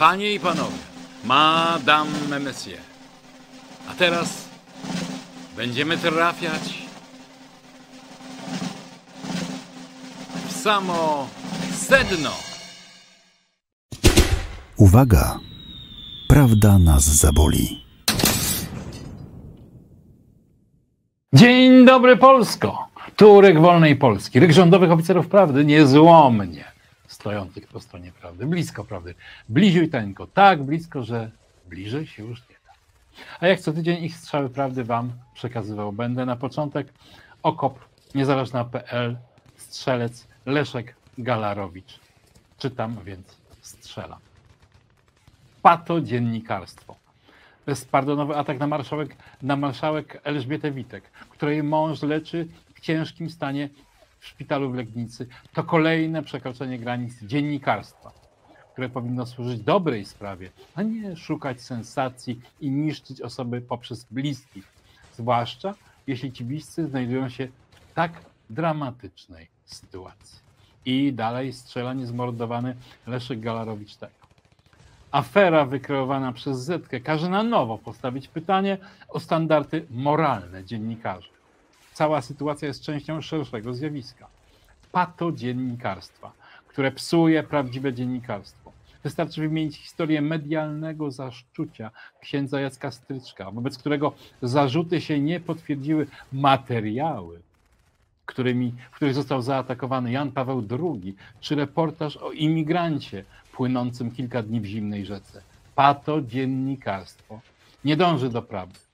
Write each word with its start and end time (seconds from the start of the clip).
Panie 0.00 0.34
i 0.34 0.40
panowie, 0.40 0.82
Madame 1.24 2.40
Monsieur. 2.40 2.80
A 3.90 3.94
teraz 3.94 4.48
będziemy 5.56 5.98
trafiać 5.98 6.82
w 10.48 10.52
samo 10.52 11.28
sedno. 11.74 12.30
Uwaga! 14.76 15.38
Prawda 16.28 16.78
nas 16.78 17.04
zaboli. 17.04 17.84
Dzień 21.32 21.84
dobry 21.84 22.16
Polsko! 22.16 22.88
Tu 23.16 23.40
ryk 23.40 23.60
wolnej 23.60 23.96
Polski, 23.96 24.40
ryk 24.40 24.52
rządowych 24.52 24.90
oficerów 24.90 25.28
prawdy, 25.28 25.64
niezłomnie 25.64 26.69
stojących 27.20 27.66
po 27.66 27.80
stronie 27.80 28.12
prawdy, 28.12 28.46
blisko 28.46 28.84
prawdy, 28.84 29.14
bliziuteńko, 29.48 30.26
tak 30.26 30.62
blisko, 30.62 31.02
że 31.02 31.30
bliżej 31.68 32.06
się 32.06 32.24
już 32.24 32.40
nie 32.40 32.56
da. 32.66 32.72
A 33.40 33.46
jak 33.46 33.60
co 33.60 33.72
tydzień 33.72 34.04
ich 34.04 34.16
strzały 34.16 34.50
prawdy 34.50 34.84
wam 34.84 35.12
przekazywał 35.34 35.92
będę. 35.92 36.26
Na 36.26 36.36
początek 36.36 36.92
okop 37.42 37.78
niezależna.pl, 38.14 39.16
strzelec 39.56 40.26
Leszek 40.46 40.94
Galarowicz. 41.18 42.00
Czytam, 42.58 42.96
więc 43.04 43.36
strzelam. 43.60 44.20
Pato 45.62 46.00
dziennikarstwo 46.00 46.96
bezpardonowy 47.66 48.36
atak 48.36 48.58
na 48.58 48.66
marszałek, 48.66 49.16
na 49.42 49.56
marszałek 49.56 50.20
Elżbietę 50.24 50.70
Witek, 50.70 51.10
której 51.30 51.62
mąż 51.62 52.02
leczy 52.02 52.48
w 52.74 52.80
ciężkim 52.80 53.30
stanie 53.30 53.68
w 54.20 54.26
szpitalu 54.26 54.70
w 54.70 54.74
Legnicy. 54.74 55.26
To 55.52 55.64
kolejne 55.64 56.22
przekroczenie 56.22 56.78
granic 56.78 57.22
dziennikarstwa, 57.22 58.12
które 58.72 58.88
powinno 58.88 59.26
służyć 59.26 59.60
dobrej 59.60 60.04
sprawie, 60.04 60.50
a 60.74 60.82
nie 60.82 61.16
szukać 61.16 61.60
sensacji 61.60 62.40
i 62.60 62.70
niszczyć 62.70 63.20
osoby 63.20 63.60
poprzez 63.60 64.04
bliskich. 64.04 64.68
Zwłaszcza 65.12 65.74
jeśli 66.06 66.32
ci 66.32 66.44
bliscy 66.44 66.88
znajdują 66.88 67.28
się 67.28 67.48
w 67.72 67.94
tak 67.94 68.12
dramatycznej 68.50 69.48
sytuacji. 69.64 70.38
I 70.84 71.12
dalej 71.12 71.52
strzela 71.52 71.94
niezmordowany 71.94 72.76
Leszek 73.06 73.40
Galarowicz 73.40 73.96
tak 73.96 74.10
afera 75.10 75.64
wykreowana 75.64 76.32
przez 76.32 76.58
Zetkę 76.58 77.00
każe 77.00 77.28
na 77.28 77.42
nowo 77.42 77.78
postawić 77.78 78.28
pytanie 78.28 78.78
o 79.08 79.20
standardy 79.20 79.86
moralne 79.90 80.64
dziennikarzy. 80.64 81.28
Cała 82.00 82.22
sytuacja 82.22 82.68
jest 82.68 82.82
częścią 82.82 83.20
szerszego 83.20 83.74
zjawiska 83.74 84.26
patodziennikarstwa, 84.92 86.32
które 86.68 86.92
psuje 86.92 87.42
prawdziwe 87.42 87.94
dziennikarstwo. 87.94 88.72
Wystarczy 89.04 89.40
wymienić 89.40 89.76
historię 89.76 90.22
medialnego 90.22 91.10
zaszczucia 91.10 91.90
księdza 92.20 92.60
Jacka 92.60 92.90
Stryczka, 92.90 93.50
wobec 93.50 93.78
którego 93.78 94.12
zarzuty 94.42 95.00
się 95.00 95.20
nie 95.20 95.40
potwierdziły 95.40 96.06
materiały, 96.32 97.40
którymi, 98.26 98.74
w 98.90 98.96
których 98.96 99.14
został 99.14 99.42
zaatakowany 99.42 100.12
Jan 100.12 100.32
Paweł 100.32 100.66
II, 100.70 101.14
czy 101.40 101.54
reportaż 101.54 102.16
o 102.16 102.32
imigrancie 102.32 103.24
płynącym 103.52 104.10
kilka 104.10 104.42
dni 104.42 104.60
w 104.60 104.64
zimnej 104.64 105.06
rzece. 105.06 105.42
Pato 105.74 106.22
dziennikarstwo 106.22 107.40
nie 107.84 107.96
dąży 107.96 108.28
do 108.28 108.42
prawdy, 108.42 108.89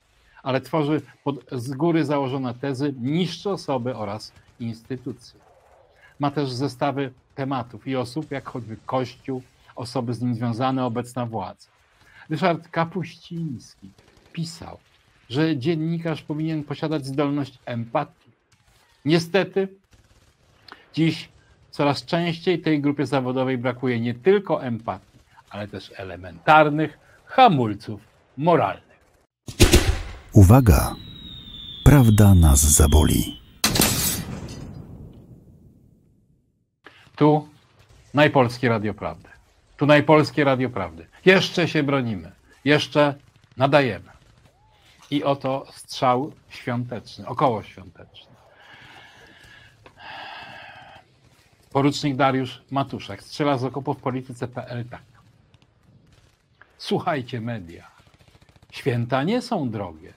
ale 0.47 0.61
tworzy 0.61 1.01
pod, 1.23 1.35
z 1.51 1.69
góry 1.73 2.05
założone 2.05 2.53
tezy, 2.53 2.93
niszczy 3.01 3.49
osoby 3.49 3.95
oraz 3.95 4.33
instytucje. 4.59 5.39
Ma 6.19 6.31
też 6.31 6.51
zestawy 6.51 7.13
tematów 7.35 7.87
i 7.87 7.95
osób, 7.95 8.31
jak 8.31 8.49
choćby 8.49 8.77
Kościół, 8.85 9.41
osoby 9.75 10.13
z 10.13 10.21
nim 10.21 10.35
związane, 10.35 10.85
obecna 10.85 11.25
władza. 11.25 11.67
Ryszard 12.29 12.67
Kapuściński 12.67 13.89
pisał, 14.33 14.77
że 15.29 15.57
dziennikarz 15.57 16.21
powinien 16.21 16.63
posiadać 16.63 17.05
zdolność 17.05 17.59
empatii. 17.65 18.31
Niestety, 19.05 19.67
dziś 20.93 21.29
Coraz 21.71 22.05
częściej 22.05 22.59
tej 22.59 22.81
grupie 22.81 23.05
zawodowej 23.05 23.57
brakuje 23.57 23.99
nie 23.99 24.13
tylko 24.13 24.63
empatii, 24.63 25.19
ale 25.49 25.67
też 25.67 25.91
elementarnych 25.97 26.99
hamulców 27.25 28.01
moralnych. 28.37 28.86
Uwaga! 30.37 30.95
Prawda 31.83 32.35
nas 32.35 32.59
zaboli. 32.59 33.39
Tu 37.15 37.47
Najpolskie 38.13 38.69
Radio 38.69 38.93
Prawdy. 38.93 39.29
Tu 39.77 39.85
Najpolskie 39.85 40.43
Radio 40.43 40.69
Prawdy. 40.69 41.07
Jeszcze 41.25 41.67
się 41.67 41.83
bronimy. 41.83 42.31
Jeszcze 42.65 43.15
nadajemy. 43.57 44.09
I 45.11 45.23
oto 45.23 45.65
strzał 45.71 46.31
świąteczny, 46.49 47.27
około 47.27 47.63
świąteczny. 47.63 48.35
Porucznik 51.71 52.15
Dariusz 52.15 52.61
Matuszek 52.71 53.23
strzela 53.23 53.57
z 53.57 53.63
okopów 53.63 53.97
polityce.pl 53.97 54.85
tak. 54.85 55.03
Słuchajcie 56.77 57.41
media. 57.41 57.87
Święta 58.71 59.23
nie 59.23 59.41
są 59.41 59.69
drogie. 59.69 60.13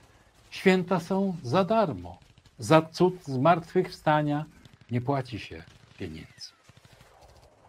Święta 0.51 0.99
są 0.99 1.35
za 1.43 1.63
darmo. 1.63 2.17
Za 2.59 2.81
cud 2.81 3.23
zmartwychwstania 3.23 4.45
nie 4.91 5.01
płaci 5.01 5.39
się 5.39 5.63
pieniędzy. 5.97 6.51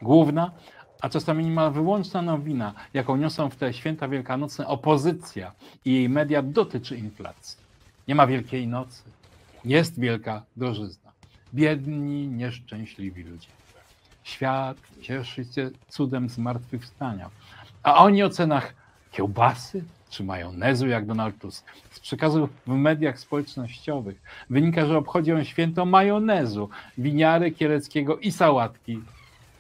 Główna, 0.03 0.51
a 1.01 1.09
czasami 1.09 1.45
niemal 1.45 1.73
wyłączna 1.73 2.23
nowina, 2.23 2.75
jaką 2.95 3.17
niosą 3.17 3.51
w 3.51 3.57
te 3.57 3.73
święta 3.73 4.09
wielkanocne 4.09 4.67
opozycja 4.67 5.53
i 5.85 5.93
jej 5.93 6.09
media, 6.09 6.43
dotyczy 6.43 6.97
inflacji. 6.97 7.59
Nie 8.09 8.15
ma 8.15 8.27
Wielkiej 8.27 8.67
Nocy. 8.67 9.03
Jest 9.65 10.01
wielka 10.01 10.43
drożyzna. 10.57 11.13
Biedni, 11.55 12.29
nieszczęśliwi 12.29 13.23
ludzie. 13.23 13.49
Świat 14.25 14.77
cieszy 15.01 15.45
się 15.45 15.71
cudem 15.89 16.29
zmartwychwstania. 16.29 17.31
A 17.83 18.05
oni 18.05 18.23
o 18.23 18.31
cenach 18.31 18.75
kiełbasy 19.13 19.85
czy 20.13 20.25
majonezu, 20.25 20.89
jak 20.89 21.07
Donald 21.07 21.39
Tusk. 21.39 21.65
Z 21.91 22.01
przekazu 22.01 22.49
w 22.67 22.71
mediach 22.71 23.19
społecznościowych 23.19 24.23
wynika, 24.51 24.87
że 24.87 24.99
obchodzi 24.99 25.33
on 25.33 25.45
święto 25.45 25.85
majonezu, 25.85 26.69
winiary 26.99 27.53
kieleckiego 27.53 28.19
i 28.19 28.33
sałatki 28.33 29.01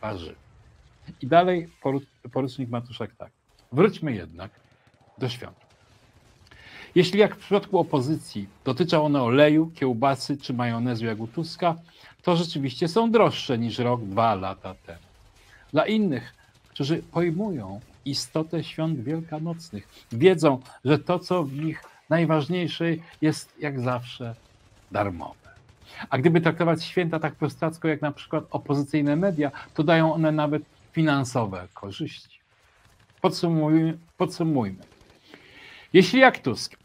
warzyw. 0.00 0.36
I 1.22 1.26
dalej 1.26 1.68
porucznik 2.32 2.70
Matuszek 2.70 3.14
tak. 3.18 3.30
Wróćmy 3.72 4.12
jednak 4.12 4.50
do 5.18 5.28
świąt. 5.28 5.56
Jeśli 6.94 7.18
jak 7.18 7.34
w 7.36 7.38
przypadku 7.38 7.78
opozycji 7.78 8.48
dotyczą 8.64 9.04
one 9.04 9.22
oleju, 9.22 9.70
kiełbasy 9.74 10.36
czy 10.36 10.54
majonezu 10.54 11.06
jak 11.06 11.20
u 11.20 11.26
Tuska, 11.26 11.76
to 12.22 12.36
rzeczywiście 12.36 12.88
są 12.88 13.10
droższe 13.10 13.58
niż 13.58 13.78
rok, 13.78 14.00
dwa 14.02 14.34
lata 14.34 14.74
temu. 14.74 14.98
Dla 15.72 15.86
innych, 15.86 16.34
którzy 16.68 17.02
pojmują 17.02 17.80
istotę 18.04 18.64
świąt 18.64 19.00
wielkanocnych, 19.00 19.88
wiedzą, 20.12 20.60
że 20.84 20.98
to, 20.98 21.18
co 21.18 21.44
w 21.44 21.52
nich 21.52 21.82
najważniejsze, 22.10 22.84
jest 23.20 23.54
jak 23.60 23.80
zawsze 23.80 24.34
darmowe. 24.92 25.34
A 26.10 26.18
gdyby 26.18 26.40
traktować 26.40 26.84
święta 26.84 27.18
tak 27.18 27.34
prostacko 27.34 27.88
jak 27.88 28.02
na 28.02 28.12
przykład 28.12 28.44
opozycyjne 28.50 29.16
media, 29.16 29.50
to 29.74 29.82
dają 29.84 30.14
one 30.14 30.32
nawet 30.32 30.62
finansowe 30.92 31.68
korzyści. 31.74 32.38
Podsumujmy. 33.20 33.98
podsumujmy. 34.16 34.84
Jeśli 35.92 36.20
jak 36.20 36.38
Tusk 36.38 36.76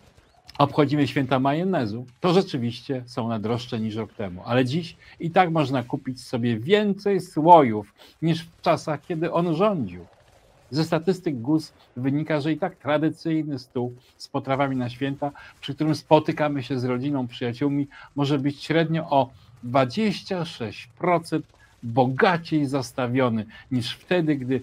obchodzimy 0.58 1.08
święta 1.08 1.38
majonezu, 1.38 2.06
to 2.20 2.32
rzeczywiście 2.32 3.02
są 3.06 3.26
one 3.26 3.40
droższe 3.40 3.80
niż 3.80 3.94
rok 3.94 4.12
temu, 4.12 4.42
ale 4.44 4.64
dziś 4.64 4.96
i 5.20 5.30
tak 5.30 5.50
można 5.50 5.82
kupić 5.82 6.22
sobie 6.22 6.58
więcej 6.58 7.20
słojów 7.20 7.94
niż 8.22 8.44
w 8.44 8.60
czasach, 8.60 9.00
kiedy 9.06 9.32
on 9.32 9.56
rządził. 9.56 10.06
Ze 10.74 10.84
statystyk 10.84 11.40
GUS 11.40 11.72
wynika, 11.96 12.40
że 12.40 12.52
i 12.52 12.58
tak 12.58 12.76
tradycyjny 12.76 13.58
stół 13.58 13.94
z 14.16 14.28
potrawami 14.28 14.76
na 14.76 14.90
święta, 14.90 15.30
przy 15.60 15.74
którym 15.74 15.94
spotykamy 15.94 16.62
się 16.62 16.78
z 16.78 16.84
rodziną, 16.84 17.26
przyjaciółmi, 17.26 17.86
może 18.16 18.38
być 18.38 18.64
średnio 18.64 19.10
o 19.10 19.30
26% 19.64 21.40
bogaciej 21.82 22.66
zastawiony 22.66 23.46
niż 23.70 23.92
wtedy, 23.92 24.36
gdy, 24.36 24.60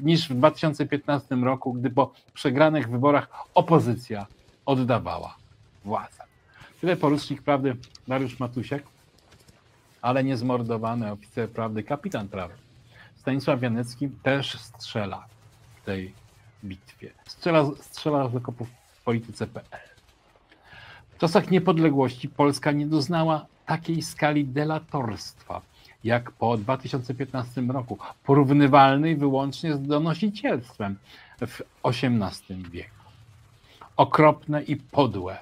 niż 0.00 0.28
w 0.28 0.34
2015 0.34 1.36
roku, 1.36 1.72
gdy 1.72 1.90
po 1.90 2.12
przegranych 2.34 2.90
wyborach 2.90 3.28
opozycja 3.54 4.26
oddawała 4.66 5.36
władzę. 5.84 6.24
Tyle 6.80 6.96
porucznik 6.96 7.42
prawdy 7.42 7.76
Dariusz 8.08 8.40
Matusiak, 8.40 8.82
ale 10.02 10.24
niezmordowany 10.24 11.12
oficer 11.12 11.50
prawdy, 11.50 11.82
kapitan 11.82 12.28
prawdy. 12.28 12.65
Stanisław 13.26 13.62
Janecki 13.62 14.08
też 14.22 14.60
strzela 14.60 15.26
w 15.76 15.84
tej 15.84 16.12
bitwie. 16.64 17.10
Strzela, 17.24 17.64
strzela 17.80 18.28
z 18.28 18.36
okopów 18.36 18.68
w 18.92 19.02
polityce.pl. 19.04 19.88
W 21.10 21.18
czasach 21.18 21.50
niepodległości 21.50 22.28
Polska 22.28 22.72
nie 22.72 22.86
doznała 22.86 23.46
takiej 23.66 24.02
skali 24.02 24.44
delatorstwa, 24.44 25.62
jak 26.04 26.30
po 26.30 26.56
2015 26.56 27.60
roku, 27.60 27.98
porównywalnej 28.24 29.16
wyłącznie 29.16 29.74
z 29.74 29.82
donosicielstwem 29.82 30.96
w 31.40 31.62
XVIII 31.84 32.62
wieku. 32.70 33.04
Okropne 33.96 34.62
i 34.62 34.76
podłe 34.76 35.38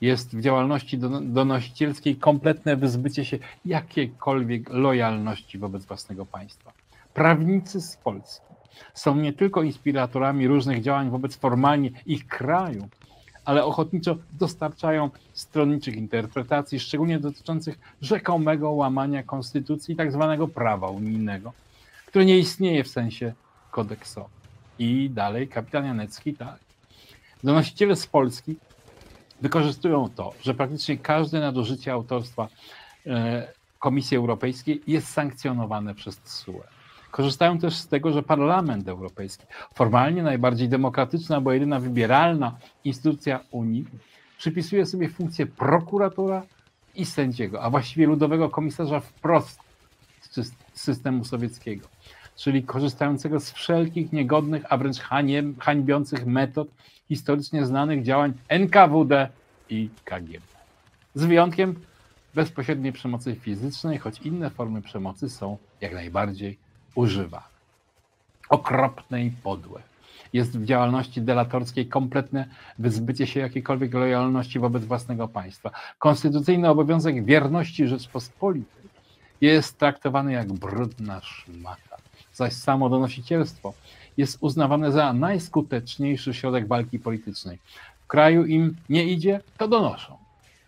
jest 0.00 0.36
w 0.36 0.40
działalności 0.40 0.98
donosicielskiej 1.22 2.16
kompletne 2.16 2.76
wyzbycie 2.76 3.24
się 3.24 3.38
jakiejkolwiek 3.64 4.70
lojalności 4.70 5.58
wobec 5.58 5.84
własnego 5.84 6.26
państwa. 6.26 6.77
Prawnicy 7.18 7.80
z 7.80 7.96
Polski 7.96 8.46
są 8.94 9.16
nie 9.16 9.32
tylko 9.32 9.62
inspiratorami 9.62 10.48
różnych 10.48 10.82
działań 10.82 11.10
wobec 11.10 11.36
formalnie 11.36 11.90
ich 12.06 12.26
kraju, 12.26 12.88
ale 13.44 13.64
ochotniczo 13.64 14.16
dostarczają 14.32 15.10
stronniczych 15.32 15.96
interpretacji, 15.96 16.80
szczególnie 16.80 17.18
dotyczących 17.18 17.78
rzekomego 18.02 18.70
łamania 18.70 19.22
konstytucji 19.22 19.94
i 19.94 19.96
tak 19.96 20.12
zwanego 20.12 20.48
prawa 20.48 20.88
unijnego, 20.88 21.52
które 22.06 22.24
nie 22.24 22.38
istnieje 22.38 22.84
w 22.84 22.88
sensie 22.88 23.32
kodeksowym. 23.70 24.30
I 24.78 25.10
dalej 25.10 25.48
kapitan 25.48 25.84
Janecki 25.84 26.34
tak. 26.34 26.58
Donosiciele 27.44 27.96
z 27.96 28.06
Polski 28.06 28.56
wykorzystują 29.40 30.08
to, 30.16 30.32
że 30.42 30.54
praktycznie 30.54 30.98
każde 30.98 31.40
nadużycie 31.40 31.92
autorstwa 31.92 32.48
e, 33.06 33.48
Komisji 33.78 34.16
Europejskiej 34.16 34.82
jest 34.86 35.08
sankcjonowane 35.08 35.94
przez 35.94 36.18
TSUE. 36.18 36.77
Korzystają 37.10 37.58
też 37.58 37.76
z 37.76 37.88
tego, 37.88 38.12
że 38.12 38.22
Parlament 38.22 38.88
Europejski, 38.88 39.46
formalnie 39.74 40.22
najbardziej 40.22 40.68
demokratyczna, 40.68 41.40
bo 41.40 41.52
jedyna 41.52 41.80
wybieralna 41.80 42.58
instytucja 42.84 43.40
Unii, 43.50 43.84
przypisuje 44.38 44.86
sobie 44.86 45.08
funkcję 45.08 45.46
prokuratora 45.46 46.42
i 46.94 47.04
sędziego, 47.04 47.62
a 47.62 47.70
właściwie 47.70 48.06
ludowego 48.06 48.50
komisarza 48.50 49.00
wprost 49.00 49.60
z 50.20 50.52
systemu 50.72 51.24
sowieckiego, 51.24 51.88
czyli 52.36 52.62
korzystającego 52.62 53.40
z 53.40 53.50
wszelkich 53.50 54.12
niegodnych, 54.12 54.62
a 54.68 54.76
wręcz 54.76 55.00
hańbiących 55.58 56.26
metod 56.26 56.68
historycznie 57.08 57.66
znanych 57.66 58.02
działań 58.02 58.32
NKWD 58.48 59.28
i 59.70 59.88
KGB. 60.04 60.46
Z 61.14 61.24
wyjątkiem 61.24 61.74
bezpośredniej 62.34 62.92
przemocy 62.92 63.34
fizycznej, 63.34 63.98
choć 63.98 64.20
inne 64.20 64.50
formy 64.50 64.82
przemocy 64.82 65.30
są 65.30 65.58
jak 65.80 65.94
najbardziej 65.94 66.58
używane. 66.98 67.58
Okropne 68.48 69.24
i 69.24 69.30
podłe. 69.30 69.80
Jest 70.32 70.58
w 70.58 70.64
działalności 70.64 71.22
delatorskiej 71.22 71.86
kompletne 71.86 72.48
wyzbycie 72.78 73.26
się 73.26 73.40
jakiejkolwiek 73.40 73.94
lojalności 73.94 74.58
wobec 74.58 74.84
własnego 74.84 75.28
państwa. 75.28 75.70
Konstytucyjny 75.98 76.68
obowiązek 76.68 77.24
wierności 77.24 77.88
Rzeczpospolitej 77.88 78.84
jest 79.40 79.78
traktowany 79.78 80.32
jak 80.32 80.52
brudna 80.52 81.20
szmata, 81.20 81.96
zaś 82.32 82.52
samo 82.52 82.88
donosicielstwo 82.88 83.74
jest 84.16 84.38
uznawane 84.40 84.92
za 84.92 85.12
najskuteczniejszy 85.12 86.34
środek 86.34 86.66
walki 86.66 86.98
politycznej. 86.98 87.58
W 88.04 88.06
kraju 88.06 88.46
im 88.46 88.76
nie 88.88 89.04
idzie, 89.04 89.40
to 89.58 89.68
donoszą 89.68 90.18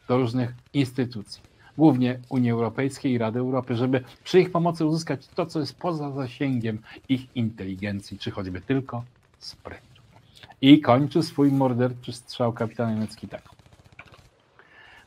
do 0.09 0.17
różnych 0.17 0.55
instytucji, 0.75 1.43
głównie 1.81 2.19
Unii 2.29 2.51
Europejskiej 2.51 3.13
i 3.13 3.19
Rady 3.19 3.39
Europy, 3.39 3.77
żeby 3.77 4.05
przy 4.25 4.41
ich 4.41 4.53
pomocy 4.53 4.87
uzyskać 4.87 5.27
to, 5.27 5.47
co 5.47 5.61
jest 5.61 5.79
poza 5.79 6.11
zasięgiem 6.11 6.79
ich 7.09 7.37
inteligencji, 7.37 8.19
czy 8.19 8.31
choćby 8.31 8.61
tylko 8.61 9.05
sprytu. 9.39 10.01
I 10.61 10.81
kończy 10.81 11.23
swój 11.23 11.53
morderczy 11.53 12.13
strzał 12.13 12.53
kapitan 12.53 12.95
niemiecki 12.95 13.29
tak. 13.29 13.43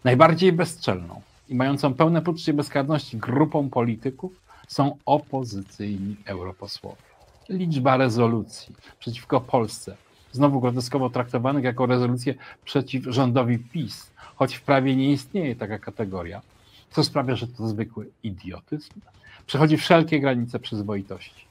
Najbardziej 0.04 0.52
bezczelną 0.52 1.22
i 1.50 1.56
mającą 1.56 1.94
pełne 1.94 2.22
poczucie 2.22 2.54
bezkarności 2.54 3.18
grupą 3.18 3.70
polityków 3.70 4.32
są 4.68 4.98
opozycyjni 5.06 6.16
europosłowie 6.26 7.04
liczba 7.50 7.98
rezolucji 7.98 8.76
przeciwko 9.00 9.42
Polsce, 9.42 9.98
znowu 10.32 10.62
groteskowo 10.62 11.10
traktowanych 11.10 11.64
jako 11.64 11.86
rezolucje 11.86 12.36
przeciw 12.66 13.04
rządowi 13.08 13.60
PiS, 13.60 14.12
choć 14.36 14.56
w 14.56 14.62
prawie 14.62 14.96
nie 14.96 15.12
istnieje 15.12 15.56
taka 15.56 15.80
kategoria, 15.80 16.42
co 16.94 17.04
sprawia, 17.04 17.36
że 17.36 17.48
to 17.48 17.68
zwykły 17.68 18.10
idiotyzm, 18.24 18.94
przechodzi 19.46 19.78
wszelkie 19.78 20.20
granice 20.20 20.60
przyzwoitości. 20.60 21.46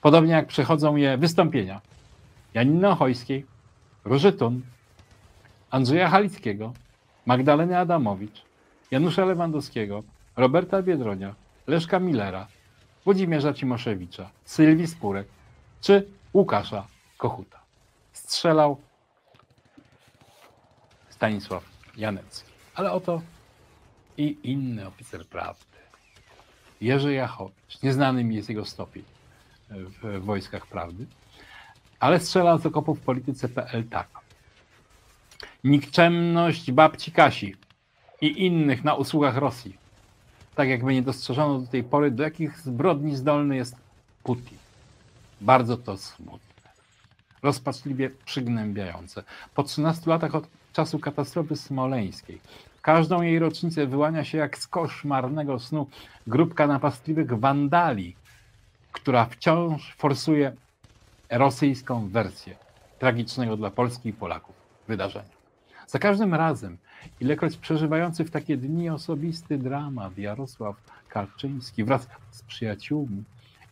Podobnie 0.00 0.32
jak 0.32 0.46
przechodzą 0.46 0.96
je 0.96 1.18
wystąpienia 1.18 1.80
Janiny 2.54 2.88
Ochojskiej, 2.88 3.46
Róży 4.04 4.32
Tun, 4.32 4.62
Andrzeja 5.70 6.08
Halickiego, 6.08 6.72
Magdaleny 7.26 7.78
Adamowicz, 7.78 8.42
Janusza 8.90 9.24
Lewandowskiego, 9.24 10.02
Roberta 10.36 10.82
Biedronia, 10.82 11.34
Leszka 11.66 12.00
Millera, 12.00 12.46
Włodzimierza 13.04 13.54
Cimoszewicza, 13.54 14.30
Sylwii 14.44 14.86
Spurek 14.86 15.28
czy 15.80 16.06
Łukasza 16.34 16.86
Kochuta. 17.16 17.60
Strzelał 18.12 18.76
Stanisław 21.10 21.64
Janecki. 21.96 22.52
Ale 22.74 22.92
oto 22.92 23.22
i 24.18 24.38
inny 24.42 24.86
oficer 24.86 25.26
prawdy. 25.26 25.64
Jerzy 26.80 27.12
Jachowicz. 27.12 27.82
Nieznany 27.82 28.24
mi 28.24 28.36
jest 28.36 28.48
jego 28.48 28.64
stopień 28.64 29.04
w 29.70 30.24
wojskach 30.24 30.66
prawdy, 30.66 31.06
ale 32.00 32.20
strzelał 32.20 32.58
z 32.58 32.66
okopów 32.66 33.00
w 33.00 33.02
polityce.pl 33.02 33.88
tak. 33.88 34.08
Nikczemność 35.64 36.72
babci 36.72 37.12
Kasi 37.12 37.56
i 38.20 38.46
innych 38.46 38.84
na 38.84 38.94
usługach 38.94 39.36
Rosji 39.36 39.86
tak 40.56 40.68
jakby 40.68 40.94
nie 40.94 41.02
dostrzeżono 41.02 41.60
do 41.60 41.66
tej 41.66 41.84
pory, 41.84 42.10
do 42.10 42.22
jakich 42.22 42.60
zbrodni 42.60 43.16
zdolny 43.16 43.56
jest 43.56 43.76
Putin. 44.22 44.58
Bardzo 45.40 45.76
to 45.76 45.96
smutne. 45.96 46.70
Rozpaczliwie 47.42 48.10
przygnębiające. 48.24 49.22
Po 49.54 49.62
13 49.62 50.10
latach 50.10 50.34
od 50.34 50.48
czasu 50.72 50.98
katastrofy 50.98 51.56
smoleńskiej, 51.56 52.40
każdą 52.86 53.22
jej 53.22 53.38
rocznicę 53.38 53.86
wyłania 53.86 54.24
się 54.24 54.38
jak 54.38 54.58
z 54.58 54.66
koszmarnego 54.66 55.58
snu 55.58 55.86
grupka 56.26 56.66
napastliwych 56.66 57.38
wandali, 57.38 58.16
która 58.92 59.24
wciąż 59.24 59.94
forsuje 59.98 60.52
rosyjską 61.30 62.08
wersję 62.08 62.56
tragicznego 62.98 63.56
dla 63.56 63.70
Polski 63.70 64.08
i 64.08 64.12
Polaków 64.12 64.54
wydarzenia. 64.88 65.36
Za 65.86 65.98
każdym 65.98 66.34
razem, 66.34 66.78
ilekroć 67.20 67.56
przeżywający 67.56 68.24
w 68.24 68.30
takie 68.30 68.56
dni 68.56 68.90
osobisty 68.90 69.58
dramat 69.58 70.18
Jarosław 70.18 70.76
Karczyński 71.08 71.84
wraz 71.84 72.08
z 72.30 72.42
przyjaciółmi 72.42 73.24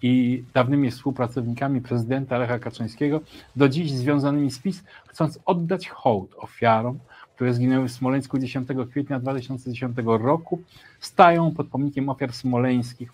i 0.03 0.45
dawnymi 0.55 0.91
współpracownikami 0.91 1.81
prezydenta 1.81 2.39
Lecha 2.39 2.59
Kaczyńskiego, 2.59 3.21
do 3.57 3.69
dziś 3.69 3.93
związanymi 3.93 4.51
z 4.51 4.59
PiS, 4.59 4.85
chcąc 5.09 5.39
oddać 5.45 5.89
hołd 5.89 6.35
ofiarom, 6.37 6.99
które 7.35 7.55
zginęły 7.55 7.89
w 7.89 7.93
Smoleńsku 7.93 8.39
10 8.39 8.69
kwietnia 8.91 9.21
2010 9.21 9.97
roku, 10.07 10.63
stają 11.01 11.51
pod 11.51 11.69
pomnikiem 11.69 12.09
ofiar 12.09 12.33
smoleńskich 12.33 13.13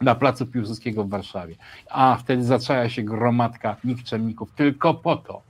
na 0.00 0.14
placu 0.14 0.46
Piłsudskiego 0.46 1.04
w 1.04 1.08
Warszawie. 1.08 1.54
A 1.90 2.16
wtedy 2.20 2.44
zaczaja 2.44 2.88
się 2.88 3.02
gromadka 3.02 3.76
nikczemników 3.84 4.52
tylko 4.56 4.94
po 4.94 5.16
to, 5.16 5.42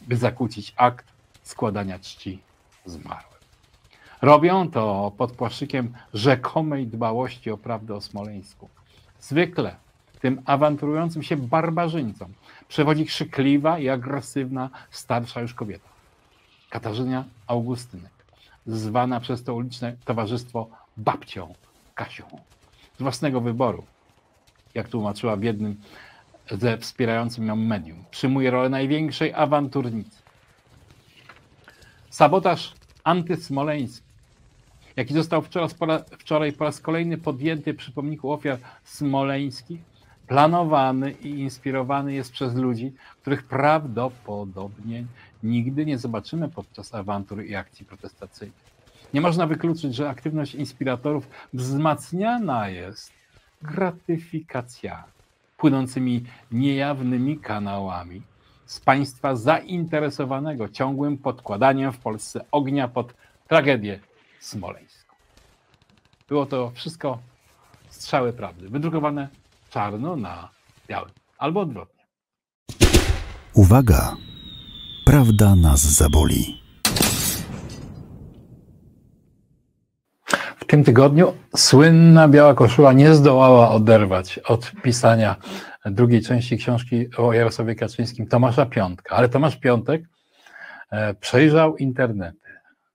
by 0.00 0.16
zakłócić 0.16 0.74
akt 0.76 1.06
składania 1.42 1.98
czci 1.98 2.38
zmarłym. 2.86 3.38
Robią 4.22 4.70
to 4.70 5.12
pod 5.18 5.32
płaszczykiem 5.32 5.92
rzekomej 6.14 6.86
dbałości 6.86 7.50
o 7.50 7.56
prawdę 7.56 7.94
o 7.94 8.00
Smoleńsku. 8.00 8.68
Zwykle 9.20 9.76
tym 10.20 10.42
awanturującym 10.44 11.22
się 11.22 11.36
barbarzyńcom 11.36 12.32
przewodzi 12.68 13.06
krzykliwa 13.06 13.78
i 13.78 13.88
agresywna 13.88 14.70
starsza 14.90 15.40
już 15.40 15.54
kobieta. 15.54 15.97
Katarzyna 16.70 17.24
Augustynek, 17.46 18.12
zwana 18.66 19.20
przez 19.20 19.44
to 19.44 19.54
uliczne 19.54 19.96
towarzystwo 20.04 20.68
babcią 20.96 21.54
Kasią. 21.94 22.24
Z 22.98 23.02
własnego 23.02 23.40
wyboru, 23.40 23.84
jak 24.74 24.88
tłumaczyła 24.88 25.36
w 25.36 25.42
jednym 25.42 25.76
ze 26.50 26.78
wspierającym 26.78 27.46
ją 27.46 27.56
medium, 27.56 28.04
przyjmuje 28.10 28.50
rolę 28.50 28.68
największej 28.68 29.34
awanturnicy 29.34 30.28
Sabotaż 32.10 32.74
antysmoleński, 33.04 34.06
jaki 34.96 35.14
został 35.14 35.42
wczoraj 35.42 35.68
po, 35.78 35.86
raz, 35.86 36.02
wczoraj 36.18 36.52
po 36.52 36.64
raz 36.64 36.80
kolejny 36.80 37.18
podjęty 37.18 37.74
przy 37.74 37.92
pomniku 37.92 38.32
ofiar 38.32 38.58
smoleńskich, 38.84 39.80
planowany 40.28 41.10
i 41.12 41.28
inspirowany 41.28 42.12
jest 42.12 42.32
przez 42.32 42.54
ludzi, 42.54 42.92
których 43.20 43.42
prawdopodobnie 43.42 45.04
nigdy 45.42 45.86
nie 45.86 45.98
zobaczymy 45.98 46.48
podczas 46.48 46.94
awantur 46.94 47.44
i 47.44 47.54
akcji 47.54 47.86
protestacyjnych. 47.86 48.68
Nie 49.14 49.20
można 49.20 49.46
wykluczyć, 49.46 49.94
że 49.94 50.08
aktywność 50.08 50.54
inspiratorów 50.54 51.28
wzmacniana 51.52 52.68
jest 52.68 53.12
gratyfikacjami 53.62 55.12
płynącymi 55.56 56.24
niejawnymi 56.52 57.38
kanałami 57.38 58.22
z 58.66 58.80
państwa 58.80 59.36
zainteresowanego 59.36 60.68
ciągłym 60.68 61.18
podkładaniem 61.18 61.92
w 61.92 61.98
Polsce 61.98 62.44
ognia 62.50 62.88
pod 62.88 63.14
tragedię 63.48 64.00
smoleńską. 64.40 65.14
Było 66.28 66.46
to 66.46 66.70
wszystko 66.74 67.18
Strzały 67.88 68.32
Prawdy, 68.32 68.68
wydrukowane 68.68 69.28
czarno 69.70 70.16
na 70.16 70.48
białym, 70.88 71.10
albo 71.38 71.60
odwrotnie. 71.60 72.04
Uwaga! 73.54 74.16
Prawda 75.04 75.54
nas 75.54 75.80
zaboli. 75.80 76.60
W 80.56 80.64
tym 80.66 80.84
tygodniu 80.84 81.34
słynna 81.56 82.28
Biała 82.28 82.54
Koszula 82.54 82.92
nie 82.92 83.14
zdołała 83.14 83.70
oderwać 83.70 84.38
od 84.38 84.72
pisania 84.82 85.36
drugiej 85.86 86.22
części 86.22 86.58
książki 86.58 87.16
o 87.16 87.32
Jarosławie 87.32 87.74
Kaczyńskim 87.74 88.26
Tomasza 88.26 88.66
Piątka, 88.66 89.16
ale 89.16 89.28
Tomasz 89.28 89.56
Piątek 89.56 90.02
e, 90.90 91.14
przejrzał 91.14 91.76
internety, 91.76 92.48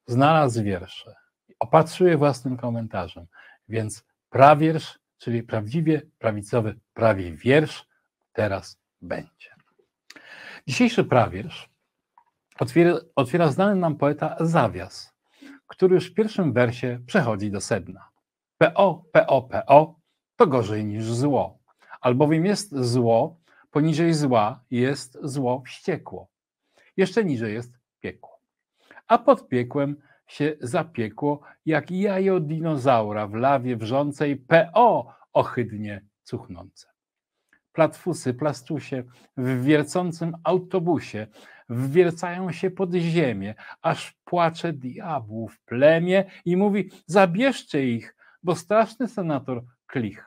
znalazł 0.08 0.63
wiersze, 0.63 1.15
opatrzył 1.60 2.08
je 2.08 2.18
własnym 2.18 2.58
komentarzem, 2.58 3.25
więc 3.70 4.03
prawiersz, 4.30 5.00
czyli 5.17 5.43
prawdziwie 5.43 6.01
prawicowy 6.20 6.79
prawie 6.93 7.32
wiersz, 7.32 7.88
teraz 8.34 8.79
będzie. 9.01 9.55
Dzisiejszy 10.67 11.03
prawiersz 11.03 11.70
otwiera, 12.60 13.00
otwiera 13.15 13.51
znany 13.51 13.75
nam 13.75 13.96
poeta 13.96 14.36
Zawias, 14.39 15.13
który 15.67 15.96
już 15.96 16.12
w 16.12 16.13
pierwszym 16.13 16.53
wersie 16.53 17.00
przechodzi 17.05 17.51
do 17.51 17.62
sedna. 17.62 18.10
PO, 18.58 19.05
PO, 19.12 19.41
PO 19.41 20.00
to 20.36 20.48
gorzej 20.48 20.86
niż 20.86 21.05
zło, 21.05 21.60
albowiem 22.01 22.46
jest 22.46 22.75
zło, 22.75 23.39
poniżej 23.72 24.13
zła 24.13 24.63
jest 24.72 25.17
zło 25.22 25.63
wściekło. 25.65 26.27
Jeszcze 26.98 27.25
niżej 27.25 27.53
jest 27.53 27.74
piekło. 28.00 28.39
A 29.08 29.17
pod 29.17 29.48
piekłem 29.48 29.96
się 30.27 30.56
zapiekło, 30.62 31.42
jak 31.65 31.92
jajo 31.92 32.39
dinozaura 32.39 33.27
w 33.27 33.34
lawie 33.34 33.77
wrzącej 33.77 34.38
PO 34.38 35.13
ohydnie 35.34 36.01
cuchnące. 36.24 36.88
Platfusy, 37.72 38.34
plastusie 38.34 39.03
w 39.38 39.63
wiercącym 39.63 40.36
autobusie 40.44 41.27
wwiercają 41.70 42.51
się 42.51 42.72
pod 42.72 42.94
ziemię, 42.94 43.56
aż 43.82 44.12
płacze 44.25 44.74
diabłów 44.74 45.60
plemię 45.60 46.25
i 46.46 46.58
mówi: 46.58 46.89
Zabierzcie 47.06 47.89
ich, 47.89 48.15
bo 48.44 48.56
straszny 48.56 49.08
senator 49.08 49.63
klich. 49.88 50.25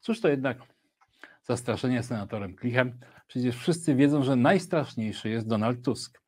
Cóż 0.00 0.20
to 0.20 0.28
jednak 0.28 0.58
zastraszenie 1.42 2.02
senatorem 2.02 2.56
klichem? 2.56 2.98
Przecież 3.26 3.56
wszyscy 3.56 3.94
wiedzą, 3.94 4.22
że 4.22 4.36
najstraszniejszy 4.36 5.28
jest 5.28 5.48
Donald 5.48 5.84
Tusk. 5.84 6.22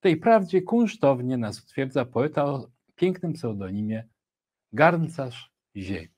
Tej 0.00 0.16
prawdzie 0.16 0.62
kunsztownie 0.62 1.36
nas 1.36 1.62
utwierdza 1.62 2.04
poeta 2.04 2.44
o 2.44 2.66
pięknym 2.94 3.32
pseudonimie 3.32 4.08
Garncarz 4.72 5.52
Ziemi. 5.76 6.08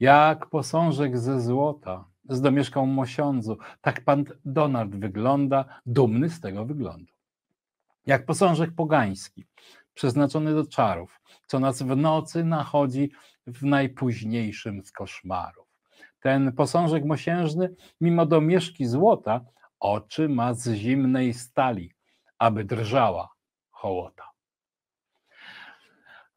Jak 0.00 0.46
posążek 0.46 1.18
ze 1.18 1.40
złota 1.40 2.04
z 2.28 2.40
domieszką 2.40 2.86
mosiądzu, 2.86 3.58
tak 3.80 4.04
pan 4.04 4.24
Donald 4.44 4.96
wygląda, 4.96 5.80
dumny 5.86 6.30
z 6.30 6.40
tego 6.40 6.64
wyglądu. 6.64 7.12
Jak 8.06 8.26
posążek 8.26 8.70
pogański, 8.76 9.46
przeznaczony 9.94 10.54
do 10.54 10.66
czarów, 10.66 11.20
co 11.46 11.60
nas 11.60 11.82
w 11.82 11.96
nocy 11.96 12.44
nachodzi 12.44 13.10
w 13.46 13.64
najpóźniejszym 13.64 14.84
z 14.84 14.92
koszmarów. 14.92 15.66
Ten 16.20 16.52
posążek 16.52 17.04
mosiężny, 17.04 17.74
mimo 18.00 18.26
domieszki 18.26 18.86
złota, 18.86 19.40
oczy 19.80 20.28
ma 20.28 20.54
z 20.54 20.72
zimnej 20.74 21.34
stali, 21.34 21.92
aby 22.38 22.64
drżała 22.64 23.28
hołota. 23.70 24.30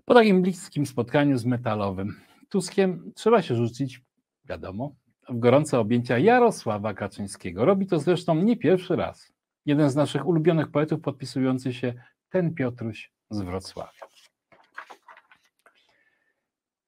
Po 0.05 0.13
takim 0.13 0.41
bliskim 0.41 0.85
spotkaniu 0.85 1.37
z 1.37 1.45
metalowym 1.45 2.21
Tuskiem 2.49 3.11
trzeba 3.15 3.41
się 3.41 3.55
rzucić, 3.55 4.01
wiadomo, 4.45 4.95
w 5.29 5.39
gorące 5.39 5.79
objęcia 5.79 6.17
Jarosława 6.17 6.93
Kaczyńskiego. 6.93 7.65
Robi 7.65 7.87
to 7.87 7.99
zresztą 7.99 8.35
nie 8.35 8.57
pierwszy 8.57 8.95
raz. 8.95 9.33
Jeden 9.65 9.89
z 9.89 9.95
naszych 9.95 10.27
ulubionych 10.27 10.71
poetów 10.71 11.01
podpisujący 11.01 11.73
się 11.73 11.93
ten 12.29 12.53
Piotruś 12.53 13.11
z 13.29 13.41
Wrocławia. 13.41 14.09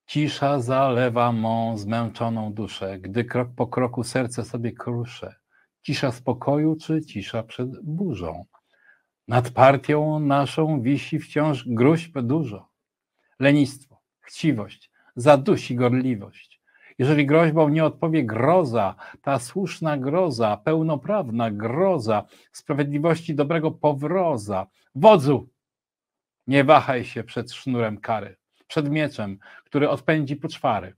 Cisza 0.06 0.60
zalewa 0.60 1.32
mą 1.32 1.78
zmęczoną 1.78 2.54
duszę, 2.54 3.00
gdy 3.00 3.26
krok 3.26 3.50
po 3.56 3.68
kroku 3.68 4.04
serce 4.04 4.46
sobie 4.46 4.72
kruszę. 4.72 5.36
Cisza 5.82 6.12
spokoju 6.12 6.76
czy 6.76 7.02
cisza 7.02 7.44
przed 7.44 7.82
burzą? 7.84 8.46
Nad 9.28 9.50
partią 9.50 10.20
naszą 10.20 10.82
wisi 10.82 11.20
wciąż 11.20 11.64
gruźb 11.68 12.20
dużo. 12.20 12.70
Lenistwo, 13.40 14.02
chciwość, 14.22 14.92
zadusi 15.16 15.76
gorliwość. 15.76 16.62
Jeżeli 16.98 17.26
groźbą 17.26 17.70
nie 17.70 17.86
odpowie 17.86 18.24
groza, 18.24 18.96
ta 19.22 19.40
słuszna 19.40 19.98
groza, 19.98 20.58
pełnoprawna 20.58 21.52
groza, 21.52 22.26
sprawiedliwości 22.52 23.36
dobrego 23.36 23.72
powroza, 23.72 24.68
wodzu, 24.96 25.50
nie 26.48 26.64
wahaj 26.64 27.06
się 27.06 27.24
przed 27.24 27.52
sznurem 27.52 27.98
kary, 27.98 28.38
przed 28.68 28.90
mieczem, 28.90 29.40
który 29.66 29.90
odpędzi 29.90 30.36
poczwary, 30.36 30.96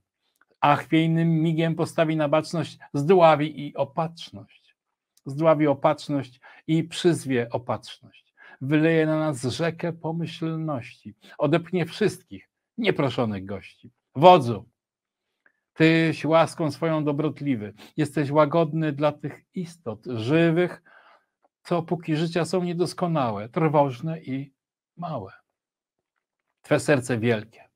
a 0.60 0.76
chwiejnym 0.76 1.42
migiem 1.42 1.74
postawi 1.74 2.16
na 2.16 2.28
baczność 2.28 2.78
zdławi 2.94 3.66
i 3.66 3.76
opatrzność. 3.76 4.63
Zdławi 5.26 5.66
opatrzność 5.66 6.40
i 6.66 6.84
przyzwie 6.84 7.50
opatrzność. 7.50 8.34
Wyleje 8.60 9.06
na 9.06 9.18
nas 9.18 9.42
rzekę 9.42 9.92
pomyślności, 9.92 11.14
odepchnie 11.38 11.86
wszystkich 11.86 12.50
nieproszonych 12.78 13.44
gości. 13.44 13.90
Wodzu, 14.14 14.68
Tyś 15.74 16.24
łaską 16.24 16.70
swoją 16.70 17.04
dobrotliwy, 17.04 17.74
jesteś 17.96 18.30
łagodny 18.30 18.92
dla 18.92 19.12
tych 19.12 19.44
istot 19.54 20.06
żywych, 20.06 20.82
co 21.62 21.82
póki 21.82 22.16
życia 22.16 22.44
są 22.44 22.64
niedoskonałe, 22.64 23.48
trwożne 23.48 24.20
i 24.20 24.52
małe. 24.96 25.32
Twe 26.62 26.80
serce 26.80 27.18
wielkie, 27.18 27.68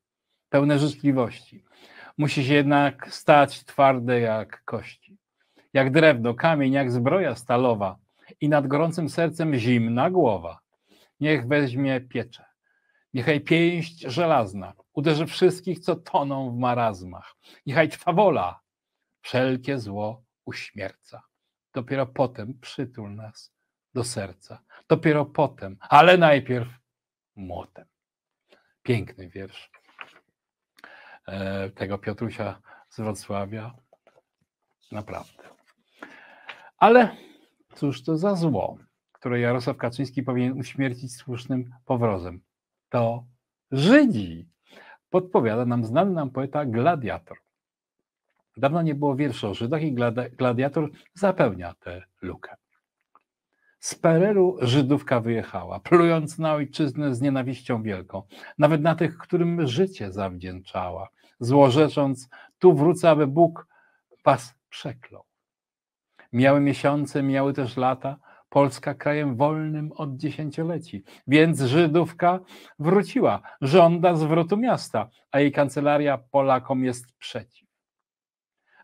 pełne 0.49 0.79
życzliwości, 0.79 1.65
musi 2.19 2.45
się 2.45 2.55
jednak 2.55 3.15
stać 3.15 3.65
twarde 3.65 4.21
jak 4.21 4.65
kości, 4.65 5.18
jak 5.73 5.91
drewno, 5.93 6.35
kamień, 6.35 6.73
jak 6.73 6.93
zbroja 6.93 7.35
stalowa 7.35 7.97
i 8.41 8.49
nad 8.49 8.67
gorącym 8.67 9.09
sercem 9.09 9.55
zimna 9.55 10.11
głowa. 10.11 10.59
Niech 11.21 11.49
weźmie 11.49 12.01
piecze, 12.01 12.45
niechaj 13.15 13.41
pięść 13.41 14.01
żelazna 14.01 14.73
uderzy 14.99 15.27
wszystkich, 15.27 15.79
co 15.79 15.97
toną 15.97 16.51
w 16.51 16.59
marazmach. 16.59 17.37
Niechaj 17.67 17.89
trwa 17.89 18.13
wola, 18.13 18.61
wszelkie 19.23 19.79
zło 19.79 20.25
uśmierca. 20.45 21.23
Dopiero 21.75 22.07
potem 22.07 22.59
przytul 22.61 23.15
nas 23.15 23.53
do 23.95 24.05
serca. 24.05 24.63
Dopiero 24.89 25.25
potem, 25.27 25.77
ale 25.81 26.19
najpierw 26.19 26.69
młotem. 27.37 27.87
Piękny 28.83 29.29
wiersz 29.29 29.71
e, 31.27 31.71
tego 31.71 31.99
Piotrusia 31.99 32.61
z 32.89 33.01
Wrocławia. 33.01 33.75
Naprawdę. 34.93 35.58
Ale 36.79 37.17
cóż 37.75 38.03
to 38.03 38.17
za 38.17 38.35
zło, 38.35 38.79
które 39.13 39.41
Jarosław 39.41 39.77
Kaczyński 39.77 40.23
powinien 40.23 40.59
uśmiercić 40.59 41.17
słusznym 41.17 41.71
powrozem? 41.85 42.41
To 42.89 43.25
Żydzi 43.73 44.49
podpowiada 45.11 45.65
nam 45.65 45.85
znany 45.85 46.11
nam 46.11 46.31
poeta 46.31 46.65
Gladiator. 46.65 47.39
Dawno 48.57 48.83
nie 48.83 48.95
było 48.95 49.17
wierszy 49.17 49.49
o 49.49 49.55
Żydach 49.55 49.83
i 49.83 49.95
Gladiator 50.39 50.91
zapełnia 51.15 51.75
tę 51.75 52.03
lukę. 52.23 52.57
Z 53.81 53.95
Pereru 53.95 54.57
Żydówka 54.61 55.21
wyjechała, 55.21 55.81
plując 55.81 56.39
na 56.39 56.55
ojczyznę 56.55 57.15
z 57.15 57.21
nienawiścią 57.21 57.83
wielką, 57.83 58.23
nawet 58.59 58.83
na 58.83 58.95
tych, 58.95 59.19
którym 59.19 59.67
życie 59.67 60.13
zawdzięczała, 60.13 61.09
złorzecząc, 61.41 62.29
tu 62.59 62.75
wrócę, 62.75 63.11
aby 63.11 63.27
Bóg 63.27 63.67
was 64.25 64.55
przeklął. 64.71 65.28
Miały 66.33 66.61
miesiące, 66.61 67.23
miały 67.23 67.53
też 67.53 67.77
lata, 67.77 68.17
Polska 68.49 68.95
krajem 68.95 69.37
wolnym 69.37 69.93
od 69.93 70.17
dziesięcioleci, 70.17 71.05
więc 71.27 71.61
Żydówka 71.61 72.41
wróciła, 72.79 73.43
żąda 73.61 74.15
zwrotu 74.15 74.57
miasta, 74.57 75.09
a 75.31 75.41
jej 75.41 75.53
kancelaria 75.53 76.19
Polakom 76.19 76.85
jest 76.85 77.13
przeciw. 77.19 77.69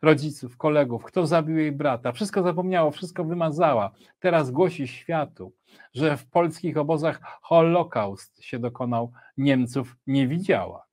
Rodziców, 0.02 0.56
kolegów, 0.56 1.04
kto 1.04 1.26
zabił 1.26 1.58
jej 1.58 1.72
brata, 1.72 2.12
wszystko 2.12 2.42
zapomniało, 2.42 2.90
wszystko 2.90 3.24
wymazała. 3.24 3.90
Teraz 4.18 4.50
głosi 4.50 4.88
światu, 4.88 5.52
że 5.94 6.16
w 6.16 6.30
polskich 6.30 6.76
obozach 6.76 7.20
Holokaust 7.42 8.42
się 8.42 8.58
dokonał, 8.58 9.12
Niemców 9.36 9.96
nie 10.06 10.28
widziała. 10.28 10.86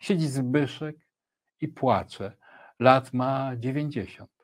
Siedzi 0.00 0.28
Zbyszek 0.28 0.96
i 1.60 1.68
płacze. 1.68 2.32
Lat 2.78 3.12
ma 3.12 3.56
dziewięćdziesiąt. 3.56 4.35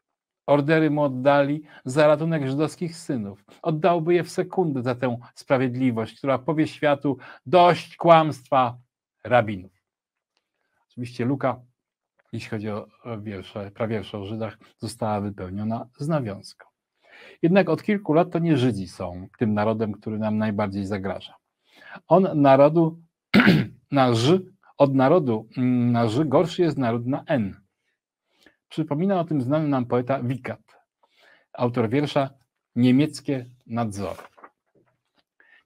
Ordery 0.47 0.91
mu 0.91 1.03
oddali 1.03 1.63
za 1.85 2.07
ratunek 2.07 2.49
żydowskich 2.49 2.97
synów. 2.97 3.45
Oddałby 3.63 4.15
je 4.15 4.25
w 4.25 4.31
sekundę 4.31 4.83
za 4.83 4.95
tę 4.95 5.17
sprawiedliwość, 5.35 6.19
która 6.19 6.39
powie 6.39 6.67
światu 6.67 7.19
dość 7.47 7.97
kłamstwa 7.97 8.79
rabinów. 9.25 9.73
Oczywiście 10.91 11.25
luka, 11.25 11.61
jeśli 12.33 12.51
chodzi 12.51 12.71
o 12.71 12.87
wiersze, 13.21 13.71
prawiersze 13.71 14.19
o 14.19 14.25
Żydach, 14.25 14.59
została 14.79 15.21
wypełniona 15.21 15.89
z 15.99 16.09
nawiązką. 16.09 16.67
Jednak 17.43 17.69
od 17.69 17.83
kilku 17.83 18.13
lat 18.13 18.31
to 18.31 18.39
nie 18.39 18.57
Żydzi 18.57 18.89
są 18.89 19.29
tym 19.39 19.55
narodem, 19.55 19.93
który 19.93 20.19
nam 20.19 20.39
najbardziej 20.39 20.87
zagraża. 20.87 21.35
On 22.09 22.29
narodu 22.35 23.01
na 23.91 24.11
od 24.79 24.95
narodu 24.95 25.49
na 25.93 26.09
Ż 26.09 26.25
gorszy 26.25 26.63
jest 26.63 26.79
naród 26.79 27.07
na 27.07 27.25
N. 27.27 27.62
Przypomina 28.73 29.21
o 29.21 29.25
tym 29.25 29.43
znany 29.43 29.69
nam 29.69 29.87
poeta 29.87 30.23
Wikat, 30.23 30.61
autor 31.53 31.89
wiersza 31.89 32.31
Niemieckie 32.77 33.47
nadzory. 33.67 34.23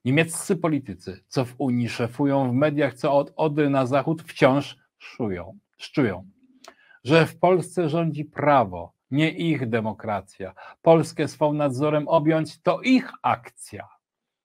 Niemieccy 0.05 0.55
politycy, 0.55 1.23
co 1.27 1.45
w 1.45 1.55
Unii 1.57 1.89
szefują 1.89 2.51
w 2.51 2.53
mediach, 2.53 2.93
co 2.93 3.13
od 3.13 3.33
Odry 3.35 3.69
na 3.69 3.85
zachód 3.85 4.23
wciąż 4.23 4.77
szują, 4.99 5.57
szczują, 5.77 6.29
że 7.03 7.25
w 7.25 7.39
Polsce 7.39 7.89
rządzi 7.89 8.25
prawo, 8.25 8.93
nie 9.11 9.31
ich 9.31 9.69
demokracja. 9.69 10.53
Polskę 10.81 11.27
swą 11.27 11.53
nadzorem 11.53 12.07
objąć 12.07 12.61
to 12.61 12.81
ich 12.81 13.11
akcja. 13.21 13.87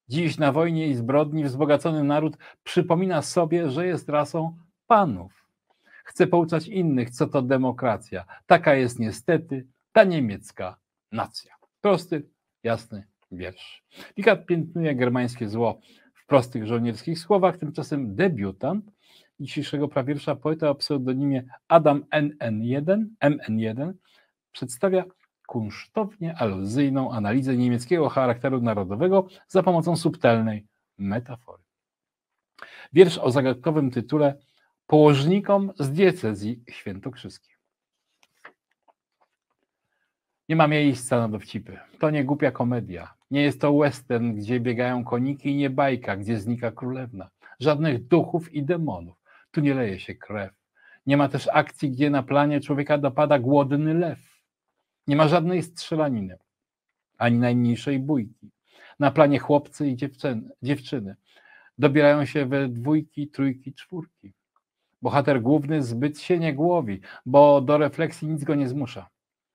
Dziś 0.08 0.38
na 0.38 0.52
wojnie 0.52 0.86
i 0.86 0.94
zbrodni 0.94 1.44
wzbogacony 1.44 2.04
naród 2.04 2.36
przypomina 2.62 3.22
sobie, 3.22 3.70
że 3.70 3.86
jest 3.86 4.08
rasą 4.08 4.56
panów. 4.86 5.41
Chce 6.04 6.26
pouczać 6.26 6.68
innych, 6.68 7.10
co 7.10 7.26
to 7.26 7.42
demokracja. 7.42 8.24
Taka 8.46 8.74
jest 8.74 8.98
niestety 8.98 9.66
ta 9.92 10.04
niemiecka 10.04 10.76
nacja. 11.12 11.54
Prosty, 11.80 12.28
jasny 12.62 13.06
wiersz. 13.32 13.84
Pikat 14.14 14.46
piętnuje 14.46 14.94
germańskie 14.94 15.48
zło 15.48 15.80
w 16.14 16.26
prostych 16.26 16.66
żołnierskich 16.66 17.18
słowach, 17.18 17.56
tymczasem 17.56 18.14
debiutant 18.14 18.84
dzisiejszego 19.40 19.88
prawiersza, 19.88 20.36
poeta 20.36 20.70
o 20.70 20.74
pseudonimie 20.74 21.44
Adam 21.68 22.04
NN1, 22.12 23.04
MN1, 23.24 23.92
przedstawia 24.52 25.04
kunsztownie 25.46 26.34
aluzyjną 26.34 27.12
analizę 27.12 27.56
niemieckiego 27.56 28.08
charakteru 28.08 28.60
narodowego 28.60 29.26
za 29.48 29.62
pomocą 29.62 29.96
subtelnej 29.96 30.66
metafory. 30.98 31.62
Wiersz 32.92 33.18
o 33.18 33.30
zagadkowym 33.30 33.90
tytule 33.90 34.38
Położnikom 34.86 35.72
z 35.78 35.92
diecezji 35.92 36.62
świętokrzyskiej. 36.70 37.54
Nie 40.48 40.56
ma 40.56 40.68
miejsca 40.68 41.18
na 41.18 41.28
dowcipy. 41.28 41.78
To 41.98 42.10
nie 42.10 42.24
głupia 42.24 42.50
komedia. 42.50 43.14
Nie 43.30 43.42
jest 43.42 43.60
to 43.60 43.78
western, 43.78 44.32
gdzie 44.32 44.60
biegają 44.60 45.04
koniki 45.04 45.48
i 45.50 45.56
nie 45.56 45.70
bajka, 45.70 46.16
gdzie 46.16 46.40
znika 46.40 46.72
królewna. 46.72 47.30
Żadnych 47.60 48.06
duchów 48.06 48.54
i 48.54 48.62
demonów. 48.62 49.16
Tu 49.50 49.60
nie 49.60 49.74
leje 49.74 50.00
się 50.00 50.14
krew. 50.14 50.52
Nie 51.06 51.16
ma 51.16 51.28
też 51.28 51.48
akcji, 51.52 51.90
gdzie 51.90 52.10
na 52.10 52.22
planie 52.22 52.60
człowieka 52.60 52.98
dopada 52.98 53.38
głodny 53.38 53.94
lew. 53.94 54.18
Nie 55.06 55.16
ma 55.16 55.28
żadnej 55.28 55.62
strzelaniny, 55.62 56.38
ani 57.18 57.38
najmniejszej 57.38 57.98
bójki. 57.98 58.50
Na 58.98 59.10
planie 59.10 59.38
chłopcy 59.38 59.88
i 59.88 59.96
dziewczyny, 59.96 60.50
dziewczyny 60.62 61.16
dobierają 61.78 62.24
się 62.24 62.46
we 62.46 62.68
dwójki, 62.68 63.28
trójki, 63.28 63.74
czwórki. 63.74 64.32
Bohater 65.02 65.42
główny 65.42 65.82
zbyt 65.82 66.20
się 66.20 66.38
nie 66.38 66.54
głowi, 66.54 67.00
bo 67.26 67.60
do 67.60 67.78
refleksji 67.78 68.28
nic 68.28 68.44
go 68.44 68.54
nie 68.54 68.68
zmusza. 68.68 69.08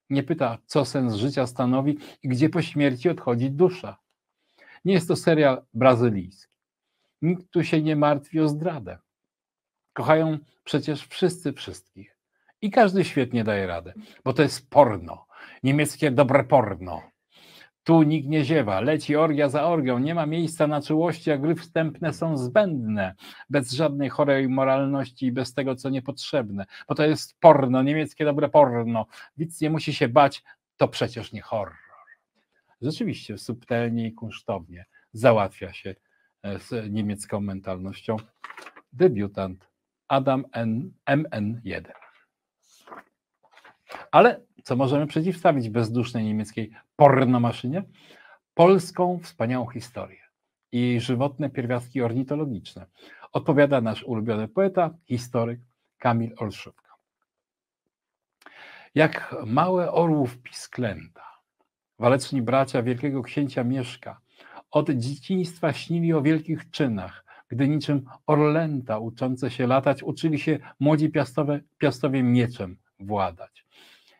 Nie 0.10 0.24
pyta, 0.24 0.58
co 0.66 0.86
sens 0.86 1.13
życia 1.13 1.48
stanowi 1.48 1.98
i 2.24 2.27
gdzie 2.27 2.50
po 2.50 2.62
śmierci 2.62 3.10
odchodzi 3.10 3.51
dusza. 3.51 3.98
Nie 4.86 4.94
jest 4.94 5.08
to 5.08 5.16
serial 5.16 5.66
brazylijski. 5.74 6.54
Nikt 7.22 7.51
tu 7.51 7.63
się 7.63 7.82
nie 7.82 7.96
martwi 7.96 8.39
o 8.39 8.48
zdradę. 8.48 8.98
Kochają 9.94 10.38
przecież 10.63 11.08
wszyscy 11.08 11.54
wszystkich. 11.54 12.18
I 12.62 12.72
każdy 12.72 13.06
świetnie 13.06 13.44
daje 13.44 13.68
radę, 13.68 13.94
bo 14.24 14.34
to 14.34 14.42
jest 14.42 14.70
porno. 14.70 15.25
Niemieckie 15.63 16.12
dobre 16.12 16.44
porno. 16.44 17.01
Tu 17.88 18.04
nikt 18.04 18.28
nie 18.28 18.45
ziewa, 18.45 18.82
leci 18.82 19.15
orgia 19.15 19.50
za 19.50 19.67
orgią, 19.67 20.00
nie 20.00 20.15
ma 20.15 20.26
miejsca 20.26 20.67
na 20.67 20.82
czułości, 20.82 21.32
a 21.32 21.38
gry 21.38 21.56
wstępne 21.56 22.13
są 22.13 22.38
zbędne, 22.38 23.15
bez 23.50 23.71
żadnej 23.71 24.10
chorej 24.10 24.50
moralności 24.50 25.26
i 25.26 25.32
bez 25.32 25.54
tego, 25.54 25.76
co 25.76 25.89
niepotrzebne, 25.89 26.65
bo 26.88 26.95
to 26.95 27.06
jest 27.06 27.39
porno, 27.39 27.84
niemieckie 27.84 28.26
dobre 28.26 28.50
porno. 28.50 29.06
Widz 29.38 29.62
nie 29.62 29.69
musi 29.69 29.93
się 29.93 30.10
bać, 30.10 30.43
to 30.78 30.88
przecież 30.88 31.32
nie 31.32 31.41
horror. 31.41 31.76
Rzeczywiście 32.82 33.38
subtelnie 33.38 34.08
i 34.08 34.13
kunsztownie 34.13 34.86
załatwia 35.13 35.73
się 35.73 35.95
e, 36.43 36.60
z 36.60 36.93
niemiecką 36.93 37.39
mentalnością 37.39 38.17
debiutant 38.93 39.67
Adam 40.08 40.45
N. 40.52 40.91
MN1. 41.10 41.91
Ale 44.12 44.47
co 44.67 44.75
możemy 44.75 45.08
przeciwstawić 45.08 45.69
bezdusznej 45.69 46.25
niemieckiej 46.25 46.71
pornomaszynie? 46.95 47.84
Polską 48.53 49.19
wspaniałą 49.23 49.67
historię 49.67 50.19
i 50.71 50.82
jej 50.82 51.01
żywotne 51.01 51.49
pierwiastki 51.49 52.01
ornitologiczne. 52.01 52.86
Odpowiada 53.32 53.82
nasz 53.82 54.03
ulubiony 54.03 54.47
poeta, 54.47 54.89
historyk 55.06 55.60
Kamil 55.97 56.34
Olszówka. 56.38 56.93
Jak 58.95 59.36
małe 59.45 59.91
orłów 59.91 60.38
pisklęta, 60.38 61.23
waleczni 61.99 62.41
bracia 62.41 62.84
wielkiego 62.84 63.23
księcia 63.23 63.63
Mieszka 63.63 64.19
od 64.71 64.89
dzieciństwa 64.89 65.73
śnili 65.73 66.13
o 66.13 66.21
wielkich 66.21 66.71
czynach, 66.71 67.25
gdy 67.47 67.67
niczym 67.67 68.06
orlęta 68.25 68.99
uczące 68.99 69.51
się 69.51 69.67
latać 69.67 70.03
uczyli 70.03 70.39
się 70.39 70.60
młodzi 70.80 71.12
piastowie 71.77 72.23
mieczem 72.23 72.77
władać. 72.99 73.66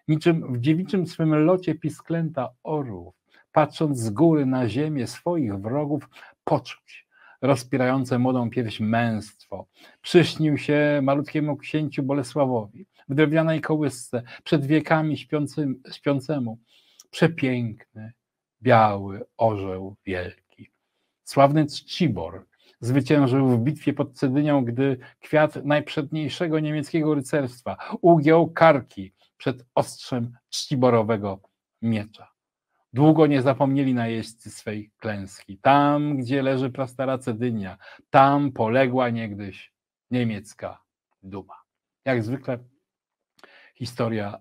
Niczym 0.08 0.54
w 0.54 0.60
dziewiczym 0.60 1.08
swym 1.08 1.36
locie 1.36 1.76
pisklęta 1.76 2.50
orłów, 2.64 3.16
patrząc 3.52 4.00
z 4.00 4.10
góry 4.10 4.46
na 4.46 4.70
ziemię 4.70 5.08
swoich 5.08 5.56
wrogów, 5.56 6.10
poczuć 6.44 7.08
rozpierające 7.42 8.20
młodą 8.20 8.50
pierś 8.50 8.80
męstwo. 8.80 9.68
Przyśnił 10.02 10.58
się 10.58 11.00
malutkiemu 11.04 11.58
księciu 11.58 12.04
Bolesławowi 12.04 12.86
w 13.10 13.16
drewnianej 13.16 13.62
kołysce 13.62 14.24
przed 14.44 14.66
wiekami 14.66 15.18
śpiącym, 15.18 15.82
śpiącemu. 15.92 16.58
Przepiękny, 17.10 18.14
biały 18.62 19.26
orzeł 19.38 19.96
wielki. 20.06 20.70
Sławny 21.24 21.66
Czcibor 21.66 22.46
zwyciężył 22.80 23.48
w 23.48 23.60
bitwie 23.60 23.94
pod 23.94 24.14
Cedynią, 24.14 24.66
gdy 24.66 24.98
kwiat 25.20 25.66
najprzedniejszego 25.66 26.60
niemieckiego 26.60 27.16
rycerstwa 27.16 27.78
ugiął 28.02 28.50
karki 28.52 29.14
przed 29.38 29.66
ostrzem 29.76 30.38
czciborowego 30.50 31.42
miecza. 31.82 32.32
Długo 32.94 33.28
nie 33.28 33.42
zapomnieli 33.42 33.94
najeźdźcy 33.94 34.52
swej 34.52 34.92
klęski. 34.98 35.58
Tam, 35.58 36.18
gdzie 36.18 36.42
leży 36.42 36.70
prastara 36.70 37.18
Cedynia, 37.18 37.78
tam 38.10 38.52
poległa 38.52 39.10
niegdyś 39.10 39.74
niemiecka 40.12 40.82
duma. 41.24 41.56
Jak 42.06 42.24
zwykle 42.24 42.60
historia 43.76 44.38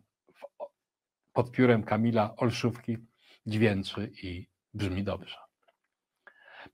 pod 1.32 1.50
piórem 1.50 1.82
Kamila 1.82 2.36
Olszówki 2.36 2.98
dźwięczy 3.46 4.10
i 4.22 4.46
brzmi 4.74 5.04
dobrze. 5.04 5.36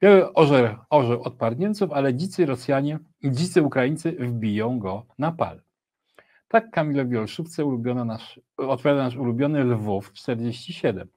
Biały 0.01 0.33
orzeł, 0.33 0.77
orzeł 0.91 1.25
Niemców, 1.57 1.93
ale 1.93 2.15
dzicy 2.15 2.47
Rosjanie, 2.47 2.99
dzicy 3.25 3.63
Ukraińcy 3.63 4.13
wbiją 4.13 4.79
go 4.79 5.07
na 5.19 5.33
pal. 5.33 5.63
Tak 6.53 6.71
Kamilowi 6.71 7.19
Olszówce 7.19 7.65
ulubiony 7.65 8.05
nasz, 8.05 8.41
odpowiada 8.57 9.03
nasz 9.03 9.17
ulubiony 9.17 9.65
Lwów 9.65 10.13
47. 10.13 11.09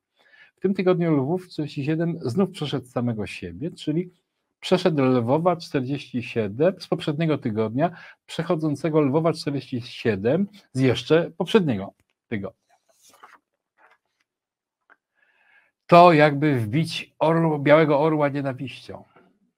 W 0.57 0.59
tym 0.59 0.73
tygodniu 0.73 1.15
Lwów 1.15 1.47
47 1.47 2.19
znów 2.21 2.51
przeszedł 2.51 2.85
samego 2.85 3.27
siebie, 3.27 3.71
czyli 3.71 4.11
przeszedł 4.59 5.03
Lwowa 5.03 5.55
47 5.55 6.75
z 6.79 6.87
poprzedniego 6.87 7.37
tygodnia, 7.37 7.91
przechodzącego 8.25 9.01
Lwowa 9.01 9.33
47 9.33 10.47
z 10.73 10.79
jeszcze 10.79 11.31
poprzedniego 11.37 11.93
tygodnia. 12.27 12.75
To 15.87 16.13
jakby 16.13 16.59
wbić 16.59 17.15
orł, 17.19 17.59
białego 17.59 17.99
orła 17.99 18.29
nienawiścią 18.29 19.03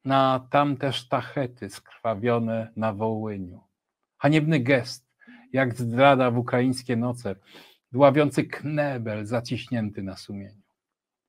na 0.05 0.47
tamte 0.49 0.93
sztachety 0.93 1.69
skrwawione 1.69 2.71
na 2.75 2.93
Wołyniu. 2.93 3.63
Haniebny 4.17 4.59
gest, 4.59 5.06
jak 5.53 5.75
zdrada 5.75 6.31
w 6.31 6.37
ukraińskie 6.37 6.95
noce, 6.95 7.35
dławiący 7.91 8.43
knebel 8.43 9.25
zaciśnięty 9.25 10.03
na 10.03 10.17
sumieniu 10.17 10.61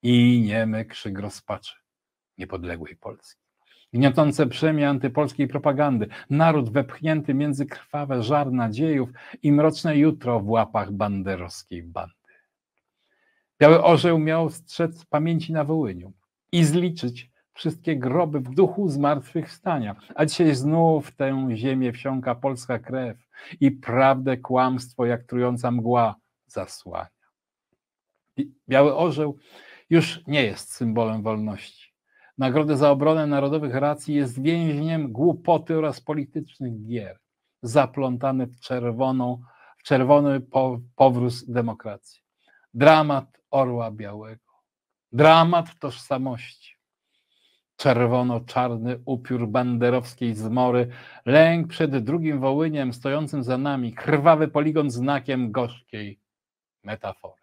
i 0.03 0.43
niemy 0.47 0.85
krzyk 0.85 1.19
rozpaczy 1.19 1.75
niepodległej 2.39 2.97
Polski. 2.97 3.41
Gniotące 3.93 4.47
brzemię 4.47 4.89
antypolskiej 4.89 5.49
propagandy, 5.49 6.09
naród 6.31 6.71
wepchnięty 6.71 7.35
między 7.35 7.67
krwawe 7.67 8.23
żar 8.23 8.53
nadziejów 8.53 9.11
i 9.43 9.53
mroczne 9.53 9.99
jutro 9.99 10.41
w 10.41 10.49
łapach 10.49 10.93
banderowskiej 10.93 11.83
bandy. 11.83 12.15
Biały 13.61 13.83
orzeł 13.83 14.19
miał 14.19 14.51
strzec 14.51 15.05
pamięci 15.05 15.53
na 15.53 15.65
Wołyniu 15.65 16.13
i 16.53 16.65
zliczyć 16.65 17.31
wszystkie 17.59 17.97
groby 17.97 18.41
w 18.41 18.55
duchu 18.55 18.89
zmartwychwstania. 18.89 19.97
A 20.15 20.27
dzisiaj 20.27 20.55
znów 20.55 21.13
tę 21.17 21.49
ziemię 21.55 21.93
wsiąka 21.93 22.35
polska 22.35 22.79
krew 22.79 23.19
i 23.61 23.71
prawdę 23.71 24.37
kłamstwo 24.37 25.07
jak 25.07 25.25
trująca 25.25 25.71
mgła 25.71 26.15
zasłania. 26.47 27.09
Biały 28.69 28.97
orzeł 28.97 29.39
już 29.91 30.27
nie 30.27 30.45
jest 30.45 30.73
symbolem 30.73 31.23
wolności. 31.23 31.95
Nagrodę 32.39 32.77
za 32.77 32.91
obronę 32.91 33.27
narodowych 33.27 33.75
racji 33.75 34.15
jest 34.15 34.43
więźniem 34.43 35.13
głupoty 35.13 35.79
oraz 35.79 36.01
politycznych 36.01 36.87
gier, 36.87 37.19
zaplątany 37.63 38.47
w, 38.47 38.61
czerwoną, 38.61 39.43
w 39.79 39.83
czerwony 39.83 40.41
powróz 40.97 41.51
demokracji. 41.51 42.23
Dramat 42.75 43.41
orła 43.51 43.91
białego, 43.91 44.53
dramat 45.13 45.79
tożsamości, 45.79 46.78
czerwono-czarny 47.79 48.99
upiór 49.05 49.49
banderowskiej 49.49 50.35
zmory, 50.35 50.89
lęk 51.27 51.69
przed 51.69 51.99
drugim 52.05 52.41
Wołyniem 52.41 52.93
stojącym 52.93 53.43
za 53.43 53.59
nami, 53.59 53.93
krwawy 53.93 54.49
poligon 54.49 54.91
znakiem 54.91 55.53
gorzkiej 55.53 56.21
metafory. 56.85 57.43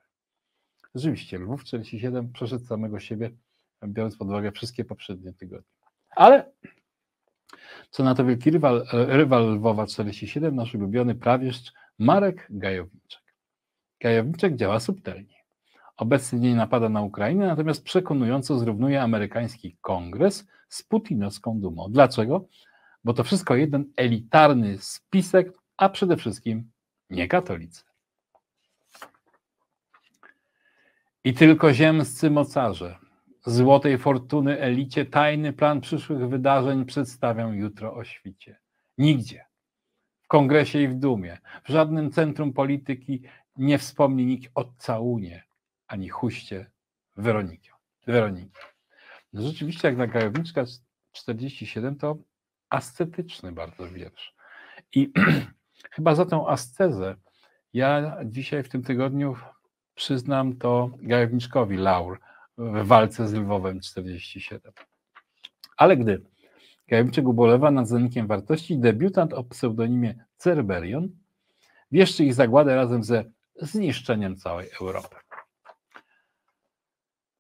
Rzeczywiście, 0.95 1.37
Lwów 1.37 1.63
47 1.63 2.31
przeszedł 2.31 2.65
samego 2.65 2.99
siebie, 2.99 3.31
biorąc 3.87 4.17
pod 4.17 4.27
uwagę 4.27 4.51
wszystkie 4.51 4.85
poprzednie 4.85 5.33
tygodnie. 5.33 5.71
Ale 6.09 6.51
co 7.89 8.03
na 8.03 8.15
to 8.15 8.25
wielki 8.25 8.51
rywal, 8.51 8.85
rywal 8.91 9.53
Lwowa 9.53 9.87
47, 9.87 10.55
nasz 10.55 10.75
ulubiony 10.75 11.15
prawieszcz 11.15 11.73
Marek 11.99 12.47
Gajowniczek. 12.49 13.23
Gajowniczek 14.01 14.55
działa 14.55 14.79
subtelnie. 14.79 15.35
Obecnie 15.97 16.39
nie 16.39 16.55
napada 16.55 16.89
na 16.89 17.01
Ukrainę, 17.01 17.47
natomiast 17.47 17.83
przekonująco 17.83 18.59
zrównuje 18.59 19.01
amerykański 19.01 19.77
kongres 19.81 20.47
z 20.69 20.83
putinowską 20.83 21.59
dumą. 21.59 21.87
Dlaczego? 21.91 22.47
Bo 23.03 23.13
to 23.13 23.23
wszystko 23.23 23.55
jeden 23.55 23.85
elitarny 23.95 24.77
spisek, 24.77 25.53
a 25.77 25.89
przede 25.89 26.17
wszystkim 26.17 26.71
nie 27.09 27.27
katolicy. 27.27 27.83
I 31.23 31.33
tylko 31.33 31.73
ziemscy 31.73 32.31
mocarze, 32.31 32.97
złotej 33.45 33.97
fortuny 33.97 34.59
elicie, 34.59 35.05
tajny 35.05 35.53
plan 35.53 35.81
przyszłych 35.81 36.29
wydarzeń 36.29 36.85
przedstawią 36.85 37.51
jutro 37.51 37.95
o 37.95 38.03
świcie. 38.03 38.59
Nigdzie. 38.97 39.45
W 40.21 40.27
kongresie 40.27 40.81
i 40.81 40.87
w 40.87 40.95
dumie, 40.95 41.37
w 41.63 41.69
żadnym 41.69 42.11
centrum 42.11 42.53
polityki 42.53 43.21
nie 43.57 43.77
wspomni 43.77 44.25
nikt 44.25 44.51
o 44.55 44.65
całunie, 44.77 45.43
ani 45.87 46.09
huście 46.09 46.71
Weroniki. 47.17 47.69
Weroniki. 48.07 48.59
No 49.33 49.41
rzeczywiście, 49.41 49.87
jak 49.87 49.97
na 49.97 50.07
Gajowniczka 50.07 50.65
47 51.11 51.95
to 51.95 52.17
ascetyczny 52.69 53.51
bardzo 53.51 53.89
wiersz. 53.89 54.35
I 54.95 55.11
chyba 55.95 56.15
za 56.15 56.25
tą 56.25 56.47
ascezę 56.47 57.15
ja 57.73 58.17
dzisiaj 58.25 58.63
w 58.63 58.69
tym 58.69 58.83
tygodniu 58.83 59.35
przyznam 59.95 60.57
to 60.57 60.89
Gajowniczkowi 61.01 61.77
Laur 61.77 62.19
w 62.57 62.87
walce 62.87 63.27
z 63.27 63.33
Lwowem 63.33 63.79
47. 63.79 64.71
Ale 65.77 65.97
gdy 65.97 66.21
Gajowniczek 66.87 67.27
ubolewa 67.27 67.71
nad 67.71 67.87
zanikiem 67.87 68.27
wartości, 68.27 68.77
debiutant 68.77 69.33
o 69.33 69.43
pseudonimie 69.43 70.25
Cerberion 70.37 71.09
wieszczy 71.91 72.25
ich 72.25 72.33
zagładę 72.33 72.75
razem 72.75 73.03
ze 73.03 73.23
zniszczeniem 73.55 74.35
całej 74.35 74.69
Europy. 74.81 75.15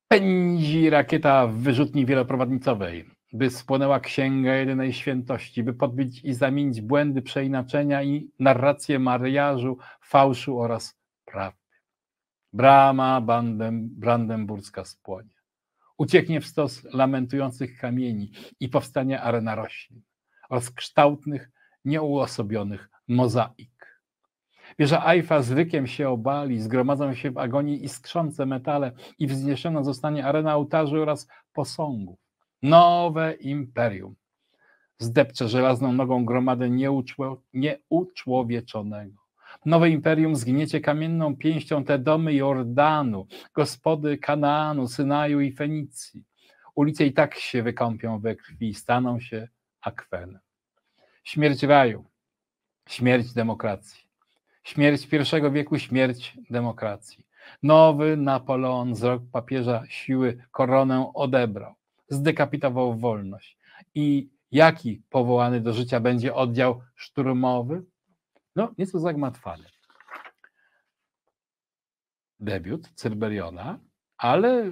Pędzi 0.07 0.89
rakieta 0.89 1.47
w 1.47 1.53
wyrzutni 1.53 2.05
wieloprowadnicowej, 2.05 3.05
by 3.33 3.49
spłonęła 3.49 3.99
księga 3.99 4.55
jedynej 4.55 4.93
świętości, 4.93 5.63
by 5.63 5.73
podbić 5.73 6.23
i 6.23 6.33
zamienić 6.33 6.81
błędy 6.81 7.21
przeinaczenia 7.21 8.03
i 8.03 8.31
narrację 8.39 8.99
mariażu, 8.99 9.77
fałszu 10.01 10.59
oraz 10.59 10.99
prawdy. 11.25 11.59
Brama 12.53 13.21
bandem, 13.21 13.89
brandenburska 13.89 14.85
spłonie. 14.85 15.35
Ucieknie 15.97 16.41
w 16.41 16.47
stos 16.47 16.83
lamentujących 16.93 17.77
kamieni 17.77 18.31
i 18.59 18.69
powstanie 18.69 19.21
arena 19.21 19.55
roślin 19.55 20.01
oraz 20.49 20.71
kształtnych, 20.71 21.51
nieuosobionych 21.85 22.89
mozaik. 23.07 23.74
Wieża 24.79 25.11
Eifa 25.13 25.41
z 25.41 25.51
rykiem 25.51 25.87
się 25.87 26.09
obali, 26.09 26.61
zgromadzą 26.61 27.13
się 27.13 27.31
w 27.31 27.37
agonii 27.37 27.83
iskrzące 27.85 28.45
metale 28.45 28.91
i 29.19 29.27
wzniesiona 29.27 29.83
zostanie 29.83 30.25
arena 30.25 30.55
ołtarzy 30.55 31.01
oraz 31.01 31.27
posągów. 31.53 32.19
Nowe 32.61 33.33
imperium 33.33 34.15
zdepcze 34.97 35.47
żelazną 35.47 35.93
nogą 35.93 36.25
gromadę 36.25 36.69
nieuczłowieczonego. 37.53 39.25
Nowe 39.65 39.89
imperium 39.89 40.35
zgniecie 40.35 40.81
kamienną 40.81 41.35
pięścią 41.35 41.83
te 41.83 41.99
domy 41.99 42.33
Jordanu, 42.33 43.27
gospody 43.53 44.17
Kanaanu, 44.17 44.87
Synaju 44.87 45.41
i 45.41 45.51
Fenicji. 45.51 46.23
Ulice 46.75 47.05
i 47.05 47.13
tak 47.13 47.35
się 47.35 47.63
wykąpią 47.63 48.19
we 48.19 48.35
krwi, 48.35 48.73
staną 48.73 49.19
się 49.19 49.47
akwenem. 49.81 50.39
Śmierć 51.23 51.63
raju, 51.63 52.05
śmierć 52.89 53.33
demokracji. 53.33 54.04
Śmierć 54.65 55.07
pierwszego 55.07 55.51
wieku, 55.51 55.79
śmierć 55.79 56.37
demokracji. 56.49 57.25
Nowy 57.63 58.17
Napoleon 58.17 58.95
z 58.95 59.03
rok 59.03 59.23
papieża 59.31 59.83
siły 59.87 60.47
koronę 60.51 61.11
odebrał, 61.13 61.75
zdekapitował 62.09 62.97
wolność. 62.97 63.57
I 63.95 64.29
jaki 64.51 65.03
powołany 65.09 65.61
do 65.61 65.73
życia 65.73 65.99
będzie 65.99 66.35
oddział 66.35 66.81
szturmowy? 66.95 67.83
No, 68.55 68.71
nieco 68.77 68.99
zagmatwany. 68.99 69.63
Debiut 72.39 72.89
Cerberiona, 72.95 73.79
ale 74.17 74.71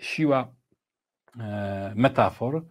siła 0.00 0.54
e, 1.38 1.92
metafor 1.96 2.64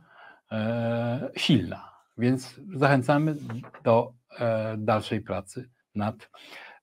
e, 0.51 1.31
silna. 1.37 1.91
Więc 2.17 2.59
zachęcamy 2.75 3.35
do 3.83 4.13
e, 4.39 4.77
dalszej 4.77 5.21
pracy 5.21 5.69
nad 5.95 6.29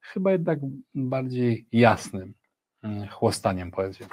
chyba 0.01 0.33
jednak 0.33 0.59
bardziej 0.95 1.67
jasnym 1.73 2.35
mm, 2.83 3.09
chłostaniem 3.09 3.71
poezji. 3.71 4.07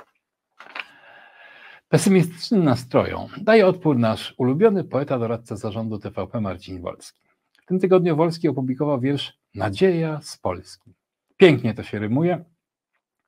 Pesymistycznym 1.90 2.64
nastrojom 2.64 3.28
daje 3.38 3.68
odpór 3.68 3.98
nasz 3.98 4.34
ulubiony 4.38 4.84
poeta 4.84 5.20
doradca 5.20 5.56
zarządu 5.56 6.00
TVP 6.00 6.42
Marcin 6.42 6.82
Wolski. 6.82 7.22
W 7.64 7.66
tym 7.66 7.80
tygodniu 7.80 8.16
Wolski 8.16 8.48
opublikował 8.48 9.00
wiersz 9.00 9.40
Nadzieja 9.56 10.22
z 10.22 10.38
Polski. 10.38 10.94
Pięknie 11.38 11.74
to 11.74 11.84
się 11.84 12.00
rymuje. 12.00 12.46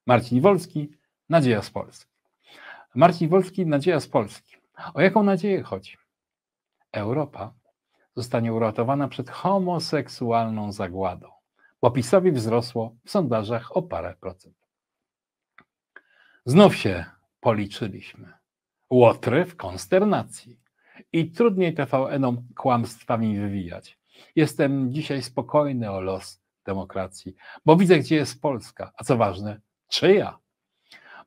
Marcin 0.05 0.41
Wolski, 0.41 0.89
Nadzieja 1.29 1.61
z 1.61 1.69
Polski. 1.69 2.11
Marcin 2.95 3.29
Wolski, 3.29 3.65
Nadzieja 3.65 3.99
z 3.99 4.07
Polski. 4.07 4.55
O 4.93 5.01
jaką 5.01 5.23
nadzieję 5.23 5.63
chodzi? 5.63 5.97
Europa 6.91 7.53
zostanie 8.15 8.53
uratowana 8.53 9.07
przed 9.07 9.29
homoseksualną 9.29 10.71
zagładą, 10.71 11.29
bo 11.81 11.91
PiSowi 11.91 12.31
wzrosło 12.31 12.95
w 13.05 13.11
sondażach 13.11 13.77
o 13.77 13.81
parę 13.81 14.15
procent. 14.19 14.55
Znów 16.45 16.75
się 16.75 17.05
policzyliśmy. 17.39 18.33
Łotry 18.89 19.45
w 19.45 19.55
konsternacji. 19.55 20.59
I 21.13 21.31
trudniej 21.31 21.73
TVN-om 21.73 22.47
kłamstwami 22.55 23.39
wywijać. 23.39 23.99
Jestem 24.35 24.93
dzisiaj 24.93 25.23
spokojny 25.23 25.91
o 25.91 26.01
los 26.01 26.41
demokracji, 26.65 27.35
bo 27.65 27.75
widzę, 27.75 27.99
gdzie 27.99 28.15
jest 28.15 28.41
Polska, 28.41 28.91
a 28.97 29.03
co 29.03 29.17
ważne, 29.17 29.61
czyja. 29.87 30.39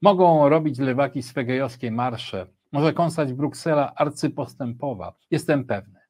Mogą 0.03 0.49
robić 0.49 0.79
lewaki 0.79 1.23
swegejowskie 1.23 1.91
marsze, 1.91 2.47
może 2.73 2.93
kąsać 2.93 3.33
Bruksela 3.33 3.95
arcypostępowa. 3.95 5.15
Jestem 5.31 5.65
pewny. 5.65 6.01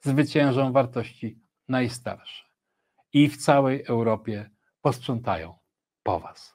Zwyciężą 0.00 0.72
wartości 0.72 1.40
najstarsze 1.68 2.45
i 3.16 3.28
w 3.28 3.36
całej 3.36 3.84
Europie 3.84 4.50
posprzątają 4.82 5.54
po 6.02 6.20
was. 6.20 6.54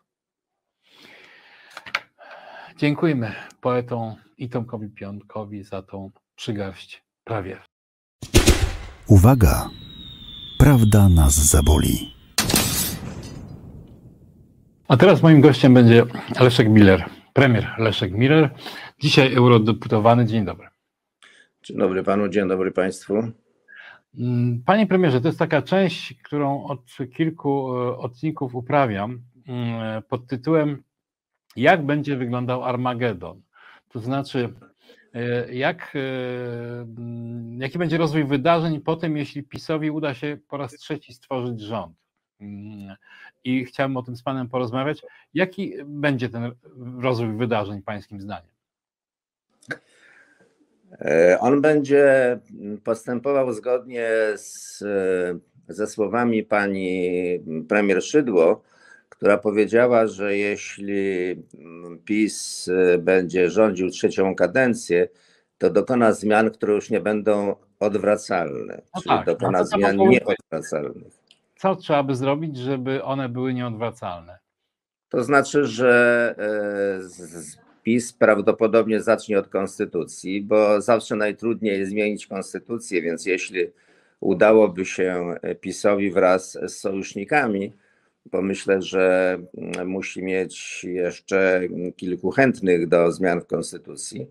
Dziękujemy 2.78 3.34
poetom 3.62 4.16
i 4.38 4.50
Tomkowi 4.50 4.90
Piątkowi 4.90 5.64
za 5.64 5.82
tą 5.82 6.12
przygarść 6.36 7.04
prawie. 7.24 7.58
Uwaga! 9.08 9.70
Prawda 10.60 11.10
nas 11.10 11.34
zaboli. 11.34 12.14
A 14.88 14.98
teraz 14.98 15.24
moim 15.24 15.42
gościem 15.42 15.74
będzie 15.74 16.06
Leszek 16.40 16.70
Miller, 16.70 17.10
premier 17.34 17.76
Leszek 17.78 18.12
Miller, 18.12 18.50
dzisiaj 19.00 19.36
eurodeputowany. 19.36 20.26
Dzień 20.26 20.46
dobry. 20.46 20.68
Dzień 21.64 21.78
dobry 21.78 22.04
panu, 22.04 22.30
dzień 22.30 22.48
dobry 22.48 22.72
państwu. 22.72 23.32
Mm, 24.18 24.64
panie 24.66 24.88
premierze, 24.88 25.22
to 25.22 25.28
jest 25.28 25.40
taka 25.40 25.62
część, 25.62 26.14
którą 26.24 26.64
od 26.64 26.98
kilku 27.16 27.78
e, 27.78 27.98
odcinków 27.98 28.56
uprawiam 28.56 29.22
mm, 29.48 30.04
pod 30.04 30.28
tytułem 30.28 30.84
Jak 31.56 31.86
będzie 31.86 32.18
wyglądał 32.18 32.64
Armagedon? 32.64 33.42
To 33.90 34.00
znaczy, 34.00 34.54
E, 35.14 35.54
jak, 35.54 35.94
e, 35.96 36.00
mm, 36.82 37.62
jaki 37.62 37.78
będzie 37.78 37.98
rozwój 37.98 38.24
wydarzeń 38.24 38.82
po 38.82 38.96
tym, 38.96 39.18
jeśli 39.18 39.44
PiSowi 39.44 39.92
uda 39.92 40.14
się 40.14 40.38
po 40.48 40.58
raz 40.58 40.72
trzeci 40.72 41.14
stworzyć 41.14 41.62
rząd? 41.62 41.96
I 43.44 43.66
chciałem 43.66 43.98
o 43.98 44.04
tym 44.04 44.16
z 44.16 44.24
Panem 44.24 44.50
porozmawiać. 44.50 45.02
Jaki 45.34 45.74
będzie 45.86 46.30
ten 46.30 46.52
rozwój 47.00 47.38
wydarzeń 47.38 47.82
Pańskim 47.82 48.22
zdaniem? 48.22 48.51
E, 51.00 51.38
on 51.40 51.62
będzie 51.62 52.40
postępował 52.84 53.54
zgodnie 53.54 54.10
z, 54.36 54.84
ze 55.68 55.88
słowami 55.88 56.44
pani 56.44 57.10
premier 57.70 58.04
Szydło, 58.04 58.62
która 59.10 59.38
powiedziała, 59.38 60.08
że 60.08 60.38
jeśli 60.38 61.36
PiS 62.06 62.70
będzie 63.00 63.50
rządził 63.50 63.90
trzecią 63.90 64.36
kadencję, 64.36 65.08
to 65.58 65.70
dokona 65.70 66.14
zmian, 66.14 66.52
które 66.52 66.74
już 66.74 66.90
nie 66.90 67.02
będą 67.02 67.56
odwracalne, 67.80 68.82
No 68.96 69.02
czyli 69.02 69.16
tak, 69.16 69.26
dokona 69.26 69.60
no 69.60 69.66
zmian 69.66 69.98
nieodwracalnych. 69.98 71.14
Co 71.58 71.76
trzeba 71.76 72.04
by 72.04 72.16
zrobić, 72.16 72.58
żeby 72.58 73.04
one 73.04 73.30
były 73.30 73.54
nieodwracalne? 73.54 74.40
To 75.10 75.24
znaczy, 75.24 75.66
że 75.66 76.36
e, 76.38 77.10
PiS 77.84 78.14
prawdopodobnie 78.14 79.02
zacznie 79.02 79.40
od 79.40 79.48
konstytucji, 79.48 80.42
bo 80.42 80.82
zawsze 80.82 81.16
najtrudniej 81.16 81.80
jest 81.80 81.92
zmienić 81.92 82.28
konstytucję, 82.28 83.02
więc 83.02 83.26
jeśli 83.26 83.68
udałoby 84.20 84.86
się 84.86 85.36
PiSowi 85.62 86.12
wraz 86.12 86.52
z 86.52 86.72
sojusznikami, 86.72 87.74
bo 88.26 88.42
myślę, 88.42 88.82
że 88.82 89.38
mm, 89.58 89.88
musi 89.88 90.24
mieć 90.24 90.84
jeszcze 90.84 91.62
kilku 91.96 92.32
chętnych 92.32 92.88
do 92.88 93.12
zmian 93.12 93.42
w 93.42 93.48
konstytucji. 93.48 94.28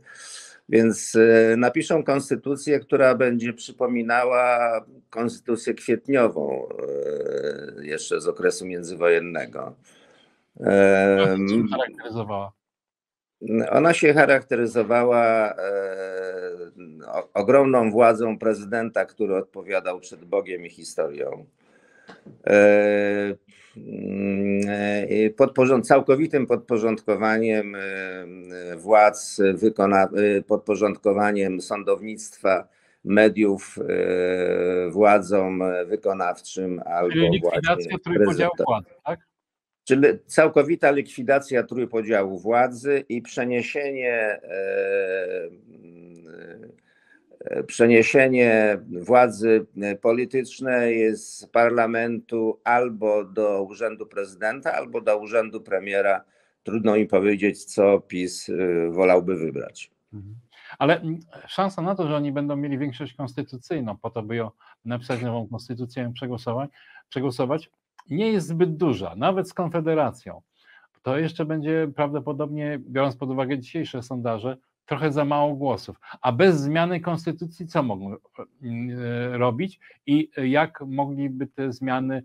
Więc 0.69 1.17
e, 1.17 1.57
napiszą 1.57 2.05
konstytucję, 2.05 2.81
która 2.81 3.15
będzie 3.15 3.53
przypominała 3.53 4.85
konstytucję 5.11 5.75
kwietniową 5.75 6.69
e, 7.79 7.87
jeszcze 7.87 8.21
z 8.21 8.29
okresu 8.29 8.67
międzywojennego. 8.67 9.75
Charakteryzowała? 11.71 12.60
Ona 13.71 13.95
się 13.95 14.15
charakteryzowała 14.15 15.53
e, 15.53 15.55
ogromną 17.35 17.91
władzą 17.91 18.39
prezydenta, 18.39 19.05
który 19.05 19.37
odpowiadał 19.37 20.01
przed 20.01 20.25
Bogiem 20.25 20.67
i 20.67 20.71
historią. 20.71 21.47
E, 22.47 23.35
mm, 23.77 24.61
e, 25.09 25.31
podporząd, 25.31 25.87
całkowitym 25.87 26.47
podporządkowaniem 26.47 27.77
władz, 28.77 29.41
wykona, 29.55 30.09
podporządkowaniem 30.47 31.61
sądownictwa, 31.61 32.69
mediów 33.05 33.79
władzom 34.91 35.63
wykonawczym 35.87 36.81
albo 36.87 37.13
Czyli 37.13 37.31
likwidacja 37.31 37.99
trójpodziału 38.05 38.53
władzy, 38.67 38.91
tak? 39.05 39.30
Czyli 39.91 40.03
całkowita 40.27 40.91
likwidacja 40.91 41.63
trójpodziału 41.63 42.39
władzy 42.39 43.05
i 43.09 43.23
przeniesienie, 43.23 44.13
e, 44.13 45.51
e, 47.41 47.63
przeniesienie 47.65 48.79
władzy 48.89 49.67
politycznej 50.01 51.17
z 51.17 51.47
parlamentu 51.53 52.61
albo 52.65 53.25
do 53.25 53.63
urzędu 53.63 54.07
prezydenta, 54.07 54.73
albo 54.73 55.01
do 55.01 55.19
urzędu 55.19 55.61
premiera. 55.61 56.25
Trudno 56.63 56.97
mi 56.97 57.07
powiedzieć, 57.07 57.65
co 57.65 58.01
PiS 58.01 58.49
e, 58.49 58.91
wolałby 58.91 59.37
wybrać. 59.37 59.91
Mhm. 60.13 60.35
Ale 60.79 61.01
mm, 61.01 61.21
szansa 61.47 61.83
na 61.83 61.95
to, 61.95 62.09
że 62.09 62.17
oni 62.17 62.33
będą 62.33 62.57
mieli 62.57 62.79
większość 62.79 63.15
konstytucyjną, 63.15 63.97
po 63.97 64.11
to, 64.11 64.23
by 64.23 64.37
ją 64.37 64.51
napisać 64.85 65.23
nową 65.23 65.49
konstytucję 65.49 66.13
przegłosować, 66.15 66.71
przegłosować, 67.09 67.71
nie 68.11 68.33
jest 68.33 68.47
zbyt 68.47 68.77
duża, 68.77 69.15
nawet 69.17 69.49
z 69.49 69.55
Konfederacją. 69.55 70.43
To 71.03 71.19
jeszcze 71.19 71.45
będzie 71.45 71.91
prawdopodobnie, 71.97 72.79
biorąc 72.89 73.17
pod 73.17 73.31
uwagę 73.31 73.59
dzisiejsze 73.59 74.03
sondaże, 74.03 74.57
trochę 74.87 75.13
za 75.13 75.25
mało 75.25 75.55
głosów. 75.55 75.97
A 76.23 76.33
bez 76.33 76.61
zmiany 76.61 77.01
konstytucji 77.01 77.67
co 77.67 77.83
mogą 77.83 78.13
e, 78.13 78.19
robić 79.39 79.81
i 80.07 80.31
jak 80.37 80.81
mogliby 80.87 81.47
te 81.47 81.73
zmiany, 81.73 82.23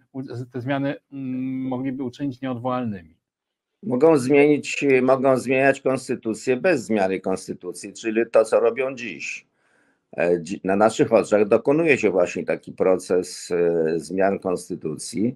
te 0.53 0.61
zmiany 0.61 0.95
mm, 1.11 1.67
mogliby 1.67 2.03
uczynić 2.03 2.41
nieodwołalnymi? 2.41 3.17
Mogą 3.83 4.17
zmienić, 4.17 4.85
mogą 5.01 5.37
zmieniać 5.37 5.81
konstytucję 5.81 6.57
bez 6.57 6.85
zmiany 6.85 7.19
konstytucji, 7.19 7.93
czyli 7.93 8.21
to, 8.31 8.45
co 8.45 8.59
robią 8.59 8.95
dziś. 8.95 9.47
E, 10.17 10.41
Na 10.63 10.75
naszych 10.75 11.13
oczach 11.13 11.47
dokonuje 11.47 11.97
się 11.97 12.09
właśnie 12.09 12.45
taki 12.45 12.71
proces 12.71 13.51
e, 13.51 13.99
zmian 13.99 14.39
konstytucji, 14.39 15.35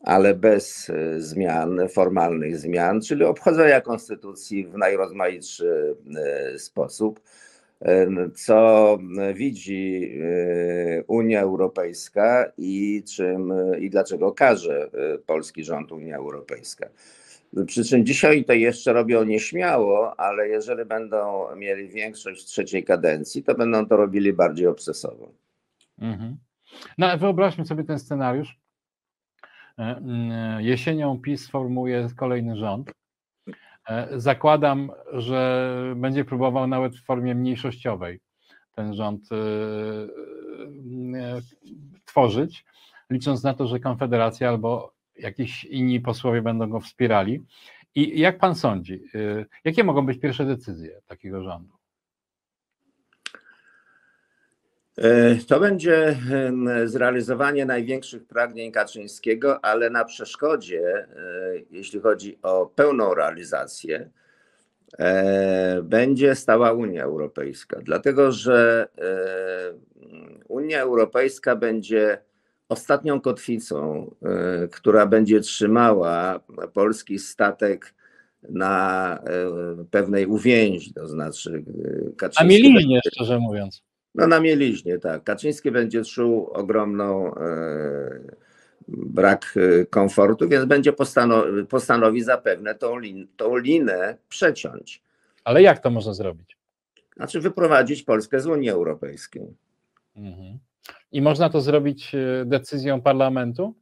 ale 0.00 0.34
bez 0.34 0.90
e, 0.90 1.20
zmian, 1.20 1.80
formalnych 1.88 2.58
zmian, 2.58 3.00
czyli 3.00 3.24
obchodzenia 3.24 3.80
konstytucji 3.80 4.66
w 4.66 4.76
najrozmaitszy 4.76 5.96
e, 6.16 6.58
sposób, 6.58 7.20
e, 7.80 8.06
co 8.34 8.98
widzi 9.34 10.12
Unia 11.06 11.40
Europejska 11.40 12.52
i 12.58 13.02
czym 13.16 13.52
i 13.80 13.90
dlaczego 13.90 14.32
każe 14.32 14.90
polski 15.26 15.64
rząd 15.64 15.92
Unia 15.92 16.16
Europejska. 16.16 16.88
Przy 17.66 17.84
czym 17.84 18.06
dzisiaj 18.06 18.44
to 18.44 18.52
jeszcze 18.52 18.92
robią 18.92 19.24
nieśmiało, 19.24 20.20
ale 20.20 20.48
jeżeli 20.48 20.84
będą 20.84 21.46
mieli 21.56 21.88
większość 21.88 22.44
trzeciej 22.44 22.84
kadencji, 22.84 23.42
to 23.42 23.54
będą 23.54 23.86
to 23.86 23.96
robili 23.96 24.32
bardziej 24.32 24.66
obsesowo. 24.66 25.32
Mhm. 25.98 26.36
No, 26.98 27.18
wyobraźmy 27.18 27.64
sobie 27.64 27.84
ten 27.84 27.98
scenariusz. 27.98 28.59
E, 29.80 29.96
mm, 29.96 30.60
Jesienią 30.60 31.18
PiS 31.18 31.50
formuje 31.50 32.08
kolejny 32.16 32.56
rząd. 32.56 32.92
E, 33.88 34.20
Zakładam, 34.20 34.92
że 35.12 35.74
będzie 35.96 36.24
próbował 36.24 36.66
nawet 36.66 36.96
w 36.96 37.04
formie 37.04 37.34
mniejszościowej 37.34 38.20
ten 38.74 38.94
rząd 38.94 39.28
e, 39.32 39.36
tworzyć, 42.04 42.64
licząc 43.10 43.42
na 43.42 43.54
to, 43.54 43.66
że 43.66 43.80
Konfederacja 43.80 44.48
albo 44.48 44.92
jakiś 45.16 45.64
inni 45.64 46.00
posłowie 46.00 46.42
będą 46.42 46.68
go 46.68 46.80
wspierali. 46.80 47.42
I 47.94 48.20
jak 48.20 48.38
pan 48.38 48.54
sądzi, 48.54 49.02
jakie 49.64 49.84
mogą 49.84 50.06
być 50.06 50.20
pierwsze 50.20 50.44
decyzje 50.44 51.00
takiego 51.06 51.42
rządu? 51.42 51.80
E, 53.34 54.79
To 55.46 55.60
będzie 55.60 56.16
zrealizowanie 56.84 57.66
największych 57.66 58.24
pragnień 58.24 58.72
Kaczyńskiego, 58.72 59.64
ale 59.64 59.90
na 59.90 60.04
przeszkodzie, 60.04 60.82
e, 60.82 61.06
jeśli 61.70 62.00
chodzi 62.00 62.38
o 62.42 62.66
pełną 62.66 63.14
realizację, 63.14 64.10
e, 64.98 65.82
będzie 65.82 66.34
stała 66.34 66.72
Unia 66.72 67.04
Europejska, 67.04 67.80
dlatego 67.82 68.32
że 68.32 68.88
e, 68.98 69.72
Unia 70.48 70.80
Europejska 70.80 71.56
będzie 71.56 72.18
ostatnią 72.68 73.20
kotwicą, 73.20 74.10
e, 74.22 74.68
która 74.68 75.06
będzie 75.06 75.40
trzymała 75.40 76.40
polski 76.72 77.18
statek 77.18 77.94
na 78.48 79.16
e, 79.18 79.84
pewnej 79.90 80.26
uwięzi, 80.26 80.92
to 80.94 81.08
znaczy 81.08 81.64
e, 81.84 82.12
A 82.12 82.16
Kaczyński 82.16 82.62
mieliźnie, 82.62 83.00
szczerze 83.06 83.38
mówiąc. 83.38 83.89
No 84.14 84.26
na 84.26 84.40
mieliźnie, 84.40 84.98
tak. 84.98 85.24
Kaczyński 85.24 85.70
będzie 85.70 86.04
czuł 86.04 86.50
ogromną 86.52 87.34
e, 87.34 88.20
brak 88.88 89.54
e, 89.56 89.86
komfortu, 89.86 90.48
więc 90.48 90.64
będzie 90.64 90.92
postanowi, 90.92 91.66
postanowi 91.66 92.22
zapewne 92.22 92.74
tą, 92.74 92.98
lin, 92.98 93.28
tą 93.36 93.56
linę 93.56 94.16
przeciąć. 94.28 95.02
Ale 95.44 95.62
jak 95.62 95.78
to 95.78 95.90
można 95.90 96.14
zrobić? 96.14 96.56
Znaczy 97.16 97.40
wyprowadzić 97.40 98.02
Polskę 98.02 98.40
z 98.40 98.46
Unii 98.46 98.70
Europejskiej. 98.70 99.56
Mhm. 100.16 100.58
I 101.12 101.22
można 101.22 101.50
to 101.50 101.60
zrobić 101.60 102.14
e, 102.14 102.44
decyzją 102.46 103.00
parlamentu? 103.00 103.74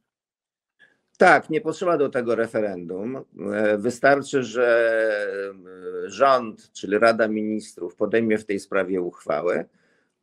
Tak, 1.17 1.49
nie 1.49 1.61
potrzeba 1.61 1.97
do 1.97 2.09
tego 2.09 2.35
referendum. 2.35 3.17
E, 3.53 3.77
Wystarczy, 3.77 4.43
że 4.43 4.91
rząd, 6.05 6.71
czyli 6.71 6.97
Rada 6.97 7.27
Ministrów, 7.27 7.95
podejmie 7.95 8.37
w 8.37 8.45
tej 8.45 8.59
sprawie 8.59 9.01
uchwałę. 9.01 9.65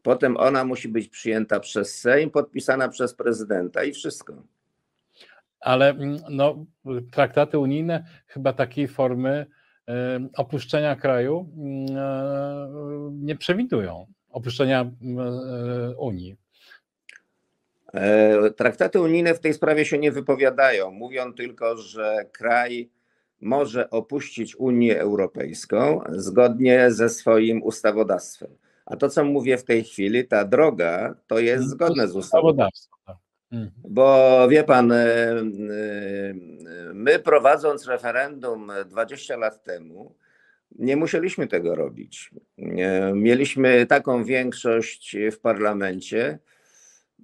Potem 0.07 0.37
ona 0.37 0.65
musi 0.65 0.89
być 0.89 1.09
przyjęta 1.09 1.61
przez 1.61 2.01
Sejm, 2.01 2.31
podpisana 2.31 2.89
przez 2.89 3.15
prezydenta 3.15 3.85
i 3.85 3.93
wszystko. 3.93 4.43
Ale 5.61 5.91
mm, 5.91 6.19
no, 6.31 6.67
traktaty 7.11 7.59
unijne 7.59 8.05
chyba 8.27 8.53
takiej 8.53 8.89
formy 8.89 9.47
e, 9.89 10.29
opuszczenia 10.37 10.97
kraju 10.97 11.49
mm, 11.57 11.97
e, 11.97 12.69
nie 13.13 13.37
przewidują. 13.37 14.07
Opuszczenia 14.31 14.81
mm, 14.81 15.19
e, 15.19 15.97
Unii. 15.97 16.37
Traktaty 18.57 19.01
unijne 19.01 19.35
w 19.35 19.41
tej 19.41 19.55
sprawie 19.55 19.85
się 19.85 19.99
nie 19.99 20.13
wypowiadają. 20.13 20.91
Mówią 20.91 21.33
tylko, 21.33 21.77
że 21.77 22.27
kraj 22.33 22.91
może 23.41 23.91
opuścić 23.91 24.57
Unię 24.57 25.01
Europejską 25.01 26.01
zgodnie 26.09 26.91
ze 26.91 27.09
swoim 27.09 27.63
ustawodawstwem. 27.63 28.51
A 28.87 28.97
to, 28.97 29.09
co 29.09 29.25
mówię 29.25 29.59
w 29.59 29.65
tej 29.65 29.85
chwili, 29.85 30.25
ta 30.25 30.45
droga, 30.45 31.15
to 31.27 31.39
jest 31.39 31.65
zgodne 31.65 32.09
z 32.09 32.17
ustawodawstwem. 32.17 32.99
Tak. 33.07 33.17
Mhm. 33.53 33.73
Bo 33.89 34.49
wie 34.49 34.65
pan, 34.65 34.93
e, 34.93 34.97
e, 34.97 35.45
my 36.95 37.19
prowadząc 37.19 37.87
referendum 37.87 38.73
20 38.87 39.37
lat 39.37 39.65
temu, 39.65 40.15
nie 40.79 40.97
musieliśmy 40.97 41.47
tego 41.47 41.75
robić. 41.75 42.31
Mieliśmy 43.15 43.87
taką 43.87 44.25
większość 44.25 45.17
w 45.33 45.39
parlamencie, 45.39 46.39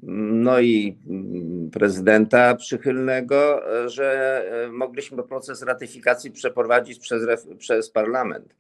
no 0.03 0.61
i 0.61 0.99
mm, 1.09 1.71
prezydenta 1.71 2.55
przychylnego, 2.55 3.63
że 3.87 4.43
mogliśmy 4.73 5.23
proces 5.23 5.63
ratyfikacji 5.63 6.31
przeprowadzić 6.31 6.99
przez, 6.99 7.47
przez 7.59 7.91
parlament. 7.91 8.55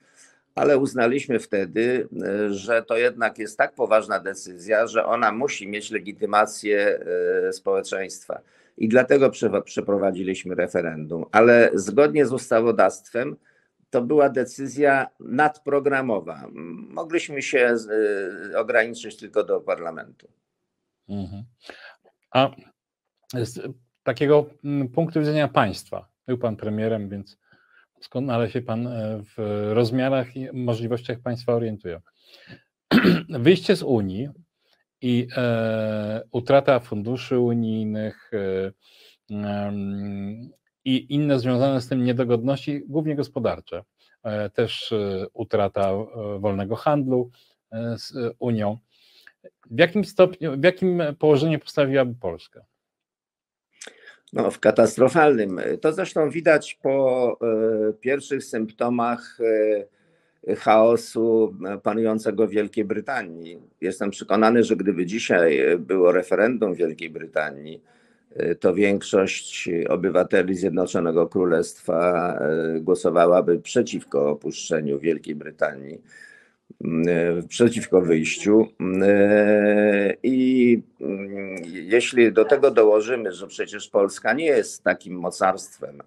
Ale 0.55 0.79
uznaliśmy 0.79 1.39
wtedy, 1.39 2.09
że 2.51 2.83
to 2.83 2.97
jednak 2.97 3.39
jest 3.39 3.59
tak 3.59 3.75
poważna 3.75 4.21
decyzja, 4.21 4.87
że 4.87 5.07
ona 5.07 5.33
musi 5.33 5.69
mieć 5.69 5.91
legitymację 5.91 7.01
e, 7.49 7.53
społeczeństwa. 7.53 8.41
I 8.79 8.89
dlatego 8.89 9.31
przeprowadziliśmy 9.65 10.55
referendum. 10.55 11.25
Ale 11.33 11.71
zgodnie 11.75 12.27
z 12.27 12.33
ustawodawstwem, 12.33 13.37
to 13.91 14.03
była 14.03 14.29
decyzja 14.29 15.07
nadprogramowa. 15.21 16.49
Mogliśmy 16.89 17.43
się 17.43 17.77
y, 18.51 18.59
ograniczyć 18.59 19.17
tylko 19.17 19.45
do 19.45 19.61
parlamentu. 19.61 20.29
Mhm. 21.09 21.45
A 22.31 22.51
z 23.35 23.61
takiego 24.03 24.47
mm, 24.65 24.89
punktu 24.89 25.21
widzenia 25.21 25.49
państwa, 25.49 26.09
był 26.27 26.39
pan 26.39 26.57
premierem, 26.57 27.09
więc 27.09 27.39
doskonale 28.03 28.51
się 28.51 28.63
pan 28.63 28.87
e, 28.87 29.23
w 29.23 29.69
rozmiarach 29.73 30.37
i 30.37 30.49
możliwościach 30.53 31.21
państwa 31.21 31.55
orientuje. 31.55 32.01
Wyjście 33.29 33.77
z 33.77 33.83
Unii 33.83 34.29
i 35.01 35.29
e, 35.37 36.23
utrata 36.31 36.81
funduszy 36.81 37.39
unijnych, 37.39 38.31
e, 39.31 39.73
i 40.85 41.15
inne 41.15 41.39
związane 41.39 41.81
z 41.81 41.89
tym 41.89 42.05
niedogodności, 42.05 42.83
głównie 42.87 43.17
gospodarcze. 43.17 43.83
E, 44.23 44.51
też 44.51 44.93
e, 44.93 45.27
utrata 45.33 45.93
wolnego 46.39 46.77
handlu 46.77 47.31
z 47.97 48.13
Unią. 48.39 48.79
W 49.71 49.79
jakim 49.79 50.05
stopniu, 50.05 50.61
w 50.61 50.65
jakim 50.65 51.03
położeniu 51.19 51.59
postawiłaby 51.59 52.15
Polska? 52.21 52.65
No, 54.33 54.51
w 54.51 54.61
katastrofalnym. 54.61 55.61
To 55.81 55.93
zresztą 55.93 56.31
widać 56.31 56.79
po 56.83 57.39
pierwszych 58.01 58.45
symptomach 58.45 59.39
chaosu 60.59 61.57
panującego 61.83 62.47
w 62.47 62.51
Wielkiej 62.51 62.85
Brytanii. 62.85 63.59
Jestem 63.81 64.11
przekonany, 64.11 64.65
że 64.65 64.77
gdyby 64.77 65.07
dzisiaj 65.07 65.61
było 65.79 66.13
referendum 66.13 66.75
w 66.75 66.77
Wielkiej 66.77 67.11
Brytanii, 67.11 67.83
to 68.61 68.75
większość 68.75 69.71
obywateli 69.89 70.55
Zjednoczonego 70.55 71.29
Królestwa 71.29 72.33
e, 72.39 72.81
głosowałaby 72.81 73.61
przeciwko 73.61 74.31
opuszczeniu 74.31 74.99
Wielkiej 74.99 75.35
Brytanii, 75.35 75.95
e, 75.95 76.32
przeciwko 77.49 78.01
wyjściu. 78.01 78.69
E, 79.03 80.17
I 80.23 80.83
jeśli 81.67 82.33
do 82.33 82.45
tego 82.45 82.71
dołożymy, 82.71 83.33
że 83.33 83.47
przecież 83.47 83.89
Polska 83.89 84.33
nie 84.33 84.47
jest 84.47 84.85
takim 84.85 85.15
mocarstwem 85.15 86.03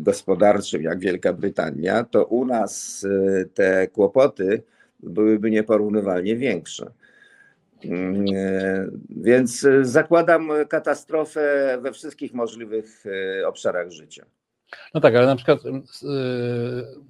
gospodarczym 0.00 0.82
jak 0.82 0.98
Wielka 0.98 1.32
Brytania, 1.32 2.04
to 2.04 2.24
u 2.24 2.44
nas 2.44 3.06
te 3.54 3.88
kłopoty 3.88 4.62
byłyby 5.00 5.50
nieporównywalnie 5.50 6.36
większe. 6.36 6.90
Więc 9.10 9.66
zakładam 9.82 10.50
katastrofę 10.68 11.78
we 11.82 11.92
wszystkich 11.92 12.34
możliwych 12.34 13.04
obszarach 13.46 13.90
życia. 13.90 14.26
No 14.94 15.00
tak, 15.00 15.14
ale 15.14 15.26
na 15.26 15.36
przykład 15.36 15.60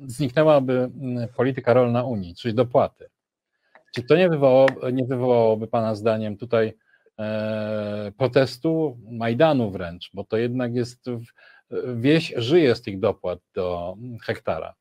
zniknęłaby 0.06 0.90
polityka 1.36 1.74
rolna 1.74 2.04
Unii, 2.04 2.34
czyli 2.34 2.54
dopłaty. 2.54 3.08
Czy 3.94 4.02
to 4.02 4.16
nie, 4.16 4.28
wywołało, 4.28 4.68
nie 4.92 5.04
wywołałoby 5.04 5.66
Pana 5.66 5.94
zdaniem 5.94 6.36
tutaj 6.36 6.74
protestu, 8.16 8.98
Majdanu 9.10 9.70
wręcz, 9.70 10.10
bo 10.14 10.24
to 10.24 10.36
jednak 10.36 10.74
jest, 10.74 11.04
wieś 11.96 12.34
żyje 12.36 12.74
z 12.74 12.82
tych 12.82 13.00
dopłat 13.00 13.38
do 13.54 13.96
hektara. 14.22 14.74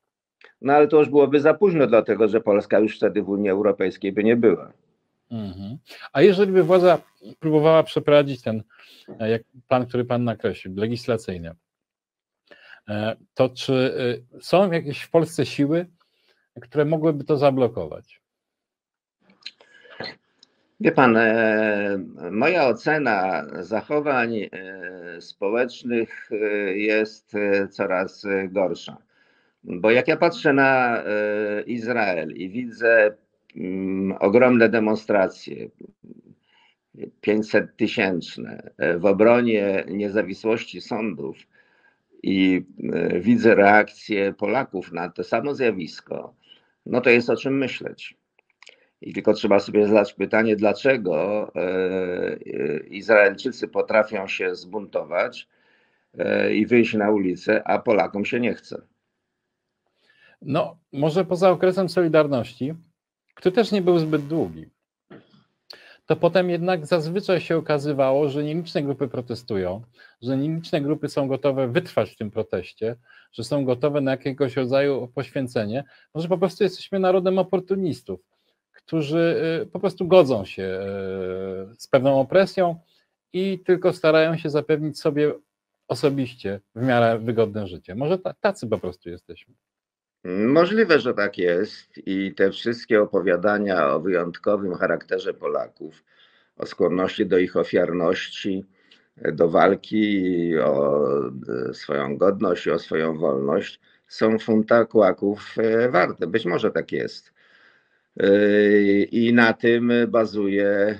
No 0.60 0.72
ale 0.72 0.88
to 0.88 0.98
już 0.98 1.08
byłoby 1.08 1.40
za 1.40 1.54
późno, 1.54 1.86
dlatego 1.86 2.28
że 2.28 2.40
Polska 2.40 2.78
już 2.78 2.96
wtedy 2.96 3.22
w 3.22 3.28
Unii 3.28 3.50
Europejskiej 3.50 4.12
by 4.12 4.24
nie 4.24 4.36
była. 4.36 4.72
Mhm. 5.30 5.78
A 6.12 6.22
jeżeli 6.22 6.52
by 6.52 6.62
władza 6.62 6.98
próbowała 7.40 7.82
przeprowadzić 7.82 8.42
ten 8.42 8.62
e, 9.20 9.30
jak 9.30 9.42
plan, 9.68 9.86
który 9.86 10.04
pan 10.04 10.24
nakreślił, 10.24 10.74
legislacyjny, 10.76 11.48
e, 11.48 11.54
to 13.34 13.48
czy 13.48 13.94
e, 14.34 14.40
są 14.40 14.72
jakieś 14.72 15.02
w 15.02 15.10
Polsce 15.10 15.46
siły, 15.46 15.86
które 16.60 16.84
mogłyby 16.84 17.24
to 17.24 17.36
zablokować? 17.36 18.22
Wie 20.80 20.92
pan, 20.92 21.18
moja 22.30 22.66
ocena 22.66 23.46
zachowań 23.60 24.34
społecznych 25.20 26.30
jest 26.74 27.32
coraz 27.70 28.26
gorsza. 28.48 28.96
Bo 29.64 29.90
jak 29.90 30.08
ja 30.08 30.16
patrzę 30.16 30.52
na 30.52 31.02
Izrael 31.66 32.32
i 32.32 32.48
widzę 32.48 33.16
Mm, 33.56 34.16
ogromne 34.20 34.68
demonstracje, 34.68 35.68
500 37.20 37.76
tysięczne 37.76 38.70
w 38.98 39.06
obronie 39.06 39.84
niezawisłości 39.88 40.80
sądów 40.80 41.36
i 42.22 42.66
e, 42.92 43.20
widzę 43.20 43.54
reakcję 43.54 44.32
Polaków 44.32 44.92
na 44.92 45.08
to 45.08 45.24
samo 45.24 45.54
zjawisko, 45.54 46.34
no 46.86 47.00
to 47.00 47.10
jest 47.10 47.30
o 47.30 47.36
czym 47.36 47.58
myśleć. 47.58 48.16
I 49.00 49.12
tylko 49.12 49.32
trzeba 49.32 49.60
sobie 49.60 49.86
zadać 49.86 50.12
pytanie, 50.12 50.56
dlaczego 50.56 51.46
e, 51.54 51.60
e, 51.60 52.38
Izraelczycy 52.78 53.68
potrafią 53.68 54.26
się 54.26 54.54
zbuntować 54.54 55.48
i 56.54 56.66
wyjść 56.66 56.94
na 56.94 57.10
ulicę, 57.10 57.62
a 57.64 57.78
Polakom 57.78 58.24
się 58.24 58.40
nie 58.40 58.54
chce. 58.54 58.82
No, 60.42 60.78
może 60.92 61.24
poza 61.24 61.50
okresem 61.50 61.88
Solidarności, 61.88 62.74
który 63.34 63.54
też 63.54 63.72
nie 63.72 63.82
był 63.82 63.98
zbyt 63.98 64.26
długi, 64.26 64.70
to 66.12 66.16
potem 66.16 66.50
jednak 66.50 66.86
zazwyczaj 66.86 67.40
się 67.40 67.56
okazywało, 67.56 68.28
że 68.28 68.44
nieliczne 68.44 68.82
grupy 68.82 69.08
protestują, 69.08 69.82
że 70.22 70.36
nieliczne 70.36 70.80
grupy 70.80 71.08
są 71.08 71.28
gotowe 71.28 71.68
wytrwać 71.68 72.10
w 72.10 72.16
tym 72.16 72.30
proteście, 72.30 72.96
że 73.32 73.44
są 73.44 73.64
gotowe 73.64 74.00
na 74.00 74.10
jakiegoś 74.10 74.56
rodzaju 74.56 75.08
poświęcenie, 75.14 75.84
może 76.14 76.28
po 76.28 76.38
prostu 76.38 76.64
jesteśmy 76.64 76.98
narodem 76.98 77.38
oportunistów, 77.38 78.20
którzy 78.72 79.60
y, 79.62 79.66
po 79.66 79.80
prostu 79.80 80.08
godzą 80.08 80.44
się 80.44 80.62
y, 81.72 81.74
z 81.78 81.88
pewną 81.88 82.20
opresją 82.20 82.80
i 83.32 83.58
tylko 83.58 83.92
starają 83.92 84.36
się 84.36 84.50
zapewnić 84.50 85.00
sobie 85.00 85.32
osobiście 85.88 86.60
w 86.74 86.82
miarę 86.82 87.18
wygodne 87.18 87.66
życie. 87.66 87.94
Może 87.94 88.18
tacy 88.40 88.66
po 88.66 88.78
prostu 88.78 89.10
jesteśmy. 89.10 89.54
Możliwe, 90.24 91.00
że 91.00 91.14
tak 91.14 91.38
jest 91.38 91.98
i 92.06 92.34
te 92.34 92.50
wszystkie 92.50 93.02
opowiadania 93.02 93.88
o 93.88 94.00
wyjątkowym 94.00 94.74
charakterze 94.74 95.34
Polaków, 95.34 96.04
o 96.56 96.66
skłonności 96.66 97.26
do 97.26 97.38
ich 97.38 97.56
ofiarności, 97.56 98.64
do 99.32 99.48
walki 99.48 100.52
o 100.58 101.06
e, 101.70 101.74
swoją 101.74 102.16
godność 102.16 102.66
i 102.66 102.70
o 102.70 102.78
swoją 102.78 103.18
wolność 103.18 103.80
są 104.08 104.38
funta 104.38 104.84
kłaków 104.84 105.54
e, 105.58 105.88
warte. 105.88 106.26
Być 106.26 106.44
może 106.44 106.70
tak 106.70 106.92
jest. 106.92 107.32
E, 108.20 108.28
I 109.02 109.32
na 109.32 109.52
tym 109.52 109.92
bazuje 110.08 110.98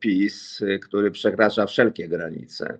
PiS, 0.00 0.64
który 0.82 1.10
przekracza 1.10 1.66
wszelkie 1.66 2.08
granice 2.08 2.78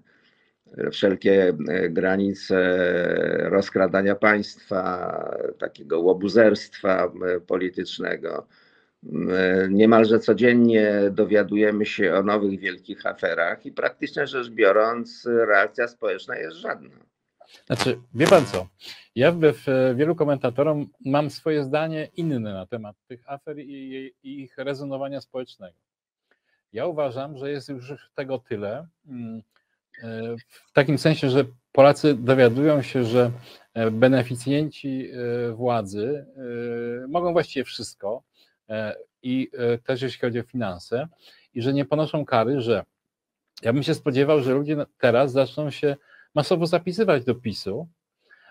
wszelkie 0.92 1.56
e, 1.68 1.88
granice 1.88 2.56
rozkradania 3.50 4.14
państwa, 4.14 5.12
takiego 5.58 6.00
łobuzerstwa 6.00 7.04
e, 7.04 7.40
politycznego. 7.40 8.46
E, 9.04 9.68
niemalże 9.70 10.18
codziennie 10.18 10.92
dowiadujemy 11.10 11.86
się 11.86 12.14
o 12.14 12.22
nowych 12.22 12.60
wielkich 12.60 13.06
aferach 13.06 13.66
i 13.66 13.72
praktycznie 13.72 14.26
rzecz 14.26 14.50
biorąc, 14.50 15.28
reakcja 15.46 15.88
społeczna 15.88 16.36
jest 16.36 16.56
żadna. 16.56 16.90
Znaczy, 17.66 17.98
wie 18.14 18.26
pan 18.26 18.46
co? 18.46 18.66
Ja 19.14 19.32
wbrew 19.32 19.66
wielu 19.94 20.14
komentatorom 20.14 20.88
mam 21.04 21.30
swoje 21.30 21.64
zdanie 21.64 22.08
inne 22.16 22.38
na 22.38 22.66
temat 22.66 22.96
tych 23.08 23.30
afer 23.30 23.58
i, 23.58 24.12
i 24.22 24.42
ich 24.42 24.58
rezonowania 24.58 25.20
społecznego. 25.20 25.78
Ja 26.72 26.86
uważam, 26.86 27.38
że 27.38 27.50
jest 27.50 27.68
już 27.68 28.10
tego 28.14 28.38
tyle, 28.38 28.86
mm, 29.08 29.42
w 30.68 30.72
takim 30.72 30.98
sensie, 30.98 31.30
że 31.30 31.44
Polacy 31.72 32.14
dowiadują 32.14 32.82
się, 32.82 33.04
że 33.04 33.30
beneficjenci 33.92 35.10
władzy 35.52 36.26
mogą 37.08 37.32
właściwie 37.32 37.64
wszystko 37.64 38.22
i 39.22 39.50
też 39.84 40.02
jeśli 40.02 40.20
chodzi 40.20 40.40
o 40.40 40.42
finanse 40.42 41.08
i 41.54 41.62
że 41.62 41.72
nie 41.72 41.84
ponoszą 41.84 42.24
kary, 42.24 42.60
że 42.60 42.84
ja 43.62 43.72
bym 43.72 43.82
się 43.82 43.94
spodziewał, 43.94 44.40
że 44.42 44.54
ludzie 44.54 44.76
teraz 44.98 45.32
zaczną 45.32 45.70
się 45.70 45.96
masowo 46.34 46.66
zapisywać 46.66 47.24
do 47.24 47.34
PiSu 47.34 47.88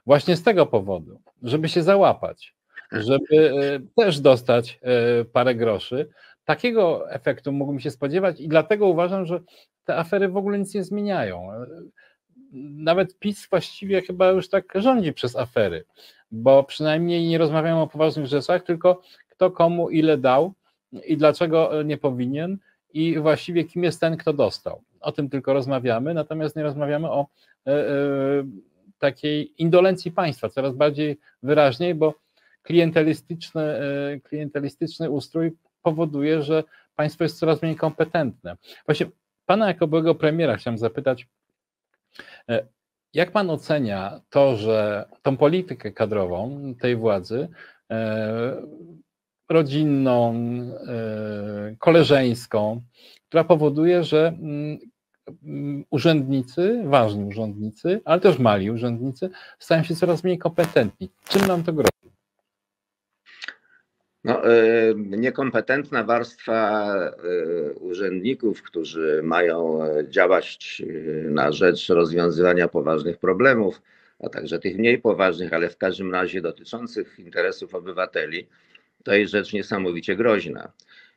właśnie 0.05 0.35
z 0.35 0.43
tego 0.43 0.65
powodu, 0.65 1.21
żeby 1.43 1.69
się 1.69 1.83
załapać, 1.83 2.55
żeby 2.91 3.27
też 3.95 4.19
dostać 4.19 4.79
parę 5.33 5.55
groszy. 5.55 6.09
Takiego 6.45 7.11
efektu 7.11 7.51
mógłbym 7.51 7.79
się 7.79 7.91
spodziewać 7.91 8.39
i 8.39 8.47
dlatego 8.47 8.87
uważam, 8.87 9.25
że 9.25 9.39
te 9.85 9.97
afery 9.97 10.29
w 10.29 10.37
ogóle 10.37 10.59
nic 10.59 10.73
nie 10.73 10.83
zmieniają. 10.83 11.49
Nawet 12.77 13.19
PiS 13.19 13.47
właściwie 13.49 14.01
chyba 14.01 14.29
już 14.29 14.49
tak 14.49 14.73
rządzi 14.75 15.13
przez 15.13 15.35
afery, 15.35 15.85
bo 16.31 16.63
przynajmniej 16.63 17.27
nie 17.27 17.37
rozmawiają 17.37 17.81
o 17.81 17.87
poważnych 17.87 18.25
rzeczach, 18.25 18.63
tylko 18.63 19.01
kto 19.29 19.51
komu 19.51 19.89
ile 19.89 20.17
dał 20.17 20.53
i 21.05 21.17
dlaczego 21.17 21.83
nie 21.83 21.97
powinien 21.97 22.57
i 22.93 23.19
właściwie 23.19 23.63
kim 23.63 23.83
jest 23.83 23.99
ten, 23.99 24.17
kto 24.17 24.33
dostał. 24.33 24.81
O 25.01 25.11
tym 25.11 25.29
tylko 25.29 25.53
rozmawiamy, 25.53 26.13
natomiast 26.13 26.55
nie 26.55 26.63
rozmawiamy 26.63 27.11
o 27.11 27.27
e, 27.67 27.71
e, 27.71 27.93
takiej 28.99 29.61
indolencji 29.61 30.11
państwa, 30.11 30.49
coraz 30.49 30.75
bardziej 30.75 31.19
wyraźniej, 31.43 31.95
bo 31.95 32.13
klientelistyczny, 32.63 33.61
e, 33.61 34.19
klientelistyczny 34.19 35.09
ustrój 35.09 35.51
powoduje, 35.81 36.41
że 36.41 36.63
państwo 36.95 37.23
jest 37.23 37.39
coraz 37.39 37.61
mniej 37.61 37.75
kompetentne. 37.75 38.57
Właśnie 38.85 39.05
pana 39.45 39.67
jako 39.67 39.87
byłego 39.87 40.15
premiera 40.15 40.57
chciałem 40.57 40.77
zapytać, 40.77 41.27
e, 42.49 42.67
jak 43.13 43.31
pan 43.31 43.49
ocenia 43.49 44.21
to, 44.29 44.55
że 44.55 45.05
tą 45.21 45.37
politykę 45.37 45.91
kadrową 45.91 46.73
tej 46.79 46.95
władzy, 46.95 47.49
e, 47.91 48.61
rodzinną, 49.49 50.33
e, 50.87 51.75
koleżeńską, 51.79 52.81
która 53.27 53.43
powoduje, 53.43 54.03
że 54.03 54.27
mm, 54.27 54.77
mm, 55.43 55.85
urzędnicy, 55.89 56.83
ważni 56.85 57.25
urzędnicy, 57.25 58.01
ale 58.05 58.21
też 58.21 58.39
mali 58.39 58.71
urzędnicy 58.71 59.29
stają 59.59 59.83
się 59.83 59.95
coraz 59.95 60.23
mniej 60.23 60.37
kompetentni. 60.37 61.09
Czym 61.29 61.47
nam 61.47 61.63
to 61.63 61.73
grozi? 61.73 61.94
No, 64.25 64.41
niekompetentna 64.95 66.03
warstwa 66.03 66.93
urzędników, 67.79 68.61
którzy 68.61 69.21
mają 69.23 69.79
działać 70.09 70.81
na 71.23 71.51
rzecz 71.51 71.89
rozwiązywania 71.89 72.67
poważnych 72.67 73.17
problemów, 73.17 73.81
a 74.19 74.29
także 74.29 74.59
tych 74.59 74.77
mniej 74.77 74.97
poważnych, 74.97 75.53
ale 75.53 75.69
w 75.69 75.77
każdym 75.77 76.11
razie 76.11 76.41
dotyczących 76.41 77.19
interesów 77.19 77.75
obywateli, 77.75 78.47
to 79.03 79.13
jest 79.13 79.31
rzecz 79.31 79.53
niesamowicie 79.53 80.15
groźna. 80.15 80.71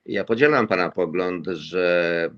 Ja 0.06 0.24
podzielam 0.24 0.68
Pana 0.68 0.90
pogląd, 0.90 1.46
że 1.46 2.30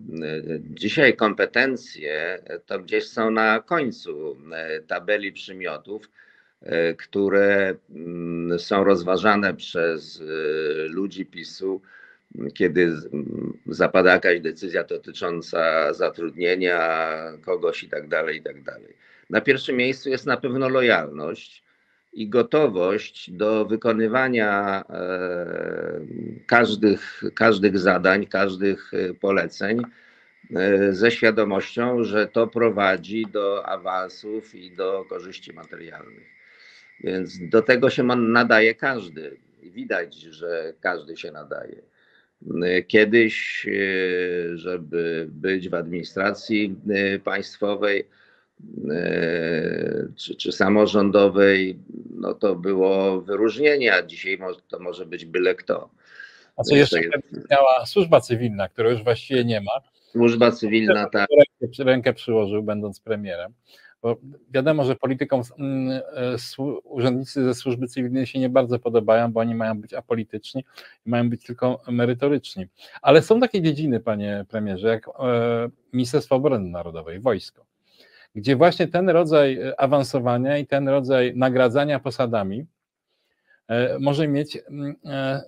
dzisiaj 0.60 1.16
kompetencje 1.16 2.42
to 2.66 2.78
gdzieś 2.78 3.08
są 3.08 3.30
na 3.30 3.60
końcu 3.60 4.36
tabeli 4.86 5.32
przymiotów, 5.32 6.02
E, 6.02 6.29
które 6.98 7.74
mm, 7.90 8.58
są 8.58 8.84
rozważane 8.84 9.54
przez 9.54 10.20
e, 10.20 10.24
ludzi 10.88 11.26
PiSu, 11.26 11.80
kiedy 12.54 12.96
zapada 13.66 14.12
jakaś 14.12 14.40
decyzja 14.40 14.84
dotycząca 14.84 15.92
zatrudnienia 15.92 16.98
kogoś 17.44 17.82
i 17.82 17.88
tak 17.88 18.08
dalej, 18.08 18.36
i 18.36 18.42
tak 18.42 18.62
dalej. 18.62 18.96
Na 19.30 19.40
pierwszym 19.40 19.76
miejscu 19.76 20.08
jest 20.08 20.26
na 20.26 20.36
pewno 20.36 20.68
lojalność 20.68 21.62
i 22.12 22.28
gotowość 22.28 23.30
do 23.30 23.64
wykonywania 23.64 24.84
e, 24.90 26.00
każdych, 26.46 27.22
każdych 27.34 27.78
zadań, 27.78 28.26
każdych 28.26 28.90
poleceń 29.20 29.82
ze 30.90 31.10
świadomością, 31.10 32.04
że 32.04 32.26
to 32.26 32.46
prowadzi 32.46 33.26
do 33.32 33.66
awansów 33.66 34.54
i 34.54 34.70
do 34.70 35.04
korzyści 35.08 35.52
materialnych. 35.52 36.39
Więc 37.04 37.48
do 37.48 37.62
tego 37.62 37.90
się 37.90 38.02
nadaje 38.02 38.74
każdy. 38.74 39.36
Widać, 39.62 40.14
że 40.14 40.72
każdy 40.80 41.16
się 41.16 41.32
nadaje. 41.32 41.82
Kiedyś, 42.86 43.66
e, 43.68 44.56
żeby 44.56 45.26
być 45.30 45.68
w 45.68 45.74
administracji 45.74 46.76
e, 46.90 47.18
państwowej 47.18 48.08
e, 48.90 50.08
czy, 50.16 50.36
czy 50.36 50.52
samorządowej, 50.52 51.78
no 52.14 52.34
to 52.34 52.56
było 52.56 53.20
wyróżnienie, 53.20 53.94
a 53.94 54.02
dzisiaj 54.02 54.38
to 54.68 54.78
może 54.78 55.06
być 55.06 55.24
byle 55.24 55.54
kto. 55.54 55.90
A 56.56 56.62
co 56.62 56.76
jeszcze 56.76 57.00
miała 57.50 57.86
służba 57.86 58.20
cywilna, 58.20 58.68
której 58.68 58.92
już 58.92 59.04
właściwie 59.04 59.44
nie 59.44 59.60
ma. 59.60 59.72
Służba 60.10 60.50
cywilna, 60.50 61.08
tak. 61.08 61.28
Rękę, 61.60 61.84
rękę 61.84 62.12
przyłożył, 62.12 62.62
będąc 62.62 63.00
premierem. 63.00 63.52
Bo 64.02 64.16
wiadomo, 64.50 64.84
że 64.84 64.96
politykom 64.96 65.42
mm, 65.58 66.00
e, 66.14 66.36
urzędnicy 66.84 67.44
ze 67.44 67.54
służby 67.54 67.86
cywilnej 67.86 68.26
się 68.26 68.38
nie 68.38 68.48
bardzo 68.48 68.78
podobają, 68.78 69.32
bo 69.32 69.40
oni 69.40 69.54
mają 69.54 69.80
być 69.80 69.94
apolityczni 69.94 70.64
i 71.06 71.10
mają 71.10 71.30
być 71.30 71.44
tylko 71.44 71.82
merytoryczni. 71.88 72.66
Ale 73.02 73.22
są 73.22 73.40
takie 73.40 73.62
dziedziny, 73.62 74.00
panie 74.00 74.44
premierze, 74.48 74.88
jak 74.88 75.08
e, 75.08 75.12
Ministerstwo 75.92 76.34
Obrony 76.34 76.70
Narodowej, 76.70 77.20
wojsko, 77.20 77.64
gdzie 78.34 78.56
właśnie 78.56 78.88
ten 78.88 79.08
rodzaj 79.10 79.60
e, 79.60 79.80
awansowania 79.80 80.58
i 80.58 80.66
ten 80.66 80.88
rodzaj 80.88 81.32
nagradzania 81.36 82.00
posadami 82.00 82.66
może 84.00 84.28
mieć 84.28 84.58
mm, 84.68 84.94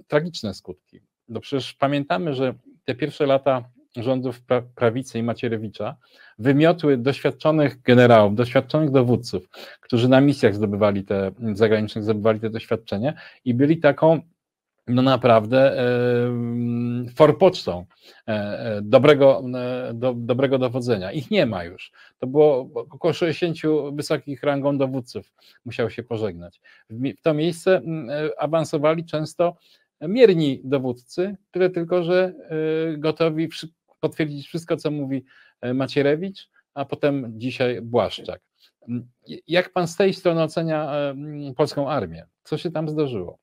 tragiczne 0.09 0.55
skutki. 0.55 1.01
No 1.29 1.41
przecież 1.41 1.75
pamiętamy, 1.75 2.35
że 2.35 2.55
te 2.85 2.95
pierwsze 2.95 3.27
lata 3.27 3.65
rządów 3.97 4.43
prawicy 4.75 5.19
i 5.19 5.23
Macierewicza 5.23 5.97
wymiotły 6.39 6.97
doświadczonych 6.97 7.83
generałów, 7.83 8.35
doświadczonych 8.35 8.91
dowódców, 8.91 9.49
którzy 9.81 10.09
na 10.09 10.21
misjach 10.21 10.55
zdobywali 10.55 11.05
te, 11.05 11.31
zagranicznych 11.55 12.05
zdobywali 12.05 12.41
te 12.41 12.51
doświadczenie 12.51 13.15
i 13.45 13.55
byli 13.55 13.77
taką 13.77 14.21
no 14.87 15.03
naprawdę 15.03 15.79
e, 15.79 15.85
forpocztą 17.15 17.87
e, 18.29 18.33
e, 18.33 18.83
dobrego, 18.83 19.43
do, 19.95 20.15
dobrego 20.15 20.59
dowodzenia. 20.59 21.13
Ich 21.13 21.31
nie 21.31 21.47
ma 21.47 21.65
już. 21.65 21.93
To 22.19 22.27
było 22.27 22.71
około 22.75 23.13
60 23.13 23.59
wysokich 23.93 24.43
rangą 24.43 24.79
dowódców 24.79 25.33
musiał 25.65 25.91
się 25.91 26.03
pożegnać. 26.03 26.61
W 26.91 27.13
to 27.23 27.35
miejsce 27.35 27.81
awansowali 28.39 29.05
często 29.05 29.57
mierni 30.01 30.61
dowódcy, 30.65 31.37
tyle 31.51 31.71
tylko, 31.71 32.03
że 32.03 32.35
gotowi 32.99 33.49
potwierdzić 34.03 34.47
wszystko, 34.47 34.77
co 34.77 34.91
mówi 34.91 35.25
e, 35.61 35.75
Macierewicz, 35.75 36.49
a 36.75 36.85
potem 36.85 37.33
dzisiaj 37.37 37.83
Błaszczak. 37.83 38.41
Jak 39.47 39.73
pan 39.73 39.89
z 39.89 39.97
tej 39.97 40.15
strony 40.15 40.43
ocenia 40.43 40.93
e, 40.93 41.15
polską 41.57 41.91
armię? 41.91 42.27
Co 42.45 42.59
się 42.59 42.71
tam 42.71 42.89
zdarzyło? 42.89 43.39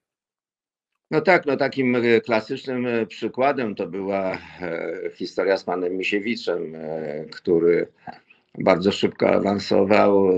No 1.11 1.21
tak, 1.21 1.45
no 1.45 1.57
takim 1.57 1.95
e, 1.95 2.21
klasycznym 2.21 2.87
przykładem 3.07 3.75
to 3.75 3.87
była 3.87 4.37
historia 5.13 5.57
z 5.57 5.63
panem 5.63 5.97
Misiewiczem, 5.97 6.73
który 7.31 7.87
bardzo 8.59 8.91
szybko 8.91 9.29
awansował, 9.29 10.29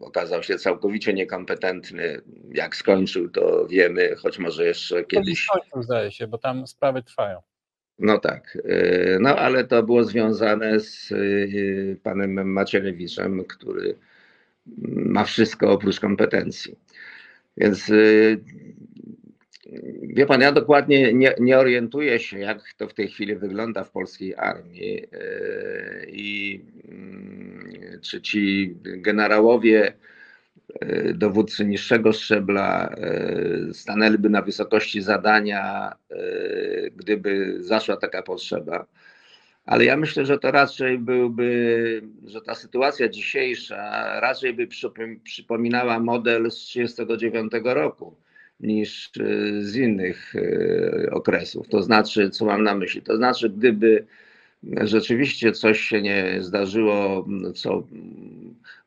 okazał 0.00 0.42
się 0.42 0.58
całkowicie 0.58 1.14
niekompetentny. 1.14 2.20
Jak 2.52 2.76
skończył, 2.76 3.28
to 3.28 3.66
wiemy, 3.66 4.16
choć 4.16 4.38
może 4.38 4.64
jeszcze 4.64 5.04
kiedyś. 5.04 5.44
Skończył, 5.44 5.82
zdaje 5.82 6.12
się, 6.12 6.26
bo 6.26 6.38
tam 6.38 6.66
sprawy 6.66 7.02
trwają. 7.02 7.42
No 7.98 8.18
tak, 8.18 8.58
e, 8.64 9.18
no 9.20 9.36
ale 9.36 9.64
to 9.64 9.82
było 9.82 10.04
związane 10.04 10.80
z 10.80 11.12
e, 11.12 11.16
panem 12.02 12.52
Macierewiczem, 12.52 13.44
który 13.44 13.94
ma 14.92 15.24
wszystko 15.24 15.72
oprócz 15.72 16.00
kompetencji. 16.00 16.74
Więc 17.56 17.90
e, 17.90 17.94
wie 20.02 20.26
pan, 20.26 20.40
ja 20.40 20.52
dokładnie 20.52 21.12
nie, 21.12 21.34
nie 21.40 21.58
orientuję 21.58 22.18
się, 22.18 22.38
jak 22.38 22.62
to 22.76 22.88
w 22.88 22.94
tej 22.94 23.08
chwili 23.08 23.36
wygląda 23.36 23.84
w 23.84 23.90
polskiej 23.90 24.34
armii 24.34 25.04
i 26.08 26.60
mm, 26.88 28.00
czy 28.02 28.20
ci 28.20 28.74
generałowie 28.82 29.92
dowódcy 31.14 31.64
niższego 31.64 32.12
szczebla 32.12 32.88
e, 32.88 33.74
stanęliby 33.74 34.30
na 34.30 34.42
wysokości 34.42 35.02
zadania, 35.02 35.92
e, 36.10 36.16
gdyby 36.90 37.56
zaszła 37.60 37.96
taka 37.96 38.22
potrzeba. 38.22 38.86
Ale 39.66 39.84
ja 39.84 39.96
myślę, 39.96 40.26
że 40.26 40.38
to 40.38 40.50
raczej 40.50 40.98
byłby, 40.98 42.02
że 42.26 42.40
ta 42.40 42.54
sytuacja 42.54 43.08
dzisiejsza 43.08 43.76
raczej 44.20 44.54
by 44.54 44.68
przypominała 45.24 46.00
model 46.00 46.50
z 46.50 46.66
1939 46.66 47.52
roku 47.74 48.16
niż 48.60 49.10
z 49.60 49.76
innych 49.76 50.34
okresów. 51.10 51.68
To 51.68 51.82
znaczy, 51.82 52.30
co 52.30 52.44
mam 52.44 52.62
na 52.62 52.74
myśli? 52.74 53.02
To 53.02 53.16
znaczy, 53.16 53.50
gdyby 53.50 54.06
rzeczywiście 54.62 55.52
coś 55.52 55.80
się 55.80 56.02
nie 56.02 56.36
zdarzyło, 56.40 57.26
co 57.54 57.82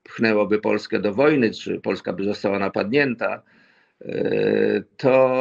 pchnęłoby 0.04 0.60
Polskę 0.60 1.00
do 1.00 1.14
wojny, 1.14 1.52
czy 1.52 1.80
Polska 1.80 2.14
by 2.14 2.24
została 2.24 2.60
napadnięta, 2.60 3.42
to 4.98 5.32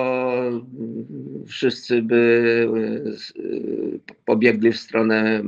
wszyscy 1.46 2.02
by 2.02 2.68
pobiegli 4.24 4.72
w 4.72 4.80
stronę 4.80 5.40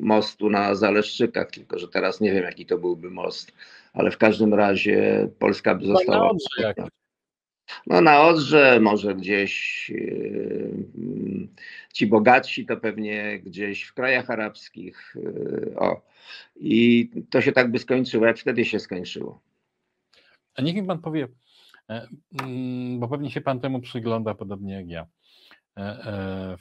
mostu 0.00 0.50
na 0.50 0.74
Zaleszczykach, 0.74 1.50
tylko 1.50 1.78
że 1.78 1.88
teraz 1.88 2.20
nie 2.20 2.32
wiem, 2.32 2.44
jaki 2.44 2.66
to 2.66 2.78
byłby 2.78 3.10
most, 3.10 3.52
ale 3.92 4.10
w 4.10 4.18
każdym 4.18 4.54
razie 4.54 5.28
Polska 5.38 5.74
by 5.74 5.86
została. 5.86 6.32
No 6.76 6.88
na 7.86 8.22
Odrze, 8.22 8.80
może 8.80 9.14
gdzieś 9.14 9.88
yy, 9.90 11.48
ci 11.92 12.06
bogatsi 12.06 12.66
to 12.66 12.76
pewnie 12.76 13.40
gdzieś 13.40 13.82
w 13.82 13.94
krajach 13.94 14.30
arabskich. 14.30 15.14
Yy, 15.16 15.74
o. 15.76 16.08
I 16.56 17.10
to 17.30 17.40
się 17.40 17.52
tak 17.52 17.70
by 17.70 17.78
skończyło, 17.78 18.26
jak 18.26 18.38
wtedy 18.38 18.64
się 18.64 18.80
skończyło. 18.80 19.40
A 20.54 20.62
niech 20.62 20.74
mi 20.74 20.86
pan 20.86 20.98
powie, 20.98 21.28
e, 21.90 22.08
mm, 22.42 23.00
bo 23.00 23.08
pewnie 23.08 23.30
się 23.30 23.40
pan 23.40 23.60
temu 23.60 23.80
przygląda 23.80 24.34
podobnie 24.34 24.74
jak 24.74 24.88
ja. 24.88 25.06
E, 25.76 25.82
e, 25.82 26.56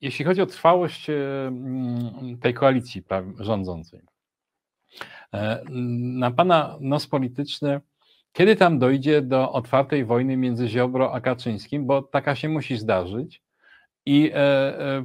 jeśli 0.00 0.24
chodzi 0.24 0.42
o 0.42 0.46
trwałość 0.46 1.10
mm, 1.10 2.38
tej 2.38 2.54
koalicji 2.54 3.02
rządzącej, 3.38 4.00
na 5.72 6.30
pana 6.30 6.76
nos 6.80 7.06
polityczny 7.06 7.80
kiedy 8.32 8.56
tam 8.56 8.78
dojdzie 8.78 9.22
do 9.22 9.52
otwartej 9.52 10.04
wojny 10.04 10.36
między 10.36 10.68
Ziobro 10.68 11.14
a 11.14 11.20
Kaczyńskim, 11.20 11.86
bo 11.86 12.02
taka 12.02 12.34
się 12.34 12.48
musi 12.48 12.76
zdarzyć 12.76 13.42
i 14.06 14.30
e, 14.34 14.36
e, 14.36 15.04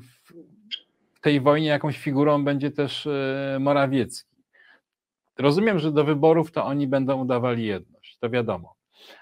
w 1.14 1.20
tej 1.22 1.42
wojnie 1.42 1.68
jakąś 1.68 1.98
figurą 1.98 2.44
będzie 2.44 2.72
też 2.72 3.08
e, 3.08 3.58
Morawiecki. 3.60 4.38
Rozumiem, 5.38 5.80
że 5.80 5.92
do 5.92 6.04
wyborów 6.04 6.52
to 6.52 6.66
oni 6.66 6.88
będą 6.88 7.22
udawali 7.22 7.66
jedność, 7.66 8.18
to 8.18 8.30
wiadomo. 8.30 8.76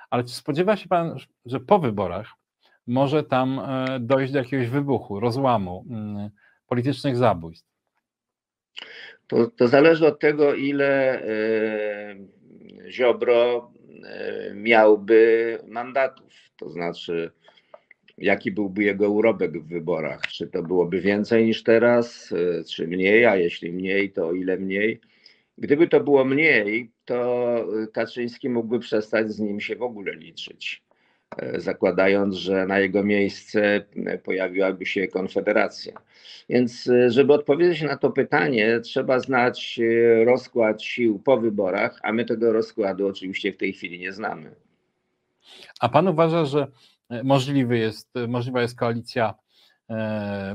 Ale 0.10 0.24
czy 0.24 0.34
spodziewa 0.34 0.76
się 0.76 0.88
pan, 0.88 1.18
że 1.46 1.60
po 1.60 1.80
wyborach 1.80 2.28
może 2.88 3.24
tam 3.24 3.62
dojść 4.00 4.34
do 4.34 4.40
jakiegoś 4.40 4.68
wybuchu, 4.68 5.20
rozłamu, 5.20 5.86
mm, 5.90 6.30
politycznych 6.68 7.18
zabójstw? 7.18 7.68
To, 9.28 9.48
to 9.48 9.68
zależy 9.68 10.08
od 10.08 10.20
tego, 10.20 10.54
ile 10.54 11.22
Ziobro 12.90 13.72
miałby 14.54 15.60
mandatów, 15.68 16.34
to 16.58 16.70
znaczy 16.70 17.32
jaki 18.18 18.52
byłby 18.52 18.84
jego 18.84 19.10
urobek 19.10 19.58
w 19.58 19.68
wyborach, 19.68 20.22
czy 20.28 20.48
to 20.48 20.64
byłoby 20.64 21.02
więcej 21.02 21.46
niż 21.46 21.64
teraz, 21.64 22.32
e, 22.32 22.64
czy 22.64 22.88
mniej, 22.88 23.26
a 23.26 23.36
jeśli 23.36 23.74
mniej, 23.74 24.12
to 24.12 24.28
o 24.28 24.34
ile 24.34 24.58
mniej. 24.58 25.00
Gdyby 25.58 25.88
to 25.88 26.00
było 26.00 26.26
mniej, 26.26 26.92
to 27.06 27.68
Kaczyński 27.94 28.50
mógłby 28.50 28.80
przestać 28.80 29.32
z 29.32 29.40
nim 29.40 29.60
się 29.60 29.76
w 29.76 29.82
ogóle 29.82 30.16
liczyć, 30.16 30.84
e, 30.92 30.95
zakładając, 31.58 32.36
że 32.36 32.66
na 32.66 32.80
jego 32.80 33.04
miejsce 33.04 33.86
pojawiłaby 34.24 34.86
się 34.86 35.08
Konfederacja. 35.08 35.94
Więc, 36.50 36.88
e, 36.88 37.12
żeby 37.12 37.34
odpowiedzieć 37.34 37.82
na 37.82 37.98
to 37.98 38.12
pytanie, 38.12 38.80
trzeba 38.80 39.20
znać 39.20 39.80
e, 39.80 40.26
rozkład 40.26 40.84
sił 40.84 41.20
po 41.20 41.38
wyborach, 41.38 42.00
a 42.04 42.14
my 42.14 42.26
tego 42.26 42.54
rozkładu 42.54 43.08
oczywiście 43.08 43.54
w 43.54 43.58
tej 43.58 43.74
chwili 43.74 44.00
nie 44.00 44.14
znamy. 44.14 44.56
A 45.80 45.90
pan 45.90 46.08
uważa, 46.08 46.46
że 46.46 46.68
e, 47.10 47.24
możliwy 47.24 47.78
jest, 47.78 48.10
możliwa 48.28 48.62
jest 48.62 48.80
koalicja, 48.80 49.34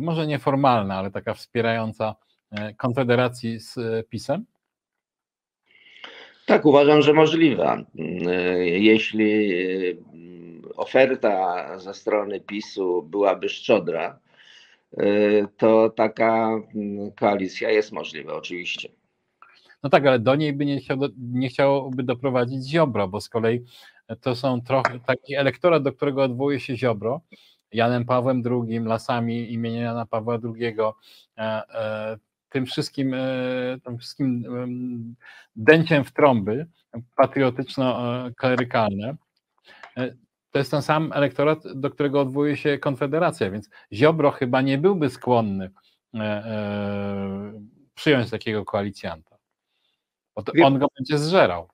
może 0.00 0.26
nieformalna, 0.26 0.94
ale 0.94 1.10
taka 1.10 1.34
wspierająca 1.34 2.14
Konfederacji 2.76 3.58
z 3.58 3.76
PiSem? 4.08 4.44
Tak, 6.46 6.66
uważam, 6.66 7.02
że 7.02 7.12
możliwa. 7.12 7.84
Jeśli 8.64 9.52
oferta 10.81 11.78
ze 11.78 11.95
strony 11.95 12.41
PiSu 12.41 13.03
byłaby 13.03 13.49
szczodra, 13.49 14.18
Y, 14.99 15.47
to 15.57 15.91
taka 15.91 16.51
mm, 16.74 17.12
koalicja 17.12 17.70
jest 17.70 17.93
możliwa, 17.93 18.35
oczywiście. 18.35 18.89
No 19.83 19.91
tak, 19.91 20.07
ale 20.07 20.18
do 20.18 20.35
niej 20.35 20.53
by 20.53 20.66
nie, 20.66 20.81
chciał, 20.81 20.99
nie 21.18 21.49
chciałby 21.49 22.03
doprowadzić 22.03 22.68
Ziobro, 22.68 23.09
bo 23.09 23.20
z 23.20 23.28
kolei 23.28 23.64
to 24.20 24.37
są 24.37 24.61
trochę 24.61 25.01
taki 25.07 25.35
elektorat, 25.35 25.83
do 25.83 25.93
którego 25.93 26.22
odwołuje 26.22 26.61
się 26.61 26.76
Ziobro, 26.76 27.20
Janem 27.72 28.05
Pawłem 28.05 28.43
II, 28.47 28.81
lasami 28.81 29.53
imienia 29.53 29.81
Jana 29.81 30.07
Pawła 30.07 30.39
II, 30.45 30.74
e, 30.78 30.93
e, 31.39 32.18
tym 32.49 32.66
wszystkim, 32.66 33.14
e, 33.14 33.20
tym 33.85 33.99
wszystkim 33.99 34.47
dęciem 35.57 36.05
w 36.05 36.12
trąby 36.12 36.66
patriotyczno-klerykalne 37.16 39.14
to 40.51 40.59
jest 40.59 40.70
ten 40.70 40.82
sam 40.82 41.12
elektorat, 41.14 41.59
do 41.74 41.90
którego 41.90 42.20
odwołuje 42.20 42.57
się 42.57 42.78
Konfederacja, 42.78 43.51
więc 43.51 43.70
Ziobro 43.92 44.30
chyba 44.30 44.61
nie 44.61 44.78
byłby 44.78 45.11
skłonny 45.11 45.70
e, 46.14 46.18
e, 46.18 47.62
przyjąć 47.94 48.30
takiego 48.30 48.64
koalicjanta, 48.64 49.36
bo 50.36 50.66
on 50.66 50.78
go 50.78 50.86
będzie 50.98 51.18
zżerał. 51.18 51.68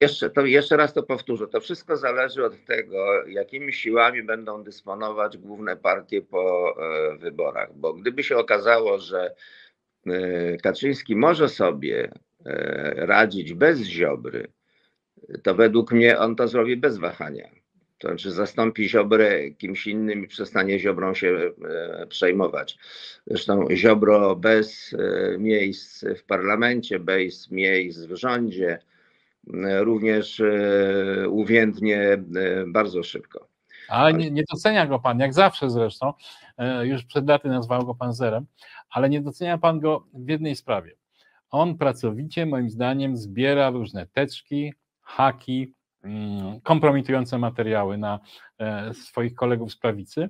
Jeszcze, 0.00 0.30
to 0.30 0.46
jeszcze 0.46 0.76
raz 0.76 0.92
to 0.92 1.02
powtórzę. 1.02 1.48
To 1.48 1.60
wszystko 1.60 1.96
zależy 1.96 2.44
od 2.44 2.64
tego, 2.64 3.26
jakimi 3.26 3.72
siłami 3.72 4.22
będą 4.22 4.64
dysponować 4.64 5.38
główne 5.38 5.76
partie 5.76 6.22
po 6.22 6.74
e, 6.80 7.16
wyborach. 7.18 7.76
Bo 7.76 7.94
gdyby 7.94 8.22
się 8.22 8.36
okazało, 8.36 8.98
że 8.98 9.34
Kaczyński 10.62 11.16
może 11.16 11.48
sobie 11.48 12.10
radzić 12.94 13.54
bez 13.54 13.80
Ziobry, 13.80 14.52
to 15.42 15.54
według 15.54 15.92
mnie 15.92 16.18
on 16.18 16.36
to 16.36 16.48
zrobi 16.48 16.76
bez 16.76 16.98
wahania 16.98 17.61
to 18.02 18.08
znaczy 18.08 18.30
zastąpi 18.30 18.88
Ziobrę 18.88 19.50
kimś 19.50 19.86
innym 19.86 20.24
i 20.24 20.28
przestanie 20.28 20.78
Ziobrą 20.78 21.14
się 21.14 21.28
e, 21.28 22.06
przejmować. 22.06 22.78
Zresztą 23.26 23.66
Ziobro 23.70 24.36
bez 24.36 24.94
e, 24.94 25.38
miejsc 25.38 26.04
w 26.16 26.24
parlamencie, 26.24 26.98
bez 26.98 27.50
miejsc 27.50 28.00
w 28.00 28.16
rządzie 28.16 28.78
e, 29.54 29.84
również 29.84 30.42
uwiędnie 31.28 32.22
bardzo 32.66 33.02
szybko. 33.02 33.48
Ale 33.88 34.12
nie, 34.12 34.30
nie 34.30 34.42
docenia 34.52 34.86
go 34.86 34.98
pan, 34.98 35.18
jak 35.18 35.34
zawsze 35.34 35.70
zresztą, 35.70 36.12
już 36.82 37.04
przed 37.04 37.28
laty 37.28 37.48
nazwał 37.48 37.86
go 37.86 37.94
pan 37.94 38.12
zerem, 38.12 38.46
ale 38.90 39.10
nie 39.10 39.20
docenia 39.20 39.58
pan 39.58 39.80
go 39.80 40.06
w 40.14 40.28
jednej 40.28 40.56
sprawie. 40.56 40.92
On 41.50 41.78
pracowicie, 41.78 42.46
moim 42.46 42.70
zdaniem, 42.70 43.16
zbiera 43.16 43.70
różne 43.70 44.06
teczki, 44.06 44.72
haki, 45.00 45.74
kompromitujące 46.62 47.38
materiały 47.38 47.98
na 47.98 48.20
e, 48.58 48.94
swoich 48.94 49.34
kolegów 49.34 49.72
z 49.72 49.76
prawicy. 49.76 50.28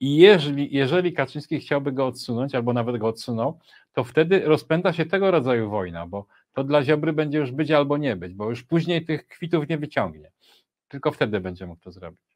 I 0.00 0.16
jeżeli, 0.16 0.74
jeżeli 0.74 1.12
Kaczyński 1.12 1.60
chciałby 1.60 1.92
go 1.92 2.06
odsunąć, 2.06 2.54
albo 2.54 2.72
nawet 2.72 2.96
go 2.96 3.08
odsunął, 3.08 3.58
to 3.92 4.04
wtedy 4.04 4.40
rozpęta 4.40 4.92
się 4.92 5.06
tego 5.06 5.30
rodzaju 5.30 5.70
wojna, 5.70 6.06
bo 6.06 6.26
to 6.52 6.64
dla 6.64 6.82
Ziobry 6.82 7.12
będzie 7.12 7.38
już 7.38 7.52
być 7.52 7.70
albo 7.70 7.96
nie 7.96 8.16
być, 8.16 8.34
bo 8.34 8.50
już 8.50 8.62
później 8.62 9.04
tych 9.04 9.28
kwitów 9.28 9.68
nie 9.68 9.78
wyciągnie. 9.78 10.30
Tylko 10.88 11.12
wtedy 11.12 11.40
będzie 11.40 11.66
mógł 11.66 11.80
to 11.80 11.92
zrobić. 11.92 12.33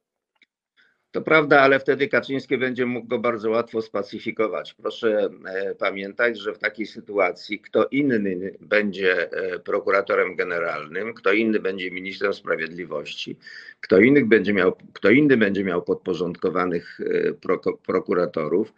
To 1.19 1.23
prawda, 1.23 1.61
ale 1.61 1.81
wtedy 1.81 2.09
Kaczyński 2.09 2.59
będzie 2.59 2.87
mógł 2.87 3.09
go 3.09 3.19
bardzo 3.19 3.51
łatwo 3.51 3.83
spacyfikować. 3.83 4.75
Proszę 4.75 5.31
e, 5.47 5.75
pamiętać, 5.75 6.39
że 6.39 6.55
w 6.55 6.59
takiej 6.59 6.87
sytuacji 6.87 7.61
kto 7.61 7.87
inny 7.91 8.57
będzie 8.61 9.33
e, 9.33 9.59
prokuratorem 9.59 10.37
generalnym, 10.37 11.15
kto 11.15 11.33
inny 11.33 11.61
będzie 11.61 11.91
ministrem 11.91 12.35
sprawiedliwości, 12.35 13.37
kto 13.81 13.99
inny 13.99 14.27
będzie 14.27 14.53
miał, 14.53 14.77
kto 14.93 15.11
inny 15.11 15.37
będzie 15.37 15.65
miał 15.65 15.83
podporządkowanych 15.83 17.01
e, 17.01 17.75
prokuratorów. 17.87 18.73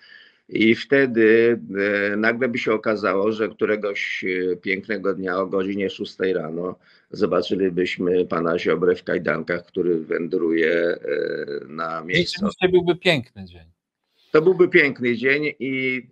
I 0.53 0.75
wtedy 0.75 1.61
nagle 2.17 2.49
by 2.49 2.59
się 2.59 2.73
okazało, 2.73 3.33
że 3.33 3.49
któregoś 3.49 4.25
pięknego 4.63 5.15
dnia 5.15 5.39
o 5.39 5.47
godzinie 5.47 5.91
6 5.91 6.17
rano 6.35 6.79
zobaczylibyśmy 7.11 8.27
pana 8.27 8.59
Ziobrę 8.59 8.97
w 8.97 9.05
kajdankach, 9.05 9.67
który 9.67 10.01
wędruje 10.01 10.73
e, 10.73 10.99
na 11.69 12.05
miejsce. 12.05 12.33
Rzeczywiście 12.33 12.69
byłby 12.69 12.97
piękny 12.97 13.45
dzień. 13.45 13.65
To 14.31 14.43
byłby 14.43 14.69
piękny 14.69 15.17
dzień 15.17 15.45
i 15.59 16.03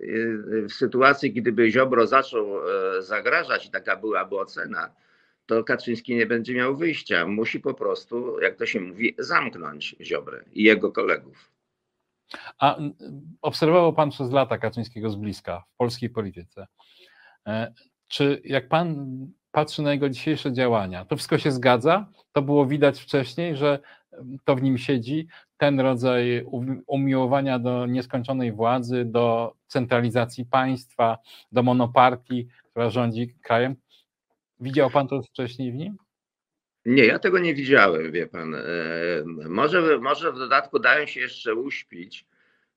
e, 0.62 0.68
w 0.68 0.72
sytuacji, 0.72 1.32
gdyby 1.32 1.70
Ziobro 1.70 2.06
zaczął 2.06 2.58
e, 2.58 3.02
zagrażać 3.02 3.66
i 3.66 3.70
taka 3.70 3.96
byłaby 3.96 4.38
ocena, 4.38 4.94
to 5.46 5.64
Kaczyński 5.64 6.14
nie 6.14 6.26
będzie 6.26 6.54
miał 6.54 6.76
wyjścia. 6.76 7.26
Musi 7.26 7.60
po 7.60 7.74
prostu, 7.74 8.40
jak 8.40 8.56
to 8.56 8.66
się 8.66 8.80
mówi, 8.80 9.14
zamknąć 9.18 9.96
Ziobrę 10.00 10.44
i 10.52 10.62
jego 10.62 10.92
kolegów. 10.92 11.57
A 12.58 12.76
obserwował 13.42 13.92
pan 13.92 14.10
przez 14.10 14.30
lata 14.30 14.58
Kaczyńskiego 14.58 15.10
z 15.10 15.16
bliska 15.16 15.64
w 15.74 15.76
polskiej 15.76 16.10
polityce. 16.10 16.66
Czy 18.08 18.42
jak 18.44 18.68
pan 18.68 19.06
patrzy 19.52 19.82
na 19.82 19.92
jego 19.92 20.10
dzisiejsze 20.10 20.52
działania, 20.52 21.04
to 21.04 21.16
wszystko 21.16 21.38
się 21.38 21.52
zgadza? 21.52 22.06
To 22.32 22.42
było 22.42 22.66
widać 22.66 23.00
wcześniej, 23.00 23.56
że 23.56 23.78
to 24.44 24.56
w 24.56 24.62
nim 24.62 24.78
siedzi. 24.78 25.28
ten 25.56 25.80
rodzaj 25.80 26.44
umiłowania 26.86 27.58
do 27.58 27.86
nieskończonej 27.86 28.52
władzy, 28.52 29.04
do 29.04 29.54
centralizacji 29.66 30.46
państwa, 30.46 31.18
do 31.52 31.62
monopartii, 31.62 32.48
która 32.70 32.90
rządzi 32.90 33.34
krajem. 33.42 33.76
Widział 34.60 34.90
pan 34.90 35.08
to 35.08 35.22
wcześniej 35.22 35.72
w 35.72 35.74
nim? 35.74 35.96
Nie, 36.88 37.06
ja 37.06 37.18
tego 37.18 37.38
nie 37.38 37.54
widziałem, 37.54 38.12
wie 38.12 38.26
pan. 38.26 38.54
E, 38.54 38.60
może, 39.48 39.98
może 39.98 40.32
w 40.32 40.38
dodatku 40.38 40.78
dają 40.78 41.06
się 41.06 41.20
jeszcze 41.20 41.54
uśpić 41.54 42.26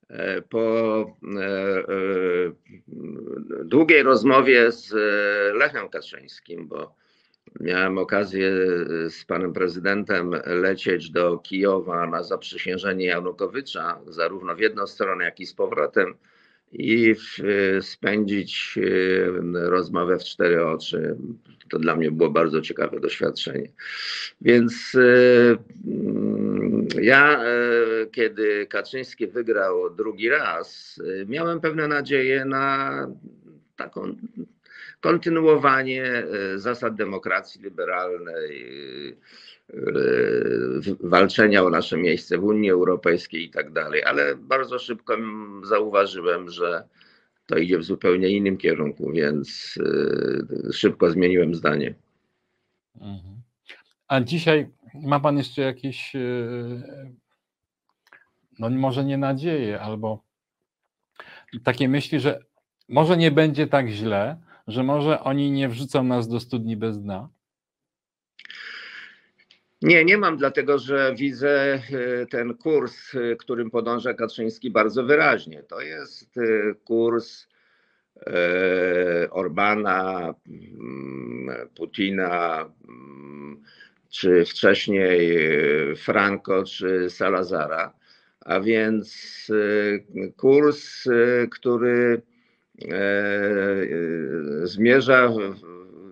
e, 0.10 0.42
po 0.42 1.00
e, 1.00 1.84
długiej 3.66 4.04
rozmowie 4.04 4.72
z 4.72 4.94
Lechem 5.56 5.90
Kaczyńskim, 5.90 6.68
bo 6.68 6.96
miałem 7.60 7.98
okazję 7.98 8.52
z 9.10 9.26
panem 9.26 9.54
prezydentem 9.54 10.36
lecieć 10.46 11.10
do 11.10 11.38
Kijowa 11.38 12.08
na 12.08 12.24
zaprzysiężenie 12.24 13.06
Janukowycza, 13.06 14.00
zarówno 14.08 14.56
w 14.56 14.60
jedną 14.60 14.88
stronę, 14.88 15.26
jak 15.26 15.40
i 15.40 15.46
z 15.46 15.54
powrotem 15.54 16.16
i 16.74 17.16
spędzić 17.82 18.80
rozmowę 19.54 20.18
w 20.20 20.24
cztery 20.24 20.66
oczy 20.66 21.18
to 21.72 21.80
dla 21.80 21.96
mnie 21.96 22.12
było 22.12 22.30
bardzo 22.30 22.62
ciekawe 22.62 23.00
doświadczenie. 23.00 23.70
Więc 24.42 24.96
e, 24.96 25.58
mm, 25.88 26.88
ja, 27.02 27.44
e, 27.44 27.48
kiedy 28.12 28.68
Kaczyński 28.68 29.28
wygrał 29.28 29.96
drugi 29.96 30.30
raz, 30.30 31.00
e, 31.22 31.26
miałem 31.26 31.62
pewne 31.62 31.88
nadzieje 31.88 32.46
na 32.46 33.08
taką 33.76 34.16
kontynuowanie 35.02 36.24
zasad 36.56 36.96
demokracji 36.96 37.62
liberalnej, 37.62 39.18
walczenia 41.00 41.64
o 41.64 41.70
nasze 41.70 41.98
miejsce 41.98 42.38
w 42.38 42.44
Unii 42.44 42.72
Europejskiej 42.72 43.44
i 43.44 43.50
tak 43.50 43.72
dalej, 43.72 44.04
ale 44.04 44.36
bardzo 44.36 44.80
szybko 44.80 45.18
zauważyłem, 45.64 46.50
że 46.50 46.84
to 47.46 47.58
idzie 47.58 47.78
w 47.78 47.84
zupełnie 47.84 48.30
innym 48.30 48.58
kierunku, 48.58 49.12
więc 49.12 49.78
y, 49.78 50.74
szybko 50.74 51.12
zmieniłem 51.12 51.56
zdanie. 51.56 51.94
Mhm. 52.96 53.42
A 54.08 54.22
dzisiaj 54.22 54.70
ma 54.94 55.20
Pan 55.20 55.38
jeszcze 55.38 55.62
jakieś, 55.62 56.16
y, 56.16 56.82
no 58.60 58.70
może 58.70 59.06
nie 59.06 59.18
nadzieję, 59.18 59.82
albo 59.82 60.24
takie 61.64 61.90
myśli, 61.90 62.20
że 62.20 62.40
może 62.90 63.18
nie 63.18 63.32
będzie 63.32 63.68
tak 63.68 63.90
źle, 63.90 64.38
że 64.68 64.84
może 64.84 65.24
oni 65.24 65.52
nie 65.52 65.70
wrzucą 65.70 66.04
nas 66.04 66.28
do 66.28 66.40
studni 66.40 66.78
bez 66.78 67.02
dna? 67.02 67.30
Nie, 69.82 70.06
nie 70.06 70.18
mam, 70.18 70.38
dlatego 70.38 70.80
że 70.80 71.16
widzę 71.16 71.82
y, 72.22 72.28
ten 72.30 72.54
kurs, 72.54 73.14
y, 73.14 73.36
którym 73.40 73.72
podąża 73.72 74.14
Kaczyński 74.14 74.72
bardzo 74.72 75.04
wyraźnie. 75.04 75.64
To 75.64 75.82
jest 75.82 76.38
y, 76.38 76.76
kurs 76.86 77.48
Orbana, 79.32 80.34
mm, 80.48 81.70
Putina, 81.76 82.70
mm, 82.88 83.62
czy 84.10 84.46
wcześniej 84.46 85.38
Franco, 85.96 86.64
czy 86.64 87.10
Salazara. 87.10 87.94
A 88.40 88.60
więc 88.60 89.48
kurs, 90.38 91.08
który 91.52 92.22
zmierza 94.64 95.30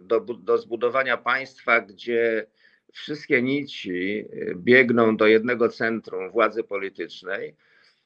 do, 0.02 0.20
do 0.20 0.58
zbudowania 0.58 1.18
państwa, 1.18 1.82
gdzie 1.82 2.46
wszystkie 2.94 3.42
nici 3.42 4.26
e, 4.32 4.56
biegną 4.56 5.18
do 5.18 5.28
jednego 5.28 5.70
centrum 5.70 6.32
władzy 6.32 6.64
politycznej 6.64 7.56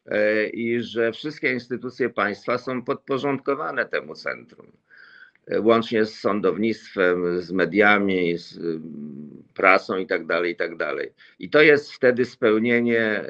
e, 0.06 0.48
i 0.48 0.82
że 0.82 1.12
wszystkie 1.12 1.54
instytucje 1.54 2.10
państwa 2.10 2.58
są 2.58 2.84
podporządkowane 2.84 3.86
temu 3.86 4.16
centrum. 4.16 4.72
E, 5.48 5.62
łącznie 5.62 6.06
z 6.06 6.20
sądownictwem, 6.20 7.42
z 7.42 7.52
mediami, 7.52 8.38
z 8.38 8.60
prasą 9.54 9.98
i 9.98 10.08
tak 10.08 10.26
dalej, 10.26 10.52
i 10.52 10.56
tak. 10.56 10.72
I 11.40 11.50
to 11.50 11.62
jest 11.62 11.94
wtedy 11.94 12.26
spełnienie 12.26 13.26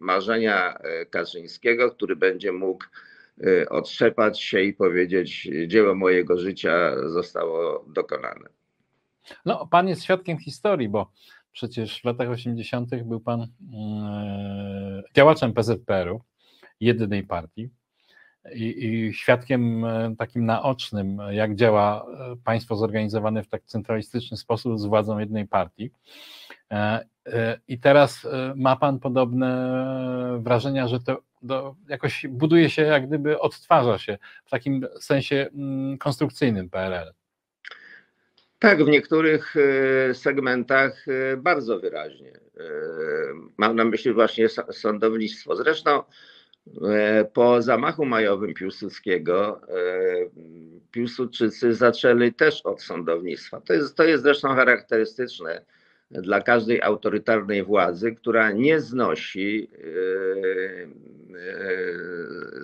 marzenia 0.00 0.78
Kaczyńskiego, 1.10 1.90
który 1.90 2.16
będzie 2.16 2.52
mógł 2.52 2.84
otrzepać 3.70 4.40
się 4.40 4.60
i 4.60 4.72
powiedzieć: 4.72 5.48
Dzieło 5.66 5.94
mojego 5.94 6.38
życia 6.38 6.96
zostało 7.08 7.84
dokonane. 7.88 8.61
No, 9.44 9.66
pan 9.66 9.88
jest 9.88 10.04
świadkiem 10.04 10.38
historii, 10.38 10.88
bo 10.88 11.10
przecież 11.52 12.00
w 12.00 12.04
latach 12.04 12.28
80. 12.28 13.02
był 13.04 13.20
pan 13.20 13.40
e, 13.40 13.48
działaczem 15.14 15.52
PZPR-u, 15.52 16.20
jedynej 16.80 17.22
partii, 17.22 17.70
i, 18.54 18.86
i, 18.86 19.14
świadkiem 19.14 19.84
e, 19.84 20.14
takim 20.18 20.46
naocznym, 20.46 21.18
jak 21.30 21.54
działa 21.54 22.06
e, 22.06 22.36
państwo 22.44 22.76
zorganizowane 22.76 23.42
w 23.42 23.48
tak 23.48 23.64
centralistyczny 23.64 24.36
sposób 24.36 24.78
z 24.78 24.84
władzą 24.84 25.18
jednej 25.18 25.48
partii. 25.48 25.90
I 27.68 27.78
teraz 27.78 28.26
ma 28.56 28.76
pan 28.76 28.98
podobne 28.98 29.78
wrażenia, 30.38 30.88
że 30.88 31.00
to 31.00 31.22
do, 31.42 31.74
jakoś 31.88 32.26
buduje 32.30 32.70
się, 32.70 32.82
jak 32.82 33.06
gdyby 33.06 33.40
odtwarza 33.40 33.98
się 33.98 34.18
w 34.44 34.50
takim 34.50 34.86
sensie 35.00 35.48
mm, 35.54 35.98
konstrukcyjnym 35.98 36.70
PRL. 36.70 37.12
Tak, 38.62 38.84
w 38.84 38.88
niektórych 38.88 39.54
e, 39.56 40.14
segmentach 40.14 41.08
e, 41.08 41.36
bardzo 41.36 41.80
wyraźnie. 41.80 42.30
E, 42.30 42.62
mam 43.56 43.76
na 43.76 43.84
myśli 43.84 44.12
właśnie 44.12 44.48
sądownictwo. 44.70 45.56
Zresztą 45.56 46.02
po 47.32 47.62
zamachu 47.62 48.04
majowym 48.04 48.54
Piłsudskiego 48.54 49.60
Piłsudczycy 50.90 51.74
zaczęli 51.74 52.34
też 52.34 52.60
od 52.60 52.82
sądownictwa. 52.82 53.60
To 53.60 53.72
jest, 53.72 53.96
to 53.96 54.04
jest 54.04 54.22
zresztą 54.22 54.48
charakterystyczne 54.48 55.64
dla 56.10 56.40
każdej 56.40 56.82
autorytarnej 56.82 57.62
władzy, 57.62 58.12
która 58.12 58.52
nie 58.52 58.80
znosi 58.80 59.70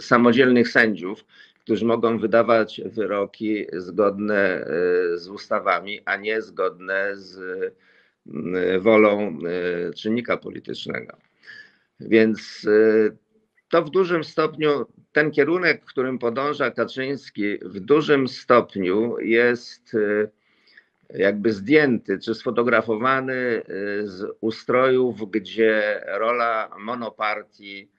samodzielnych 0.00 0.68
sędziów, 0.68 1.24
którzy 1.68 1.84
mogą 1.84 2.18
wydawać 2.18 2.80
wyroki 2.84 3.66
zgodne 3.72 4.36
e, 4.36 4.66
z 5.18 5.28
ustawami, 5.28 6.00
a 6.04 6.16
nie 6.16 6.42
zgodne 6.42 7.16
z 7.16 7.38
mm, 8.26 8.80
wolą 8.80 9.18
e, 9.28 9.92
czynnika 9.92 10.36
politycznego. 10.36 11.16
Więc 12.00 12.66
e, 12.68 13.10
to 13.68 13.82
w 13.82 13.90
dużym 13.90 14.24
stopniu, 14.24 14.86
ten 15.12 15.30
kierunek, 15.30 15.84
którym 15.84 16.18
podąża 16.18 16.70
Kaczyński, 16.70 17.58
w 17.62 17.80
dużym 17.80 18.28
stopniu 18.28 19.18
jest 19.18 19.96
jakby 21.14 21.52
zdjęty 21.52 22.18
czy 22.18 22.34
sfotografowany 22.34 23.62
z 24.04 24.36
ustrojów, 24.40 25.30
gdzie 25.30 26.04
rola 26.06 26.70
monopartii 26.78 27.90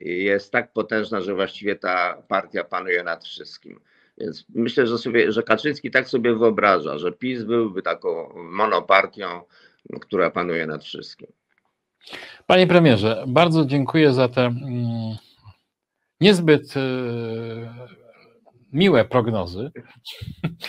jest 0.00 0.52
tak 0.52 0.72
potężna, 0.72 1.20
że 1.20 1.34
właściwie 1.34 1.76
ta 1.76 2.22
partia 2.28 2.64
panuje 2.64 3.02
nad 3.02 3.24
wszystkim. 3.24 3.80
Więc 4.18 4.44
myślę, 4.54 4.86
że, 4.86 4.98
sobie, 4.98 5.32
że 5.32 5.42
Kaczyński 5.42 5.90
tak 5.90 6.08
sobie 6.08 6.34
wyobraża, 6.34 6.98
że 6.98 7.12
PiS 7.12 7.42
byłby 7.42 7.82
taką 7.82 8.28
monopartią, 8.34 9.26
która 10.00 10.30
panuje 10.30 10.66
nad 10.66 10.84
wszystkim. 10.84 11.28
Panie 12.46 12.66
premierze, 12.66 13.24
bardzo 13.26 13.64
dziękuję 13.64 14.12
za 14.12 14.28
te 14.28 14.40
mm, 14.46 15.16
niezbyt 16.20 16.76
e, 16.76 16.80
miłe 18.72 19.04
prognozy, 19.04 19.70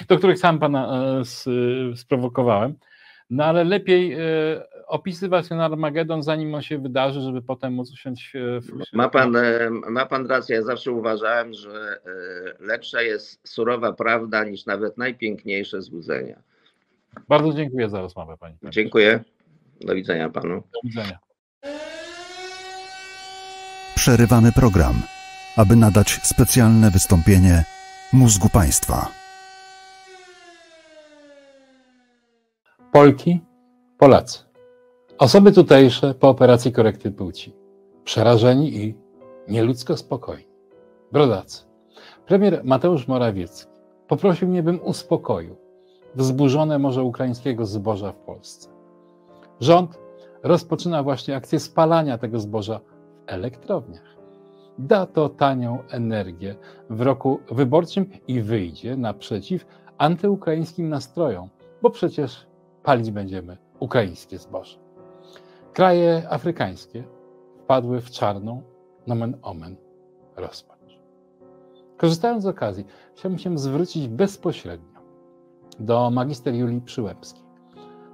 do 0.08 0.18
których 0.18 0.40
sam 0.40 0.60
pana 0.60 1.12
e, 1.22 1.96
sprowokowałem. 1.96 2.76
No 3.30 3.46
ale 3.46 3.64
lepiej 3.64 4.14
e, 4.14 4.20
opisywać 4.88 5.48
ten 5.48 5.60
Armagedon, 5.60 6.24
zanim 6.24 6.56
on 6.56 6.62
się 6.62 6.78
wydarzy, 6.78 7.22
żeby 7.22 7.42
potem 7.42 7.74
móc 7.74 7.92
usiąść 7.92 8.34
w... 8.34 8.94
Ma 8.94 9.10
pan, 9.10 9.36
e, 9.36 9.70
ma 9.70 10.06
pan 10.06 10.28
rację, 10.28 10.56
ja 10.56 10.64
zawsze 10.64 10.92
uważałem, 10.92 11.54
że 11.54 12.00
e, 12.60 12.66
lepsza 12.66 13.02
jest 13.02 13.48
surowa 13.48 13.94
prawda 13.94 14.44
niż 14.44 14.66
nawet 14.66 14.98
najpiękniejsze 14.98 15.82
złudzenia. 15.82 16.40
Bardzo 17.30 17.54
dziękuję 17.54 17.90
za 17.90 18.02
rozmowę 18.02 18.38
pani. 18.40 18.56
Dziękuję. 18.64 19.24
Do 19.82 19.96
widzenia 19.96 20.30
panu. 20.30 20.56
Do 20.56 20.80
widzenia. 20.84 21.20
Przerywamy 23.96 24.52
program, 24.52 24.96
aby 25.58 25.76
nadać 25.76 26.10
specjalne 26.10 26.92
wystąpienie 26.92 27.64
mózgu 28.14 28.50
państwa. 28.50 29.25
Polki, 32.96 33.40
Polacy. 33.98 34.40
Osoby 35.18 35.52
tutejsze 35.52 36.14
po 36.14 36.30
operacji 36.30 36.72
korekty 36.72 37.12
płci. 37.12 37.54
Przerażeni 38.04 38.76
i 38.76 38.96
nieludzko 39.48 39.98
spokojni. 39.98 40.48
Brodacy. 41.12 41.64
Premier 42.26 42.62
Mateusz 42.64 43.08
Morawiecki 43.08 43.72
poprosił 44.08 44.48
mnie, 44.48 44.64
bym 44.64 44.80
uspokoił 44.84 45.56
wzburzone 46.16 46.80
morze 46.80 47.04
ukraińskiego 47.04 47.66
zboża 47.66 48.12
w 48.12 48.16
Polsce. 48.16 48.70
Rząd 49.60 50.00
rozpoczyna 50.44 51.04
właśnie 51.04 51.36
akcję 51.36 51.60
spalania 51.60 52.18
tego 52.18 52.40
zboża 52.40 52.80
w 52.80 52.84
elektrowniach. 53.28 54.16
Da 54.78 55.06
to 55.06 55.30
tanią 55.30 55.80
energię 55.90 56.56
w 56.90 57.02
roku 57.02 57.40
wyborczym 57.52 58.10
i 58.28 58.42
wyjdzie 58.42 58.98
naprzeciw 58.98 59.66
antyukraińskim 59.98 60.90
nastrojom, 60.90 61.50
bo 61.82 61.90
przecież 61.90 62.55
palić 62.86 63.12
będziemy 63.12 63.58
ukraińskie 63.80 64.38
zboże. 64.38 64.78
Kraje 65.74 66.28
afrykańskie 66.30 67.04
wpadły 67.64 68.02
w 68.02 68.12
czarną, 68.12 68.64
nomen 69.08 69.38
omen, 69.42 69.76
rozpacz. 70.36 71.00
Korzystając 71.98 72.44
z 72.44 72.48
okazji, 72.48 72.86
chciałbym 73.16 73.40
się 73.40 73.58
zwrócić 73.58 74.08
bezpośrednio 74.08 75.00
do 75.80 76.10
magister 76.10 76.54
Julii 76.54 76.82
Przyłębskiej. 76.82 77.44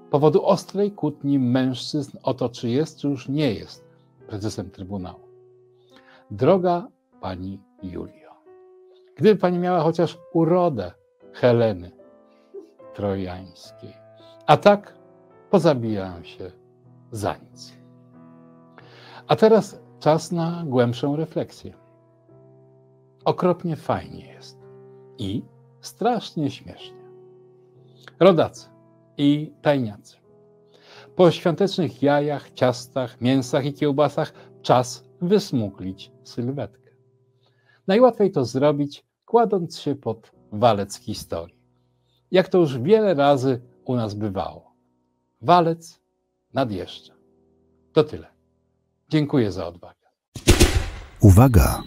Powodu 0.09 0.45
ostrej 0.45 0.91
kłótni 0.91 1.39
mężczyzn 1.39 2.17
o 2.24 2.34
to, 2.34 2.49
czy 2.49 2.69
jest, 2.69 2.99
czy 2.99 3.07
już 3.07 3.30
nie 3.30 3.53
jest 3.53 3.86
prezesem 4.28 4.69
Trybunału. 4.69 5.19
Droga 6.32 6.88
pani 7.22 7.59
Julio, 7.84 8.32
gdyby 9.15 9.39
pani 9.39 9.59
miała 9.59 9.80
chociaż 9.80 10.17
urodę 10.34 10.91
Heleny 11.34 11.91
Trojańskiej, 12.93 14.01
a 14.52 14.58
tak 14.58 14.93
pozabijałem 15.49 16.24
się 16.24 16.52
za 17.12 17.36
nic. 17.36 17.74
A 19.28 19.36
teraz 19.36 19.80
czas 19.99 20.32
na 20.32 20.64
głębszą 20.66 21.16
refleksję. 21.16 21.74
Okropnie 23.26 23.76
fajnie 23.76 24.26
jest 24.34 24.58
i 25.18 25.43
strasznie 25.82 26.52
śmiesznie. 26.52 27.02
Rodacy 28.20 28.70
i 29.18 29.54
tajniacy. 29.62 30.18
Po 31.16 31.32
świątecznych 31.32 32.04
jajach, 32.04 32.52
ciastach, 32.52 33.22
mięsach 33.22 33.66
i 33.66 33.74
kiełbasach 33.74 34.34
czas 34.62 35.04
wysmuglić 35.22 36.12
sylwetkę. 36.24 36.91
Najłatwiej 37.88 38.32
to 38.32 38.45
zrobić, 38.45 39.06
kładąc 39.26 39.80
się 39.80 39.95
pod 39.95 40.32
walec 40.52 40.95
historii. 40.95 41.62
Jak 42.32 42.47
to 42.47 42.58
już 42.58 42.80
wiele 42.80 43.14
razy 43.14 43.70
u 43.86 43.95
nas 43.95 44.13
bywało. 44.13 44.75
Walec 45.41 45.99
nadjeżdża. 46.53 47.13
To 47.93 48.03
tyle. 48.03 48.27
Dziękuję 49.09 49.51
za 49.51 49.67
odwagę. 49.67 50.07
Uwaga! 51.21 51.84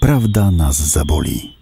Prawda 0.00 0.50
nas 0.50 0.76
zaboli. 0.76 1.59